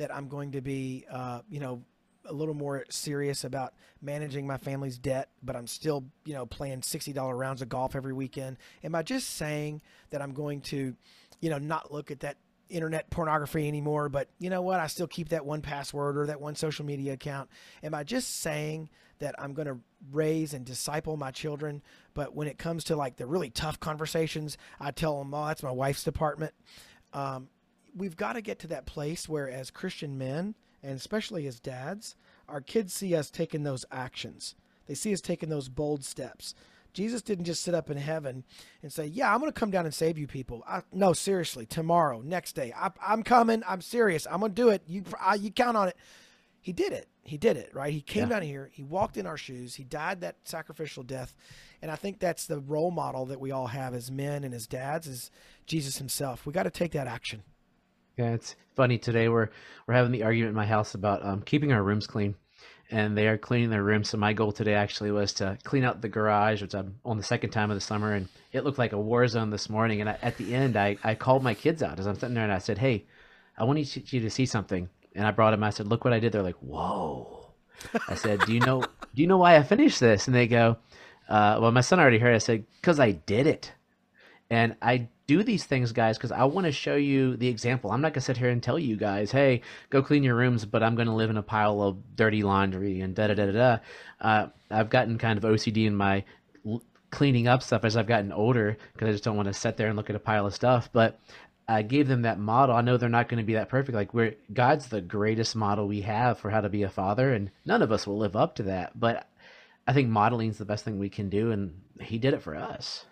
that 0.00 0.12
I'm 0.14 0.28
going 0.28 0.52
to 0.52 0.62
be, 0.62 1.04
uh, 1.12 1.42
you 1.50 1.60
know, 1.60 1.82
a 2.24 2.32
little 2.32 2.54
more 2.54 2.86
serious 2.88 3.44
about 3.44 3.74
managing 4.00 4.46
my 4.46 4.56
family's 4.56 4.96
debt, 4.96 5.28
but 5.42 5.54
I'm 5.54 5.66
still, 5.66 6.04
you 6.24 6.32
know, 6.32 6.46
playing 6.46 6.80
$60 6.80 7.38
rounds 7.38 7.60
of 7.60 7.68
golf 7.68 7.94
every 7.94 8.14
weekend? 8.14 8.56
Am 8.82 8.94
I 8.94 9.02
just 9.02 9.36
saying 9.36 9.82
that 10.08 10.22
I'm 10.22 10.32
going 10.32 10.62
to, 10.62 10.96
you 11.40 11.50
know, 11.50 11.58
not 11.58 11.92
look 11.92 12.10
at 12.10 12.20
that 12.20 12.38
internet 12.70 13.10
pornography 13.10 13.68
anymore, 13.68 14.08
but 14.08 14.30
you 14.38 14.48
know 14.48 14.62
what? 14.62 14.80
I 14.80 14.86
still 14.86 15.06
keep 15.06 15.28
that 15.28 15.44
one 15.44 15.60
password 15.60 16.16
or 16.16 16.24
that 16.28 16.40
one 16.40 16.54
social 16.54 16.86
media 16.86 17.12
account. 17.12 17.50
Am 17.82 17.94
I 17.94 18.02
just 18.02 18.40
saying 18.40 18.88
that 19.18 19.34
I'm 19.38 19.52
going 19.52 19.68
to 19.68 19.80
raise 20.10 20.54
and 20.54 20.64
disciple 20.64 21.18
my 21.18 21.30
children, 21.30 21.82
but 22.14 22.34
when 22.34 22.48
it 22.48 22.56
comes 22.56 22.84
to 22.84 22.96
like 22.96 23.16
the 23.16 23.26
really 23.26 23.50
tough 23.50 23.78
conversations, 23.80 24.56
I 24.80 24.92
tell 24.92 25.18
them, 25.18 25.34
"Oh, 25.34 25.46
that's 25.46 25.62
my 25.62 25.70
wife's 25.70 26.04
department." 26.04 26.54
Um, 27.12 27.48
we've 27.94 28.16
got 28.16 28.34
to 28.34 28.40
get 28.40 28.58
to 28.60 28.66
that 28.68 28.86
place 28.86 29.28
where, 29.28 29.48
as 29.48 29.70
Christian 29.70 30.18
men, 30.18 30.54
and 30.82 30.96
especially 30.96 31.46
as 31.46 31.60
dads, 31.60 32.16
our 32.48 32.60
kids 32.60 32.92
see 32.92 33.14
us 33.14 33.30
taking 33.30 33.62
those 33.62 33.84
actions. 33.90 34.54
They 34.86 34.94
see 34.94 35.12
us 35.12 35.20
taking 35.20 35.48
those 35.48 35.68
bold 35.68 36.04
steps. 36.04 36.54
Jesus 36.92 37.22
didn't 37.22 37.44
just 37.44 37.62
sit 37.62 37.74
up 37.74 37.90
in 37.90 37.96
heaven 37.96 38.44
and 38.82 38.92
say, 38.92 39.06
"Yeah, 39.06 39.32
I'm 39.32 39.40
going 39.40 39.52
to 39.52 39.58
come 39.58 39.70
down 39.70 39.84
and 39.84 39.94
save 39.94 40.18
you 40.18 40.26
people." 40.26 40.64
I, 40.66 40.82
no, 40.92 41.12
seriously, 41.12 41.66
tomorrow, 41.66 42.20
next 42.20 42.54
day, 42.54 42.72
I, 42.76 42.90
am 43.06 43.22
coming. 43.22 43.62
I'm 43.66 43.80
serious. 43.80 44.26
I'm 44.28 44.40
going 44.40 44.52
to 44.52 44.62
do 44.62 44.70
it. 44.70 44.82
You, 44.86 45.04
I, 45.20 45.36
you 45.36 45.52
count 45.52 45.76
on 45.76 45.88
it. 45.88 45.96
He 46.60 46.72
did 46.72 46.92
it. 46.92 47.08
He 47.22 47.38
did 47.38 47.56
it. 47.56 47.70
Right. 47.72 47.92
He 47.92 48.00
came 48.00 48.24
yeah. 48.24 48.30
down 48.30 48.42
here. 48.42 48.70
He 48.72 48.82
walked 48.82 49.16
in 49.16 49.26
our 49.26 49.36
shoes. 49.36 49.76
He 49.76 49.84
died 49.84 50.20
that 50.22 50.36
sacrificial 50.44 51.04
death, 51.04 51.36
and 51.80 51.90
I 51.90 51.96
think 51.96 52.18
that's 52.18 52.46
the 52.46 52.58
role 52.58 52.90
model 52.90 53.26
that 53.26 53.40
we 53.40 53.52
all 53.52 53.68
have 53.68 53.94
as 53.94 54.10
men 54.10 54.42
and 54.42 54.52
as 54.52 54.66
dads 54.66 55.06
is 55.06 55.30
Jesus 55.66 55.98
Himself. 55.98 56.44
We 56.44 56.52
got 56.52 56.64
to 56.64 56.70
take 56.70 56.92
that 56.92 57.06
action. 57.06 57.44
Yeah, 58.20 58.34
it's 58.34 58.54
funny 58.76 58.98
today. 58.98 59.30
We're 59.30 59.48
we're 59.86 59.94
having 59.94 60.12
the 60.12 60.24
argument 60.24 60.50
in 60.50 60.54
my 60.54 60.66
house 60.66 60.94
about 60.94 61.24
um, 61.24 61.40
keeping 61.40 61.72
our 61.72 61.82
rooms 61.82 62.06
clean. 62.06 62.34
and 62.90 63.16
they 63.16 63.28
are 63.28 63.38
cleaning 63.38 63.70
their 63.70 63.82
rooms. 63.82 64.10
So 64.10 64.18
my 64.18 64.34
goal 64.34 64.52
today 64.52 64.74
actually 64.74 65.10
was 65.10 65.32
to 65.34 65.56
clean 65.64 65.84
out 65.84 66.02
the 66.02 66.08
garage, 66.10 66.60
which 66.60 66.74
I'm 66.74 66.96
on 67.02 67.16
the 67.16 67.22
second 67.22 67.48
time 67.48 67.70
of 67.70 67.78
the 67.78 67.80
summer, 67.80 68.12
and 68.12 68.28
it 68.52 68.62
looked 68.62 68.76
like 68.76 68.92
a 68.92 69.00
war 69.00 69.26
zone 69.26 69.48
this 69.48 69.70
morning. 69.70 70.02
And 70.02 70.10
I, 70.10 70.18
at 70.20 70.36
the 70.36 70.54
end, 70.54 70.76
I, 70.76 70.98
I 71.02 71.14
called 71.14 71.42
my 71.42 71.54
kids 71.54 71.82
out 71.82 71.98
as 71.98 72.06
I'm 72.06 72.14
sitting 72.16 72.34
there, 72.34 72.44
and 72.44 72.52
I 72.52 72.58
said, 72.58 72.76
"Hey, 72.76 73.06
I 73.56 73.64
want 73.64 73.96
you 73.96 74.20
to 74.20 74.28
see 74.30 74.44
something." 74.44 74.90
And 75.14 75.26
I 75.26 75.30
brought 75.30 75.52
them. 75.52 75.64
I 75.64 75.70
said, 75.70 75.86
"Look 75.86 76.04
what 76.04 76.12
I 76.12 76.20
did." 76.20 76.32
They're 76.32 76.42
like, 76.42 76.60
"Whoa!" 76.60 77.54
I 78.06 78.16
said, 78.16 78.40
"Do 78.44 78.52
you 78.52 78.60
know? 78.60 78.82
do 78.82 79.22
you 79.22 79.28
know 79.28 79.38
why 79.38 79.56
I 79.56 79.62
finished 79.62 79.98
this?" 79.98 80.26
And 80.26 80.36
they 80.36 80.46
go, 80.46 80.76
uh, 81.26 81.56
"Well, 81.58 81.72
my 81.72 81.80
son 81.80 81.98
already 81.98 82.18
heard." 82.18 82.34
I 82.34 82.38
said, 82.38 82.66
"Cause 82.82 83.00
I 83.00 83.12
did 83.12 83.46
it." 83.46 83.72
And 84.50 84.76
I 84.82 85.08
do 85.30 85.44
these 85.44 85.62
things, 85.62 85.92
guys, 85.92 86.18
because 86.18 86.32
I 86.32 86.42
want 86.42 86.64
to 86.64 86.72
show 86.72 86.96
you 86.96 87.36
the 87.36 87.46
example. 87.46 87.92
I'm 87.92 88.00
not 88.00 88.08
going 88.08 88.14
to 88.14 88.20
sit 88.20 88.36
here 88.36 88.48
and 88.48 88.60
tell 88.60 88.80
you 88.80 88.96
guys, 88.96 89.30
hey, 89.30 89.60
go 89.88 90.02
clean 90.02 90.24
your 90.24 90.34
rooms, 90.34 90.64
but 90.64 90.82
I'm 90.82 90.96
going 90.96 91.06
to 91.06 91.14
live 91.14 91.30
in 91.30 91.36
a 91.36 91.42
pile 91.42 91.80
of 91.82 92.16
dirty 92.16 92.42
laundry 92.42 93.00
and 93.00 93.14
da 93.14 93.28
da 93.28 93.34
da 93.34 93.46
da 93.46 93.52
da. 93.52 93.78
Uh, 94.20 94.48
I've 94.72 94.90
gotten 94.90 95.18
kind 95.18 95.38
of 95.38 95.44
OCD 95.44 95.86
in 95.86 95.94
my 95.94 96.24
cleaning 97.12 97.46
up 97.46 97.62
stuff 97.62 97.84
as 97.84 97.96
I've 97.96 98.08
gotten 98.08 98.32
older 98.32 98.76
because 98.92 99.08
I 99.08 99.12
just 99.12 99.22
don't 99.22 99.36
want 99.36 99.46
to 99.46 99.54
sit 99.54 99.76
there 99.76 99.86
and 99.86 99.96
look 99.96 100.10
at 100.10 100.16
a 100.16 100.20
pile 100.20 100.46
of 100.46 100.54
stuff. 100.54 100.90
But 100.92 101.20
I 101.68 101.82
gave 101.82 102.08
them 102.08 102.22
that 102.22 102.40
model. 102.40 102.74
I 102.74 102.80
know 102.80 102.96
they're 102.96 103.08
not 103.08 103.28
going 103.28 103.38
to 103.38 103.46
be 103.46 103.54
that 103.54 103.68
perfect. 103.68 103.94
Like 103.94 104.12
we're 104.12 104.34
God's 104.52 104.88
the 104.88 105.00
greatest 105.00 105.54
model 105.54 105.86
we 105.86 106.00
have 106.00 106.40
for 106.40 106.50
how 106.50 106.60
to 106.60 106.68
be 106.68 106.82
a 106.82 106.90
father, 106.90 107.32
and 107.32 107.52
none 107.64 107.82
of 107.82 107.92
us 107.92 108.04
will 108.04 108.18
live 108.18 108.34
up 108.34 108.56
to 108.56 108.64
that. 108.64 108.98
But 108.98 109.28
I 109.86 109.92
think 109.92 110.08
modeling 110.08 110.50
is 110.50 110.58
the 110.58 110.64
best 110.64 110.84
thing 110.84 110.98
we 110.98 111.08
can 111.08 111.28
do, 111.28 111.52
and 111.52 111.80
He 112.00 112.18
did 112.18 112.34
it 112.34 112.42
for 112.42 112.56
us. 112.56 113.04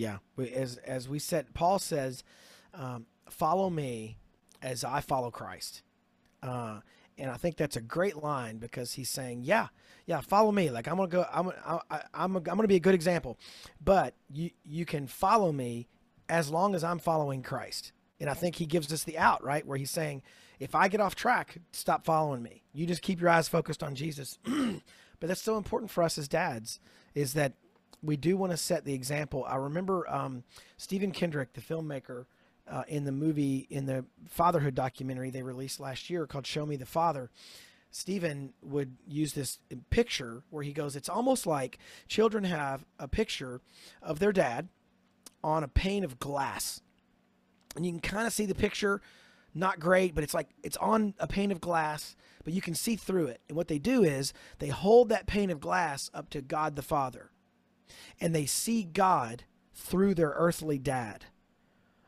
Yeah, 0.00 0.16
as 0.38 0.78
as 0.78 1.10
we 1.10 1.18
said, 1.18 1.52
Paul 1.52 1.78
says, 1.78 2.24
um, 2.72 3.04
"Follow 3.28 3.68
me 3.68 4.16
as 4.62 4.82
I 4.82 5.02
follow 5.02 5.30
Christ," 5.30 5.82
uh, 6.42 6.80
and 7.18 7.30
I 7.30 7.36
think 7.36 7.58
that's 7.58 7.76
a 7.76 7.82
great 7.82 8.16
line 8.16 8.56
because 8.56 8.94
he's 8.94 9.10
saying, 9.10 9.42
"Yeah, 9.42 9.68
yeah, 10.06 10.22
follow 10.22 10.52
me. 10.52 10.70
Like 10.70 10.88
I'm 10.88 10.96
gonna 10.96 11.08
go. 11.08 11.26
I'm 11.30 11.50
I, 11.66 12.00
I'm 12.14 12.34
I'm 12.34 12.42
gonna 12.42 12.66
be 12.66 12.76
a 12.76 12.80
good 12.80 12.94
example, 12.94 13.38
but 13.78 14.14
you 14.32 14.52
you 14.64 14.86
can 14.86 15.06
follow 15.06 15.52
me 15.52 15.86
as 16.30 16.50
long 16.50 16.74
as 16.74 16.82
I'm 16.82 16.98
following 16.98 17.42
Christ." 17.42 17.92
And 18.18 18.30
I 18.30 18.34
think 18.34 18.56
he 18.56 18.64
gives 18.64 18.90
us 18.94 19.04
the 19.04 19.18
out 19.18 19.44
right 19.44 19.66
where 19.66 19.76
he's 19.76 19.90
saying, 19.90 20.22
"If 20.58 20.74
I 20.74 20.88
get 20.88 21.02
off 21.02 21.14
track, 21.14 21.58
stop 21.72 22.06
following 22.06 22.42
me. 22.42 22.62
You 22.72 22.86
just 22.86 23.02
keep 23.02 23.20
your 23.20 23.28
eyes 23.28 23.48
focused 23.48 23.82
on 23.82 23.94
Jesus." 23.94 24.38
but 24.46 25.26
that's 25.26 25.42
so 25.42 25.58
important 25.58 25.90
for 25.90 26.02
us 26.02 26.16
as 26.16 26.26
dads 26.26 26.80
is 27.14 27.34
that 27.34 27.52
we 28.02 28.16
do 28.16 28.36
want 28.36 28.52
to 28.52 28.56
set 28.56 28.84
the 28.84 28.94
example. 28.94 29.44
I 29.46 29.56
remember 29.56 30.08
um, 30.08 30.44
Stephen 30.76 31.12
Kendrick, 31.12 31.52
the 31.52 31.60
filmmaker, 31.60 32.26
uh, 32.70 32.84
in 32.88 33.04
the 33.04 33.12
movie, 33.12 33.66
in 33.68 33.86
the 33.86 34.04
fatherhood 34.28 34.74
documentary 34.74 35.30
they 35.30 35.42
released 35.42 35.80
last 35.80 36.08
year 36.08 36.26
called 36.26 36.46
Show 36.46 36.64
Me 36.64 36.76
the 36.76 36.86
Father. 36.86 37.30
Stephen 37.90 38.52
would 38.62 38.96
use 39.08 39.32
this 39.32 39.58
picture 39.90 40.44
where 40.50 40.62
he 40.62 40.72
goes, 40.72 40.94
It's 40.94 41.08
almost 41.08 41.46
like 41.46 41.78
children 42.06 42.44
have 42.44 42.84
a 42.98 43.08
picture 43.08 43.60
of 44.00 44.20
their 44.20 44.32
dad 44.32 44.68
on 45.42 45.64
a 45.64 45.68
pane 45.68 46.04
of 46.04 46.20
glass. 46.20 46.80
And 47.74 47.84
you 47.84 47.92
can 47.92 48.00
kind 48.00 48.26
of 48.26 48.32
see 48.32 48.46
the 48.46 48.54
picture, 48.54 49.00
not 49.54 49.80
great, 49.80 50.14
but 50.14 50.22
it's 50.22 50.34
like 50.34 50.50
it's 50.62 50.76
on 50.76 51.14
a 51.18 51.26
pane 51.26 51.50
of 51.50 51.60
glass, 51.60 52.14
but 52.44 52.52
you 52.52 52.60
can 52.60 52.74
see 52.74 52.94
through 52.94 53.26
it. 53.26 53.40
And 53.48 53.56
what 53.56 53.68
they 53.68 53.78
do 53.80 54.04
is 54.04 54.32
they 54.60 54.68
hold 54.68 55.08
that 55.08 55.26
pane 55.26 55.50
of 55.50 55.60
glass 55.60 56.10
up 56.14 56.30
to 56.30 56.40
God 56.40 56.76
the 56.76 56.82
Father 56.82 57.30
and 58.20 58.34
they 58.34 58.46
see 58.46 58.84
God 58.84 59.44
through 59.74 60.14
their 60.14 60.32
earthly 60.36 60.78
dad. 60.78 61.26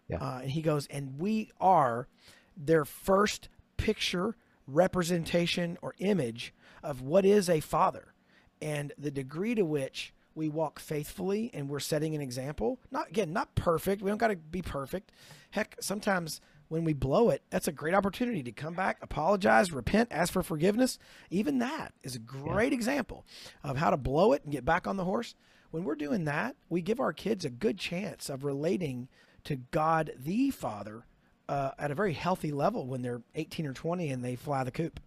Yeah. 0.09 0.18
Uh, 0.18 0.40
and 0.42 0.51
he 0.51 0.62
goes, 0.62 0.87
and 0.88 1.18
we 1.18 1.51
are 1.61 2.09
their 2.57 2.85
first 2.85 3.49
picture, 3.77 4.37
representation, 4.66 5.79
or 5.83 5.95
image 5.99 6.53
of 6.83 7.01
what 7.01 7.25
is 7.25 7.49
a 7.49 7.61
father. 7.61 8.14
And 8.61 8.92
the 8.99 9.11
degree 9.11 9.55
to 9.55 9.64
which 9.64 10.12
we 10.35 10.49
walk 10.49 10.79
faithfully 10.79 11.51
and 11.53 11.68
we're 11.68 11.81
setting 11.81 12.14
an 12.14 12.21
example, 12.21 12.79
not 12.90 13.09
again, 13.09 13.33
not 13.33 13.55
perfect. 13.55 14.03
We 14.03 14.11
don't 14.11 14.18
got 14.18 14.29
to 14.29 14.37
be 14.37 14.62
perfect. 14.62 15.12
Heck, 15.51 15.77
sometimes 15.81 16.40
when 16.68 16.85
we 16.85 16.95
blow 16.95 17.29
it, 17.29 17.42
that's 17.51 17.68
a 17.68 17.73
great 17.73 17.95
opportunity 17.95 18.42
to 18.42 18.53
come 18.53 18.75
back, 18.75 18.99
apologize, 19.03 19.73
repent, 19.73 20.09
ask 20.11 20.33
for 20.33 20.42
forgiveness. 20.42 20.99
Even 21.31 21.59
that 21.59 21.92
is 22.03 22.16
a 22.16 22.21
great 22.21 22.73
yeah. 22.73 22.77
example 22.77 23.27
of 23.62 23.77
how 23.77 23.90
to 23.90 23.97
blow 23.97 24.33
it 24.33 24.42
and 24.45 24.53
get 24.53 24.64
back 24.64 24.87
on 24.87 24.97
the 24.97 25.05
horse 25.05 25.35
when 25.73 25.85
we're 25.85 25.97
doing 25.97 26.27
that, 26.27 26.55
we 26.69 26.81
give 26.83 27.01
our 27.01 27.13
kids 27.13 27.45
a 27.45 27.51
good 27.51 27.79
chance 27.79 28.29
of 28.29 28.45
relating 28.45 29.09
to 29.45 29.57
God 29.57 30.13
the 30.17 30.51
Father 30.51 31.05
uh, 31.49 31.73
at 31.79 31.91
a 31.91 31.95
very 31.95 32.13
healthy 32.13 32.53
level 32.53 32.87
when 32.87 33.03
they're 33.03 33.23
18 33.35 33.67
or 33.67 33.73
20 33.73 34.11
and 34.11 34.25
they 34.25 34.37
fly 34.37 34.63
the 34.63 34.71
coop. 34.71 35.01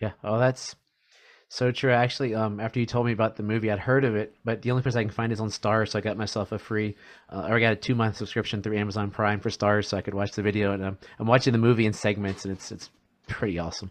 Yeah. 0.00 0.12
Oh, 0.24 0.38
that's 0.38 0.74
so 1.48 1.72
true. 1.72 1.90
Actually, 1.90 2.34
um, 2.34 2.60
after 2.60 2.78
you 2.78 2.86
told 2.86 3.04
me 3.04 3.12
about 3.12 3.36
the 3.36 3.42
movie, 3.42 3.70
I'd 3.70 3.80
heard 3.80 4.04
of 4.04 4.14
it, 4.14 4.34
but 4.44 4.62
the 4.62 4.70
only 4.70 4.82
place 4.82 4.94
I 4.94 5.02
can 5.02 5.10
find 5.10 5.32
is 5.32 5.40
on 5.40 5.48
Starz. 5.48 5.90
So 5.90 5.98
I 5.98 6.02
got 6.02 6.16
myself 6.16 6.52
a 6.52 6.58
free, 6.58 6.96
uh, 7.28 7.48
or 7.48 7.56
I 7.56 7.60
got 7.60 7.72
a 7.72 7.76
two 7.76 7.96
month 7.96 8.16
subscription 8.16 8.62
through 8.62 8.78
Amazon 8.78 9.10
Prime 9.10 9.40
for 9.40 9.50
Starz, 9.50 9.86
so 9.86 9.96
I 9.96 10.02
could 10.02 10.14
watch 10.14 10.32
the 10.32 10.42
video. 10.42 10.72
And 10.72 10.84
um, 10.84 10.98
I'm 11.18 11.26
watching 11.26 11.52
the 11.52 11.58
movie 11.58 11.84
in 11.84 11.92
segments, 11.92 12.44
and 12.44 12.52
it's 12.52 12.70
it's 12.72 12.90
pretty 13.26 13.58
awesome. 13.58 13.90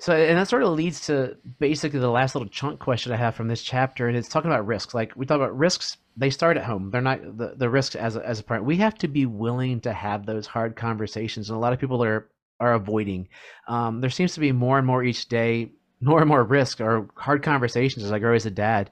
So, 0.00 0.14
and 0.14 0.38
that 0.38 0.48
sort 0.48 0.62
of 0.62 0.70
leads 0.70 1.06
to 1.06 1.36
basically 1.58 2.00
the 2.00 2.08
last 2.08 2.34
little 2.34 2.48
chunk 2.48 2.80
question 2.80 3.12
I 3.12 3.16
have 3.16 3.34
from 3.34 3.48
this 3.48 3.62
chapter, 3.62 4.08
and 4.08 4.16
it's 4.16 4.30
talking 4.30 4.50
about 4.50 4.66
risks. 4.66 4.94
Like 4.94 5.12
we 5.14 5.26
talk 5.26 5.36
about 5.36 5.56
risks, 5.58 5.98
they 6.16 6.30
start 6.30 6.56
at 6.56 6.64
home. 6.64 6.90
They're 6.90 7.02
not 7.02 7.20
the, 7.36 7.54
the 7.54 7.68
risks 7.68 7.96
as 7.96 8.16
a, 8.16 8.26
as 8.26 8.40
a 8.40 8.42
parent. 8.42 8.64
We 8.64 8.78
have 8.78 8.94
to 8.96 9.08
be 9.08 9.26
willing 9.26 9.82
to 9.82 9.92
have 9.92 10.24
those 10.24 10.46
hard 10.46 10.74
conversations, 10.74 11.50
and 11.50 11.56
a 11.56 11.60
lot 11.60 11.74
of 11.74 11.78
people 11.78 12.02
are 12.02 12.30
are 12.58 12.72
avoiding. 12.72 13.28
Um, 13.68 14.00
there 14.00 14.08
seems 14.08 14.32
to 14.34 14.40
be 14.40 14.52
more 14.52 14.78
and 14.78 14.86
more 14.86 15.04
each 15.04 15.28
day, 15.28 15.72
more 16.00 16.20
and 16.20 16.28
more 16.28 16.44
risk 16.44 16.80
or 16.80 17.10
hard 17.14 17.42
conversations 17.42 18.02
as 18.02 18.10
I 18.10 18.20
grow 18.20 18.34
as 18.34 18.46
a 18.46 18.50
dad, 18.50 18.90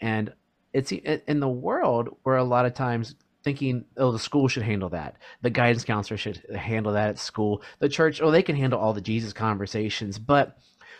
and 0.00 0.32
it's 0.72 0.90
in 0.90 1.38
the 1.38 1.48
world 1.48 2.16
where 2.24 2.36
a 2.36 2.44
lot 2.44 2.66
of 2.66 2.74
times 2.74 3.14
thinking, 3.48 3.86
oh, 3.96 4.12
the 4.12 4.18
school 4.18 4.46
should 4.46 4.62
handle 4.62 4.90
that. 4.90 5.16
The 5.40 5.48
guidance 5.48 5.82
counselor 5.82 6.18
should 6.18 6.42
handle 6.54 6.92
that 6.92 7.08
at 7.08 7.18
school. 7.18 7.62
The 7.78 7.88
church, 7.88 8.20
oh, 8.20 8.30
they 8.30 8.42
can 8.42 8.56
handle 8.56 8.78
all 8.78 8.92
the 8.92 9.00
Jesus 9.00 9.32
conversations. 9.32 10.18
But 10.18 10.58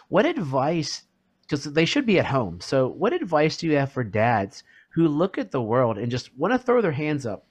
what 0.09 0.25
advice, 0.25 1.03
because 1.43 1.65
they 1.65 1.85
should 1.85 2.07
be 2.07 2.19
at 2.19 2.25
home. 2.25 2.63
So, 2.63 2.89
what 2.89 3.13
advice 3.13 3.59
do 3.59 3.67
you 3.67 3.77
have 3.77 3.93
for 3.93 4.03
dads 4.03 4.65
who 4.95 5.09
look 5.09 5.37
at 5.37 5.51
the 5.51 5.61
world 5.61 5.99
and 5.99 6.11
just 6.11 6.35
want 6.39 6.55
to 6.55 6.59
throw 6.59 6.81
their 6.81 6.93
hands 6.93 7.27
up 7.27 7.47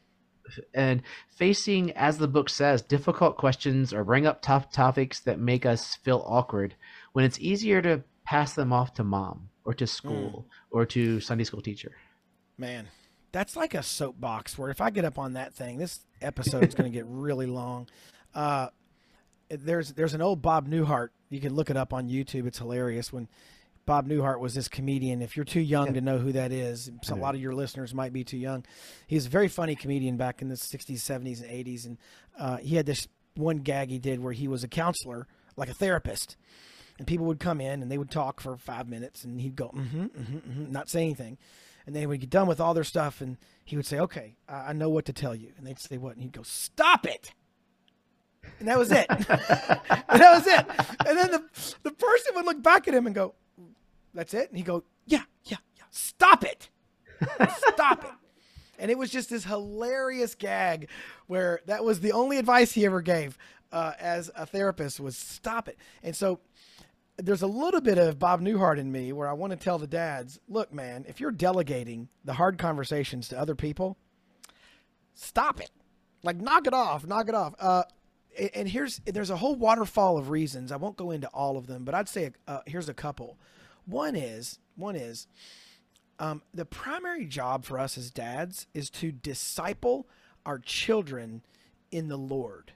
and 0.73 1.03
facing, 1.29 1.91
as 1.91 2.17
the 2.17 2.27
book 2.27 2.49
says, 2.49 2.81
difficult 2.81 3.38
questions 3.38 3.93
or 3.93 4.03
bring 4.03 4.25
up 4.25 4.41
tough 4.41 4.71
topics 4.71 5.19
that 5.19 5.39
make 5.39 5.63
us 5.63 5.95
feel 5.97 6.23
awkward 6.25 6.73
when 7.13 7.23
it's 7.23 7.39
easier 7.39 7.83
to 7.83 8.03
pass 8.25 8.53
them 8.53 8.73
off 8.73 8.95
to 8.95 9.03
mom 9.03 9.49
or 9.63 9.75
to 9.75 9.86
school 9.86 10.47
mm. 10.47 10.55
or 10.71 10.88
to 10.88 11.19
Sunday 11.19 11.43
school 11.43 11.62
teacher? 11.62 11.91
Man, 12.57 12.88
that's 13.32 13.56
like 13.56 13.74
a 13.74 13.84
soapbox 13.84 14.58
where 14.58 14.70
if 14.70 14.82
I 14.82 14.90
get 14.90 15.06
up 15.06 15.20
on 15.20 15.34
that 15.34 15.54
thing, 15.54 15.78
this 15.78 16.00
episode 16.22 16.63
is 16.66 16.76
going 16.76 16.92
to 16.92 16.96
get 16.96 17.06
really 17.08 17.46
long. 17.46 17.88
Uh, 18.34 18.68
there's 19.50 19.94
there's 19.94 20.13
an 20.13 20.22
old 20.22 20.42
Bob 20.42 20.68
Newhart. 20.68 21.10
You 21.30 21.40
can 21.40 21.54
look 21.54 21.70
it 21.70 21.78
up 21.78 21.94
on 21.94 22.10
YouTube. 22.10 22.48
It's 22.48 22.58
hilarious 22.58 23.12
when 23.12 23.28
Bob 23.86 24.08
Newhart 24.08 24.40
was 24.40 24.54
this 24.54 24.68
comedian. 24.68 25.22
If 25.22 25.36
you're 25.36 25.46
too 25.46 25.62
young 25.62 25.88
yeah. 25.88 25.94
to 25.94 26.02
know 26.02 26.18
who 26.18 26.34
that 26.34 26.52
is, 26.52 26.92
so 27.04 27.16
a 27.16 27.18
lot 27.18 27.36
of 27.36 27.42
your 27.42 27.54
listeners 27.54 27.94
might 27.94 28.13
be 28.13 28.24
too 28.24 28.38
young. 28.38 28.66
He 29.08 29.16
was 29.16 29.26
a 29.26 29.30
very 29.30 29.48
funny 29.48 29.76
comedian 29.76 30.18
back 30.18 30.42
in 30.42 30.50
the 30.50 30.56
60s, 30.56 30.98
70s, 30.98 31.42
and 31.42 31.50
80s. 31.50 31.86
And 31.86 31.98
uh, 32.38 32.58
he 32.58 32.76
had 32.76 32.86
this 32.86 33.08
one 33.36 33.60
gag 33.60 33.90
he 33.90 33.98
did 33.98 34.20
where 34.20 34.34
he 34.34 34.48
was 34.48 34.63
a 34.63 34.68
counselor, 34.68 35.28
like 35.56 35.70
a 35.70 35.74
therapist. 35.74 36.36
And 36.98 37.08
people 37.08 37.26
would 37.28 37.40
come 37.40 37.62
in 37.62 37.82
and 37.82 37.90
they 37.90 37.98
would 37.98 38.12
talk 38.12 38.42
for 38.42 38.58
five 38.58 38.90
minutes 38.90 39.24
and 39.24 39.40
he'd 39.40 39.56
go, 39.56 39.70
mm-hmm, 39.70 40.06
mm-hmm, 40.06 40.38
mm-hmm, 40.38 40.72
not 40.72 40.90
say 40.90 41.02
anything. 41.02 41.38
And 41.88 41.95
then 41.95 42.02
he 42.02 42.08
would 42.08 42.19
get 42.19 42.30
done 42.30 42.47
with 42.47 42.60
all 42.60 42.73
their 42.73 42.84
stuff, 42.84 43.21
and 43.21 43.38
he 43.63 43.78
would 43.78 43.86
say, 43.86 43.97
"Okay, 43.97 44.36
I 44.47 44.73
know 44.73 44.89
what 44.89 45.06
to 45.06 45.13
tell 45.13 45.34
you." 45.34 45.54
And 45.58 45.65
they'd 45.65 45.80
say, 45.80 45.97
"What?" 45.97 46.13
And 46.13 46.21
he'd 46.21 46.34
go, 46.34 46.43
"Stop 46.43 47.08
it." 47.08 47.32
And 48.60 48.67
that 48.67 48.78
was 48.78 48.91
it. 48.91 49.06
and 49.10 49.19
that 49.19 50.32
was 50.32 50.45
it. 50.47 50.65
And 51.08 51.17
then 51.17 51.32
the 51.32 51.43
the 51.84 51.91
person 51.91 52.36
would 52.36 52.45
look 52.45 52.62
back 52.62 52.89
at 52.89 52.93
him 52.93 53.06
and 53.06 53.15
go, 53.15 53.36
"That's 54.13 54.34
it." 54.34 54.50
And 54.50 54.58
he'd 54.58 54.65
go, 54.65 54.84
"Yeah, 55.06 55.23
yeah, 55.45 55.58
yeah. 55.78 55.86
Stop 55.89 56.43
it. 56.43 56.69
Stop 57.71 58.04
it." 58.04 58.12
And 58.78 58.91
it 58.91 58.97
was 58.97 59.10
just 59.10 59.30
this 59.30 59.45
hilarious 59.45 60.36
gag 60.36 60.89
where 61.28 61.62
that 61.67 61.86
was 61.86 62.02
the 62.02 62.12
only 62.12 62.38
advice 62.38 62.73
he 62.73 62.86
ever 62.86 63.02
gave 63.02 63.38
uh, 63.71 63.93
as 64.00 64.30
a 64.36 64.45
therapist 64.45 65.00
was 65.00 65.17
stop 65.17 65.67
it. 65.67 65.78
And 66.04 66.15
so 66.15 66.41
there's 67.17 67.41
a 67.41 67.47
little 67.47 67.82
bit 67.82 67.97
of 67.97 68.19
Bob 68.19 68.41
Newhart 68.41 68.77
in 68.77 68.91
me 68.91 69.12
where 69.12 69.27
I 69.27 69.34
want 69.34 69.51
to 69.51 69.58
tell 69.58 69.80
the 69.80 69.88
dads, 69.88 70.39
look, 70.47 70.73
man, 70.73 71.06
if 71.08 71.19
you're 71.19 71.32
delegating 71.32 72.10
the 72.23 72.34
hard 72.34 72.58
conversations 72.58 73.27
to 73.30 73.39
other 73.39 73.56
people, 73.56 73.97
stop 75.13 75.60
it. 75.60 75.71
Like, 76.23 76.38
knock 76.38 76.67
it 76.67 76.73
off, 76.73 77.06
knock 77.06 77.30
it 77.30 77.36
off. 77.36 77.56
Uh, 77.60 77.84
and 78.53 78.67
here's 78.67 79.01
there's 79.06 79.30
a 79.30 79.38
whole 79.38 79.56
waterfall 79.56 80.17
of 80.17 80.30
reasons. 80.30 80.71
I 80.71 80.75
won't 80.75 80.97
go 80.97 81.12
into 81.12 81.27
all 81.30 81.58
of 81.58 81.67
them, 81.67 81.84
but 81.84 81.95
I'd 81.95 82.10
say 82.10 82.32
uh, 82.47 82.60
here's 82.65 82.89
a 82.89 82.93
couple. 82.93 83.38
One 83.86 84.15
is 84.15 84.60
one 84.75 84.95
is 84.95 85.27
um, 86.19 86.41
the 86.53 86.65
primary 86.65 87.25
job 87.25 87.65
for 87.65 87.80
us 87.80 87.97
as 87.97 88.12
dads 88.12 88.67
is 88.73 88.89
to 88.91 89.12
disciple 89.12 90.08
our 90.45 90.60
children 90.60 91.41
in 91.91 92.10
the 92.10 92.17
Lord, 92.17 92.73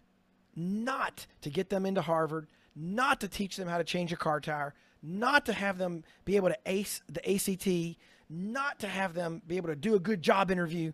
not 0.55 1.27
to 1.41 1.49
get 1.49 1.69
them 1.69 1.85
into 1.85 2.01
Harvard, 2.01 2.47
not 2.75 3.19
to 3.21 3.27
teach 3.27 3.57
them 3.57 3.67
how 3.67 3.77
to 3.77 3.83
change 3.83 4.11
a 4.13 4.17
car 4.17 4.39
tire, 4.39 4.73
not 5.03 5.45
to 5.45 5.53
have 5.53 5.77
them 5.77 6.03
be 6.25 6.35
able 6.35 6.49
to 6.49 6.57
ace 6.65 7.01
the 7.07 7.35
ACT, 7.35 7.97
not 8.29 8.79
to 8.79 8.87
have 8.87 9.13
them 9.13 9.41
be 9.45 9.57
able 9.57 9.69
to 9.69 9.75
do 9.75 9.95
a 9.95 9.99
good 9.99 10.21
job 10.21 10.51
interview. 10.51 10.91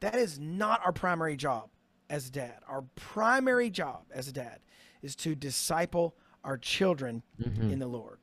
That 0.00 0.14
is 0.14 0.38
not 0.38 0.80
our 0.84 0.92
primary 0.92 1.36
job 1.36 1.68
as 2.08 2.28
a 2.28 2.32
dad. 2.32 2.58
Our 2.68 2.84
primary 2.94 3.70
job 3.70 4.04
as 4.12 4.28
a 4.28 4.32
dad 4.32 4.60
is 5.02 5.16
to 5.16 5.34
disciple 5.34 6.14
our 6.44 6.56
children 6.56 7.22
mm-hmm. 7.40 7.70
in 7.70 7.78
the 7.78 7.86
Lord. 7.86 8.18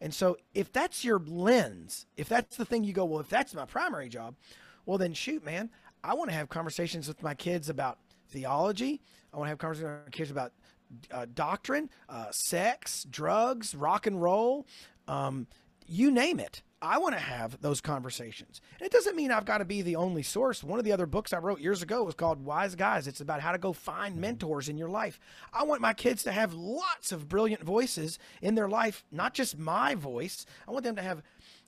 And 0.00 0.12
so 0.12 0.36
if 0.54 0.72
that's 0.72 1.04
your 1.04 1.18
lens, 1.18 2.06
if 2.16 2.28
that's 2.28 2.56
the 2.56 2.64
thing 2.64 2.84
you 2.84 2.92
go, 2.92 3.04
well, 3.04 3.20
if 3.20 3.28
that's 3.28 3.54
my 3.54 3.64
primary 3.64 4.08
job, 4.08 4.34
well 4.84 4.98
then 4.98 5.14
shoot, 5.14 5.44
man, 5.44 5.70
I 6.04 6.14
want 6.14 6.30
to 6.30 6.36
have 6.36 6.48
conversations 6.48 7.08
with 7.08 7.22
my 7.22 7.34
kids 7.34 7.68
about 7.68 7.98
theology. 8.28 9.00
I 9.32 9.38
want 9.38 9.46
to 9.46 9.50
have 9.50 9.58
conversations 9.58 9.94
with 9.96 10.06
my 10.06 10.16
kids 10.16 10.30
about 10.30 10.52
uh, 11.10 11.26
doctrine, 11.32 11.90
uh, 12.08 12.30
sex, 12.30 13.06
drugs, 13.08 13.74
rock 13.74 14.06
and 14.06 14.20
roll, 14.20 14.66
um, 15.08 15.46
you 15.86 16.10
name 16.10 16.40
it. 16.40 16.62
I 16.82 16.98
want 16.98 17.14
to 17.14 17.20
have 17.20 17.60
those 17.62 17.80
conversations. 17.80 18.60
And 18.78 18.86
it 18.86 18.92
doesn't 18.92 19.16
mean 19.16 19.32
I've 19.32 19.46
got 19.46 19.58
to 19.58 19.64
be 19.64 19.80
the 19.80 19.96
only 19.96 20.22
source. 20.22 20.62
One 20.62 20.78
of 20.78 20.84
the 20.84 20.92
other 20.92 21.06
books 21.06 21.32
I 21.32 21.38
wrote 21.38 21.60
years 21.60 21.82
ago 21.82 22.04
was 22.04 22.14
called 22.14 22.44
Wise 22.44 22.74
Guys. 22.74 23.08
It's 23.08 23.22
about 23.22 23.40
how 23.40 23.52
to 23.52 23.58
go 23.58 23.72
find 23.72 24.12
mm-hmm. 24.12 24.20
mentors 24.20 24.68
in 24.68 24.76
your 24.76 24.90
life. 24.90 25.18
I 25.54 25.64
want 25.64 25.80
my 25.80 25.94
kids 25.94 26.22
to 26.24 26.32
have 26.32 26.52
lots 26.52 27.12
of 27.12 27.28
brilliant 27.28 27.62
voices 27.62 28.18
in 28.42 28.56
their 28.56 28.68
life, 28.68 29.04
not 29.10 29.32
just 29.32 29.58
my 29.58 29.94
voice. 29.94 30.44
I 30.68 30.70
want 30.70 30.84
them 30.84 30.96
to 30.96 31.02
have 31.02 31.22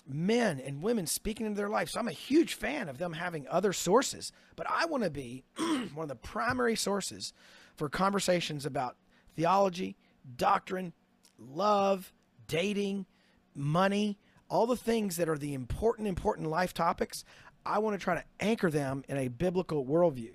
men 0.07 0.61
and 0.61 0.83
women 0.83 1.07
speaking 1.07 1.47
into 1.47 1.57
their 1.57 1.69
life. 1.71 1.89
So 1.89 2.01
I'm 2.01 2.09
a 2.09 2.13
huge 2.13 2.55
fan 2.55 2.89
of 2.89 2.99
them 2.99 3.15
having 3.15 3.47
other 3.49 3.73
sources, 3.73 4.31
but 4.57 4.67
I 4.69 4.87
want 4.87 5.05
to 5.05 5.11
be 5.11 5.45
one 5.57 6.05
of 6.05 6.09
the 6.09 6.17
primary 6.17 6.77
sources 6.77 7.33
for 7.77 7.89
conversations 7.89 8.67
about 8.67 8.97
theology, 9.39 9.97
doctrine, 10.37 10.93
love, 11.39 12.13
dating, 12.49 13.07
money, 13.55 14.19
all 14.51 14.67
the 14.67 14.77
things 14.77 15.17
that 15.17 15.29
are 15.29 15.39
the 15.39 15.55
important, 15.55 16.09
important 16.09 16.49
life 16.49 16.75
topics. 16.75 17.23
I 17.65 17.79
want 17.79 17.99
to 17.99 18.03
try 18.03 18.17
to 18.17 18.25
anchor 18.41 18.69
them 18.69 19.05
in 19.09 19.17
a 19.17 19.29
biblical 19.29 19.87
worldview. 19.87 20.33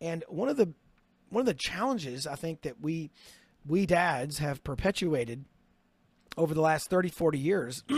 And 0.00 0.24
one 0.28 0.48
of 0.48 0.56
the 0.56 0.72
one 1.28 1.40
of 1.40 1.46
the 1.46 1.54
challenges 1.54 2.26
I 2.26 2.34
think 2.34 2.62
that 2.62 2.80
we 2.80 3.10
we 3.64 3.86
dads 3.86 4.38
have 4.38 4.64
perpetuated 4.64 5.44
over 6.36 6.52
the 6.52 6.60
last 6.60 6.90
30, 6.90 7.10
40 7.10 7.38
years 7.38 7.84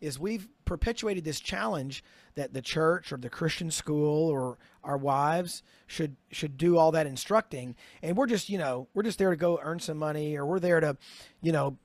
is 0.00 0.18
we've 0.18 0.48
perpetuated 0.64 1.24
this 1.24 1.40
challenge 1.40 2.04
that 2.34 2.52
the 2.52 2.62
church 2.62 3.12
or 3.12 3.16
the 3.16 3.30
Christian 3.30 3.70
school 3.70 4.28
or 4.28 4.58
our 4.84 4.96
wives 4.96 5.62
should 5.86 6.16
should 6.30 6.56
do 6.56 6.76
all 6.76 6.92
that 6.92 7.06
instructing. 7.06 7.74
And 8.02 8.16
we're 8.16 8.26
just 8.26 8.48
you 8.48 8.58
know 8.58 8.88
we're 8.94 9.02
just 9.02 9.18
there 9.18 9.30
to 9.30 9.36
go 9.36 9.58
earn 9.62 9.80
some 9.80 9.98
money 9.98 10.36
or 10.36 10.44
we're 10.46 10.60
there 10.60 10.80
to 10.80 10.96
you 11.42 11.52
know 11.52 11.78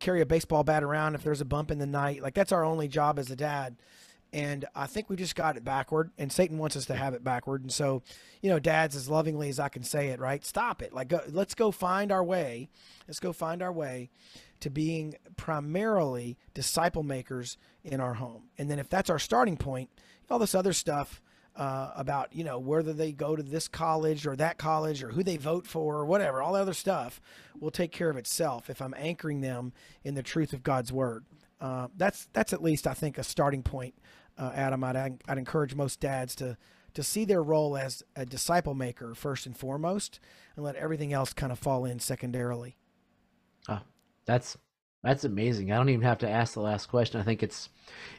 carry 0.00 0.20
a 0.20 0.26
baseball 0.26 0.64
bat 0.64 0.82
around 0.82 1.14
if 1.14 1.22
there's 1.22 1.40
a 1.40 1.46
bump 1.46 1.70
in 1.70 1.78
the 1.78 1.86
night. 1.86 2.22
Like 2.22 2.34
that's 2.34 2.52
our 2.52 2.64
only 2.64 2.88
job 2.88 3.18
as 3.18 3.30
a 3.30 3.36
dad. 3.36 3.76
And 4.30 4.66
I 4.74 4.86
think 4.86 5.08
we 5.08 5.16
just 5.16 5.34
got 5.34 5.56
it 5.56 5.64
backward 5.64 6.10
and 6.18 6.30
Satan 6.30 6.58
wants 6.58 6.76
us 6.76 6.84
to 6.86 6.94
have 6.94 7.14
it 7.14 7.24
backward. 7.24 7.62
And 7.62 7.72
so 7.72 8.02
you 8.40 8.50
know 8.50 8.58
dads 8.58 8.96
as 8.96 9.08
lovingly 9.08 9.48
as 9.48 9.60
I 9.60 9.68
can 9.68 9.82
say 9.82 10.08
it 10.08 10.20
right? 10.20 10.44
Stop 10.44 10.80
it. 10.82 10.92
Like 10.94 11.08
go, 11.08 11.20
let's 11.30 11.54
go 11.54 11.70
find 11.70 12.10
our 12.12 12.24
way. 12.24 12.68
Let's 13.06 13.20
go 13.20 13.32
find 13.32 13.62
our 13.62 13.72
way 13.72 14.10
to 14.60 14.70
being 14.70 15.14
primarily 15.36 16.36
disciple 16.54 17.02
makers 17.02 17.56
in 17.84 18.00
our 18.00 18.14
home. 18.14 18.44
And 18.58 18.70
then 18.70 18.78
if 18.78 18.88
that's 18.88 19.10
our 19.10 19.18
starting 19.18 19.56
point, 19.56 19.90
all 20.30 20.38
this 20.38 20.54
other 20.54 20.72
stuff 20.72 21.22
uh, 21.56 21.90
about 21.96 22.32
you 22.32 22.44
know 22.44 22.58
whether 22.58 22.92
they 22.92 23.10
go 23.10 23.34
to 23.34 23.42
this 23.42 23.66
college 23.66 24.26
or 24.26 24.36
that 24.36 24.58
college 24.58 25.02
or 25.02 25.10
who 25.10 25.24
they 25.24 25.36
vote 25.36 25.66
for 25.66 25.96
or 25.96 26.06
whatever, 26.06 26.40
all 26.40 26.52
the 26.52 26.60
other 26.60 26.72
stuff 26.72 27.20
will 27.58 27.72
take 27.72 27.90
care 27.90 28.10
of 28.10 28.16
itself 28.16 28.70
if 28.70 28.80
I'm 28.80 28.94
anchoring 28.96 29.40
them 29.40 29.72
in 30.04 30.14
the 30.14 30.22
truth 30.22 30.52
of 30.52 30.62
God's 30.62 30.92
word. 30.92 31.24
Uh, 31.60 31.88
that's 31.96 32.28
that's 32.32 32.52
at 32.52 32.62
least 32.62 32.86
I 32.86 32.94
think 32.94 33.18
a 33.18 33.24
starting 33.24 33.64
point, 33.64 33.94
uh, 34.38 34.52
Adam. 34.54 34.84
I'd, 34.84 34.96
I'd 35.28 35.38
encourage 35.38 35.74
most 35.74 35.98
dads 35.98 36.36
to 36.36 36.56
to 36.94 37.02
see 37.02 37.24
their 37.24 37.42
role 37.42 37.76
as 37.76 38.04
a 38.14 38.24
disciple 38.24 38.74
maker 38.74 39.14
first 39.14 39.44
and 39.44 39.56
foremost, 39.56 40.20
and 40.54 40.64
let 40.64 40.76
everything 40.76 41.12
else 41.12 41.32
kind 41.32 41.50
of 41.50 41.58
fall 41.58 41.84
in 41.84 41.98
secondarily. 41.98 42.76
Oh, 43.68 43.80
that's 44.28 44.58
that's 45.02 45.24
amazing. 45.24 45.72
I 45.72 45.76
don't 45.76 45.88
even 45.88 46.02
have 46.02 46.18
to 46.18 46.28
ask 46.28 46.54
the 46.54 46.60
last 46.60 46.86
question. 46.86 47.20
I 47.20 47.24
think 47.24 47.42
it's 47.42 47.70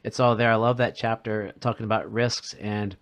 it's 0.04 0.20
all 0.20 0.36
there. 0.36 0.52
I 0.52 0.56
love 0.56 0.78
that 0.78 0.96
chapter 0.96 1.54
talking 1.62 1.86
about 1.86 2.12
risks 2.12 2.56
and 2.56 2.98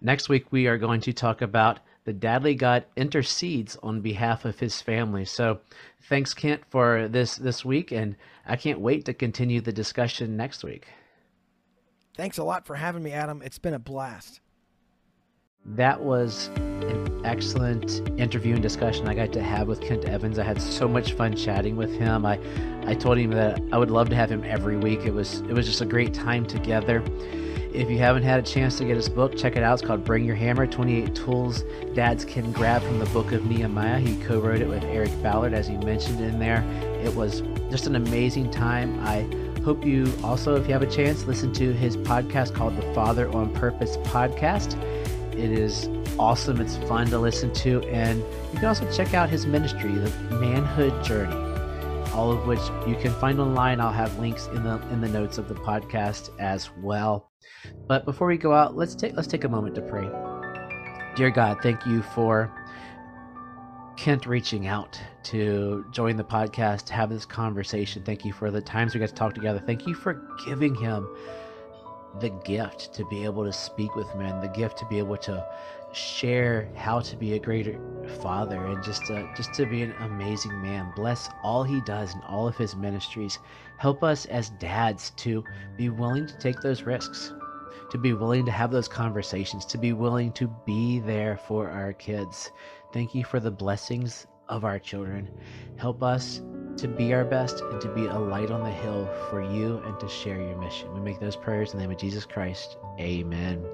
next 0.00 0.28
week 0.28 0.46
we 0.50 0.66
are 0.66 0.78
going 0.78 1.02
to 1.02 1.12
talk 1.12 1.42
about 1.42 1.80
the 2.04 2.14
dadly 2.14 2.56
God 2.56 2.86
intercedes 2.96 3.76
on 3.82 4.00
behalf 4.00 4.44
of 4.46 4.58
his 4.58 4.80
family. 4.80 5.26
So 5.26 5.60
thanks 6.08 6.32
Kent 6.32 6.62
for 6.70 7.06
this 7.06 7.36
this 7.36 7.64
week 7.64 7.92
and 7.92 8.16
I 8.46 8.56
can't 8.56 8.80
wait 8.80 9.04
to 9.04 9.12
continue 9.12 9.60
the 9.60 9.72
discussion 9.72 10.36
next 10.36 10.64
week. 10.64 10.86
Thanks 12.16 12.38
a 12.38 12.44
lot 12.44 12.66
for 12.66 12.76
having 12.76 13.02
me 13.02 13.12
Adam. 13.12 13.42
It's 13.44 13.58
been 13.58 13.74
a 13.74 13.78
blast. 13.78 14.40
That 15.74 16.00
was 16.00 16.48
an 16.56 17.20
excellent 17.24 18.08
interview 18.18 18.54
and 18.54 18.62
discussion 18.62 19.08
I 19.08 19.14
got 19.14 19.32
to 19.32 19.42
have 19.42 19.66
with 19.66 19.80
Kent 19.80 20.04
Evans. 20.04 20.38
I 20.38 20.44
had 20.44 20.62
so 20.62 20.86
much 20.86 21.14
fun 21.14 21.34
chatting 21.34 21.76
with 21.76 21.92
him. 21.92 22.24
I, 22.24 22.38
I 22.86 22.94
told 22.94 23.18
him 23.18 23.32
that 23.32 23.60
I 23.72 23.78
would 23.78 23.90
love 23.90 24.08
to 24.10 24.16
have 24.16 24.30
him 24.30 24.44
every 24.44 24.76
week. 24.76 25.00
It 25.00 25.12
was 25.12 25.40
it 25.40 25.52
was 25.52 25.66
just 25.66 25.80
a 25.80 25.86
great 25.86 26.14
time 26.14 26.46
together. 26.46 27.02
If 27.74 27.90
you 27.90 27.98
haven't 27.98 28.22
had 28.22 28.38
a 28.38 28.42
chance 28.42 28.78
to 28.78 28.84
get 28.84 28.96
his 28.96 29.08
book, 29.08 29.36
check 29.36 29.56
it 29.56 29.62
out. 29.62 29.74
It's 29.74 29.86
called 29.86 30.02
Bring 30.04 30.24
Your 30.24 30.36
Hammer 30.36 30.66
28 30.66 31.14
Tools 31.14 31.62
Dads 31.94 32.24
Can 32.24 32.52
Grab 32.52 32.80
from 32.82 32.98
the 32.98 33.06
Book 33.06 33.32
of 33.32 33.44
Nehemiah. 33.44 33.98
He 33.98 34.16
co 34.24 34.40
wrote 34.40 34.62
it 34.62 34.68
with 34.68 34.84
Eric 34.84 35.10
Ballard, 35.22 35.52
as 35.52 35.66
he 35.66 35.76
mentioned 35.78 36.20
in 36.20 36.38
there. 36.38 36.62
It 37.04 37.14
was 37.14 37.42
just 37.70 37.86
an 37.86 37.96
amazing 37.96 38.50
time. 38.50 38.98
I 39.04 39.26
hope 39.62 39.84
you 39.84 40.10
also, 40.22 40.54
if 40.54 40.68
you 40.68 40.72
have 40.72 40.82
a 40.82 40.90
chance, 40.90 41.24
listen 41.24 41.52
to 41.54 41.72
his 41.72 41.96
podcast 41.96 42.54
called 42.54 42.76
the 42.76 42.94
Father 42.94 43.28
on 43.30 43.52
Purpose 43.52 43.96
Podcast. 43.98 44.80
It 45.36 45.52
is 45.52 45.88
awesome. 46.18 46.60
It's 46.60 46.76
fun 46.88 47.08
to 47.08 47.18
listen 47.18 47.52
to. 47.54 47.82
And 47.88 48.20
you 48.52 48.58
can 48.58 48.64
also 48.64 48.90
check 48.90 49.14
out 49.14 49.28
his 49.28 49.46
ministry, 49.46 49.92
The 49.92 50.10
Manhood 50.36 51.04
Journey, 51.04 51.36
all 52.12 52.32
of 52.32 52.46
which 52.46 52.60
you 52.86 52.96
can 52.96 53.12
find 53.20 53.38
online. 53.38 53.80
I'll 53.80 53.92
have 53.92 54.18
links 54.18 54.46
in 54.46 54.62
the 54.62 54.80
in 54.90 55.00
the 55.00 55.08
notes 55.08 55.38
of 55.38 55.48
the 55.48 55.54
podcast 55.54 56.30
as 56.40 56.70
well. 56.82 57.30
But 57.86 58.04
before 58.04 58.26
we 58.26 58.38
go 58.38 58.52
out, 58.52 58.76
let's 58.76 58.94
take 58.94 59.14
let's 59.14 59.28
take 59.28 59.44
a 59.44 59.48
moment 59.48 59.74
to 59.74 59.82
pray. 59.82 60.08
Dear 61.16 61.30
God, 61.30 61.58
thank 61.62 61.86
you 61.86 62.02
for 62.02 62.52
Kent 63.96 64.26
reaching 64.26 64.66
out 64.66 65.00
to 65.24 65.84
join 65.90 66.16
the 66.16 66.24
podcast, 66.24 66.84
to 66.86 66.92
have 66.92 67.08
this 67.08 67.24
conversation. 67.24 68.02
Thank 68.02 68.24
you 68.24 68.32
for 68.32 68.50
the 68.50 68.60
times 68.60 68.94
we 68.94 69.00
got 69.00 69.08
to 69.08 69.14
talk 69.14 69.34
together. 69.34 69.62
Thank 69.64 69.86
you 69.86 69.94
for 69.94 70.22
giving 70.44 70.74
him 70.74 71.08
the 72.20 72.30
gift 72.30 72.92
to 72.94 73.04
be 73.06 73.24
able 73.24 73.44
to 73.44 73.52
speak 73.52 73.94
with 73.94 74.14
men, 74.14 74.40
the 74.40 74.48
gift 74.48 74.78
to 74.78 74.86
be 74.86 74.98
able 74.98 75.16
to 75.18 75.44
share 75.92 76.68
how 76.74 77.00
to 77.00 77.16
be 77.16 77.34
a 77.34 77.38
greater 77.38 77.78
father 78.20 78.66
and 78.66 78.82
just 78.84 79.06
to, 79.06 79.28
just 79.36 79.54
to 79.54 79.66
be 79.66 79.82
an 79.82 79.92
amazing 80.00 80.60
man. 80.62 80.92
Bless 80.94 81.28
all 81.42 81.64
he 81.64 81.80
does 81.82 82.12
and 82.14 82.22
all 82.24 82.46
of 82.46 82.56
his 82.56 82.76
ministries. 82.76 83.38
Help 83.78 84.02
us 84.02 84.26
as 84.26 84.50
dads 84.50 85.10
to 85.16 85.44
be 85.76 85.88
willing 85.88 86.26
to 86.26 86.38
take 86.38 86.60
those 86.60 86.82
risks, 86.82 87.32
to 87.90 87.98
be 87.98 88.12
willing 88.12 88.44
to 88.44 88.52
have 88.52 88.70
those 88.70 88.88
conversations, 88.88 89.64
to 89.66 89.78
be 89.78 89.92
willing 89.92 90.32
to 90.32 90.48
be 90.66 91.00
there 91.00 91.38
for 91.46 91.70
our 91.70 91.92
kids. 91.92 92.50
Thank 92.92 93.14
you 93.14 93.24
for 93.24 93.40
the 93.40 93.50
blessings 93.50 94.26
of 94.48 94.64
our 94.64 94.78
children. 94.78 95.28
Help 95.76 96.02
us 96.02 96.42
to 96.78 96.88
be 96.88 97.14
our 97.14 97.24
best 97.24 97.60
and 97.60 97.80
to 97.80 97.88
be 97.88 98.06
a 98.06 98.18
light 98.18 98.50
on 98.50 98.62
the 98.62 98.70
hill 98.70 99.08
for 99.30 99.42
you 99.42 99.82
and 99.86 99.98
to 99.98 100.08
share 100.08 100.40
your 100.40 100.56
mission. 100.58 100.92
We 100.92 101.00
make 101.00 101.20
those 101.20 101.36
prayers 101.36 101.72
in 101.72 101.78
the 101.78 101.84
name 101.84 101.90
of 101.90 101.98
Jesus 101.98 102.26
Christ. 102.26 102.76
Amen. 103.00 103.64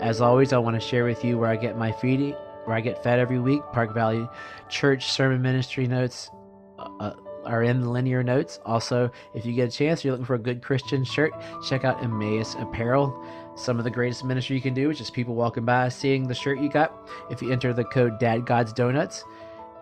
As 0.00 0.20
always, 0.20 0.52
I 0.52 0.58
want 0.58 0.80
to 0.80 0.86
share 0.86 1.04
with 1.04 1.24
you 1.24 1.38
where 1.38 1.48
I 1.48 1.56
get 1.56 1.78
my 1.78 1.92
feeding, 1.92 2.34
where 2.64 2.76
I 2.76 2.80
get 2.80 3.02
fed 3.02 3.18
every 3.18 3.40
week. 3.40 3.62
Park 3.72 3.94
Valley 3.94 4.28
Church 4.68 5.10
Sermon 5.10 5.40
Ministry 5.40 5.86
notes 5.86 6.30
uh, 6.78 6.88
uh, 7.00 7.14
are 7.44 7.62
in 7.62 7.80
the 7.80 7.88
linear 7.88 8.22
notes. 8.22 8.60
Also, 8.64 9.10
if 9.34 9.46
you 9.46 9.52
get 9.52 9.68
a 9.68 9.72
chance, 9.72 10.04
you're 10.04 10.12
looking 10.12 10.26
for 10.26 10.34
a 10.34 10.38
good 10.38 10.62
Christian 10.62 11.04
shirt, 11.04 11.32
check 11.66 11.84
out 11.84 12.02
Emmaus 12.02 12.54
Apparel. 12.58 13.24
Some 13.56 13.78
of 13.78 13.84
the 13.84 13.90
greatest 13.90 14.24
ministry 14.24 14.56
you 14.56 14.62
can 14.62 14.74
do 14.74 14.90
is 14.90 14.98
just 14.98 15.12
people 15.12 15.34
walking 15.34 15.64
by 15.64 15.88
seeing 15.88 16.26
the 16.26 16.34
shirt 16.34 16.58
you 16.58 16.68
got. 16.68 17.08
If 17.30 17.40
you 17.40 17.52
enter 17.52 17.72
the 17.72 17.84
code 17.84 18.18
Dad 18.18 18.46
God's 18.46 18.72
Donuts, 18.72 19.24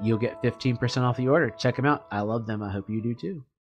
you'll 0.03 0.19
get 0.19 0.43
15% 0.43 1.03
off 1.03 1.17
the 1.17 1.29
order. 1.29 1.51
Check 1.51 1.77
them 1.77 1.87
out. 1.87 2.07
I 2.11 2.21
love 2.21 2.47
them. 2.47 2.63
I 2.63 2.71
hope 2.71 2.91
you 2.91 3.01
do 3.01 3.15
too. 3.15 3.45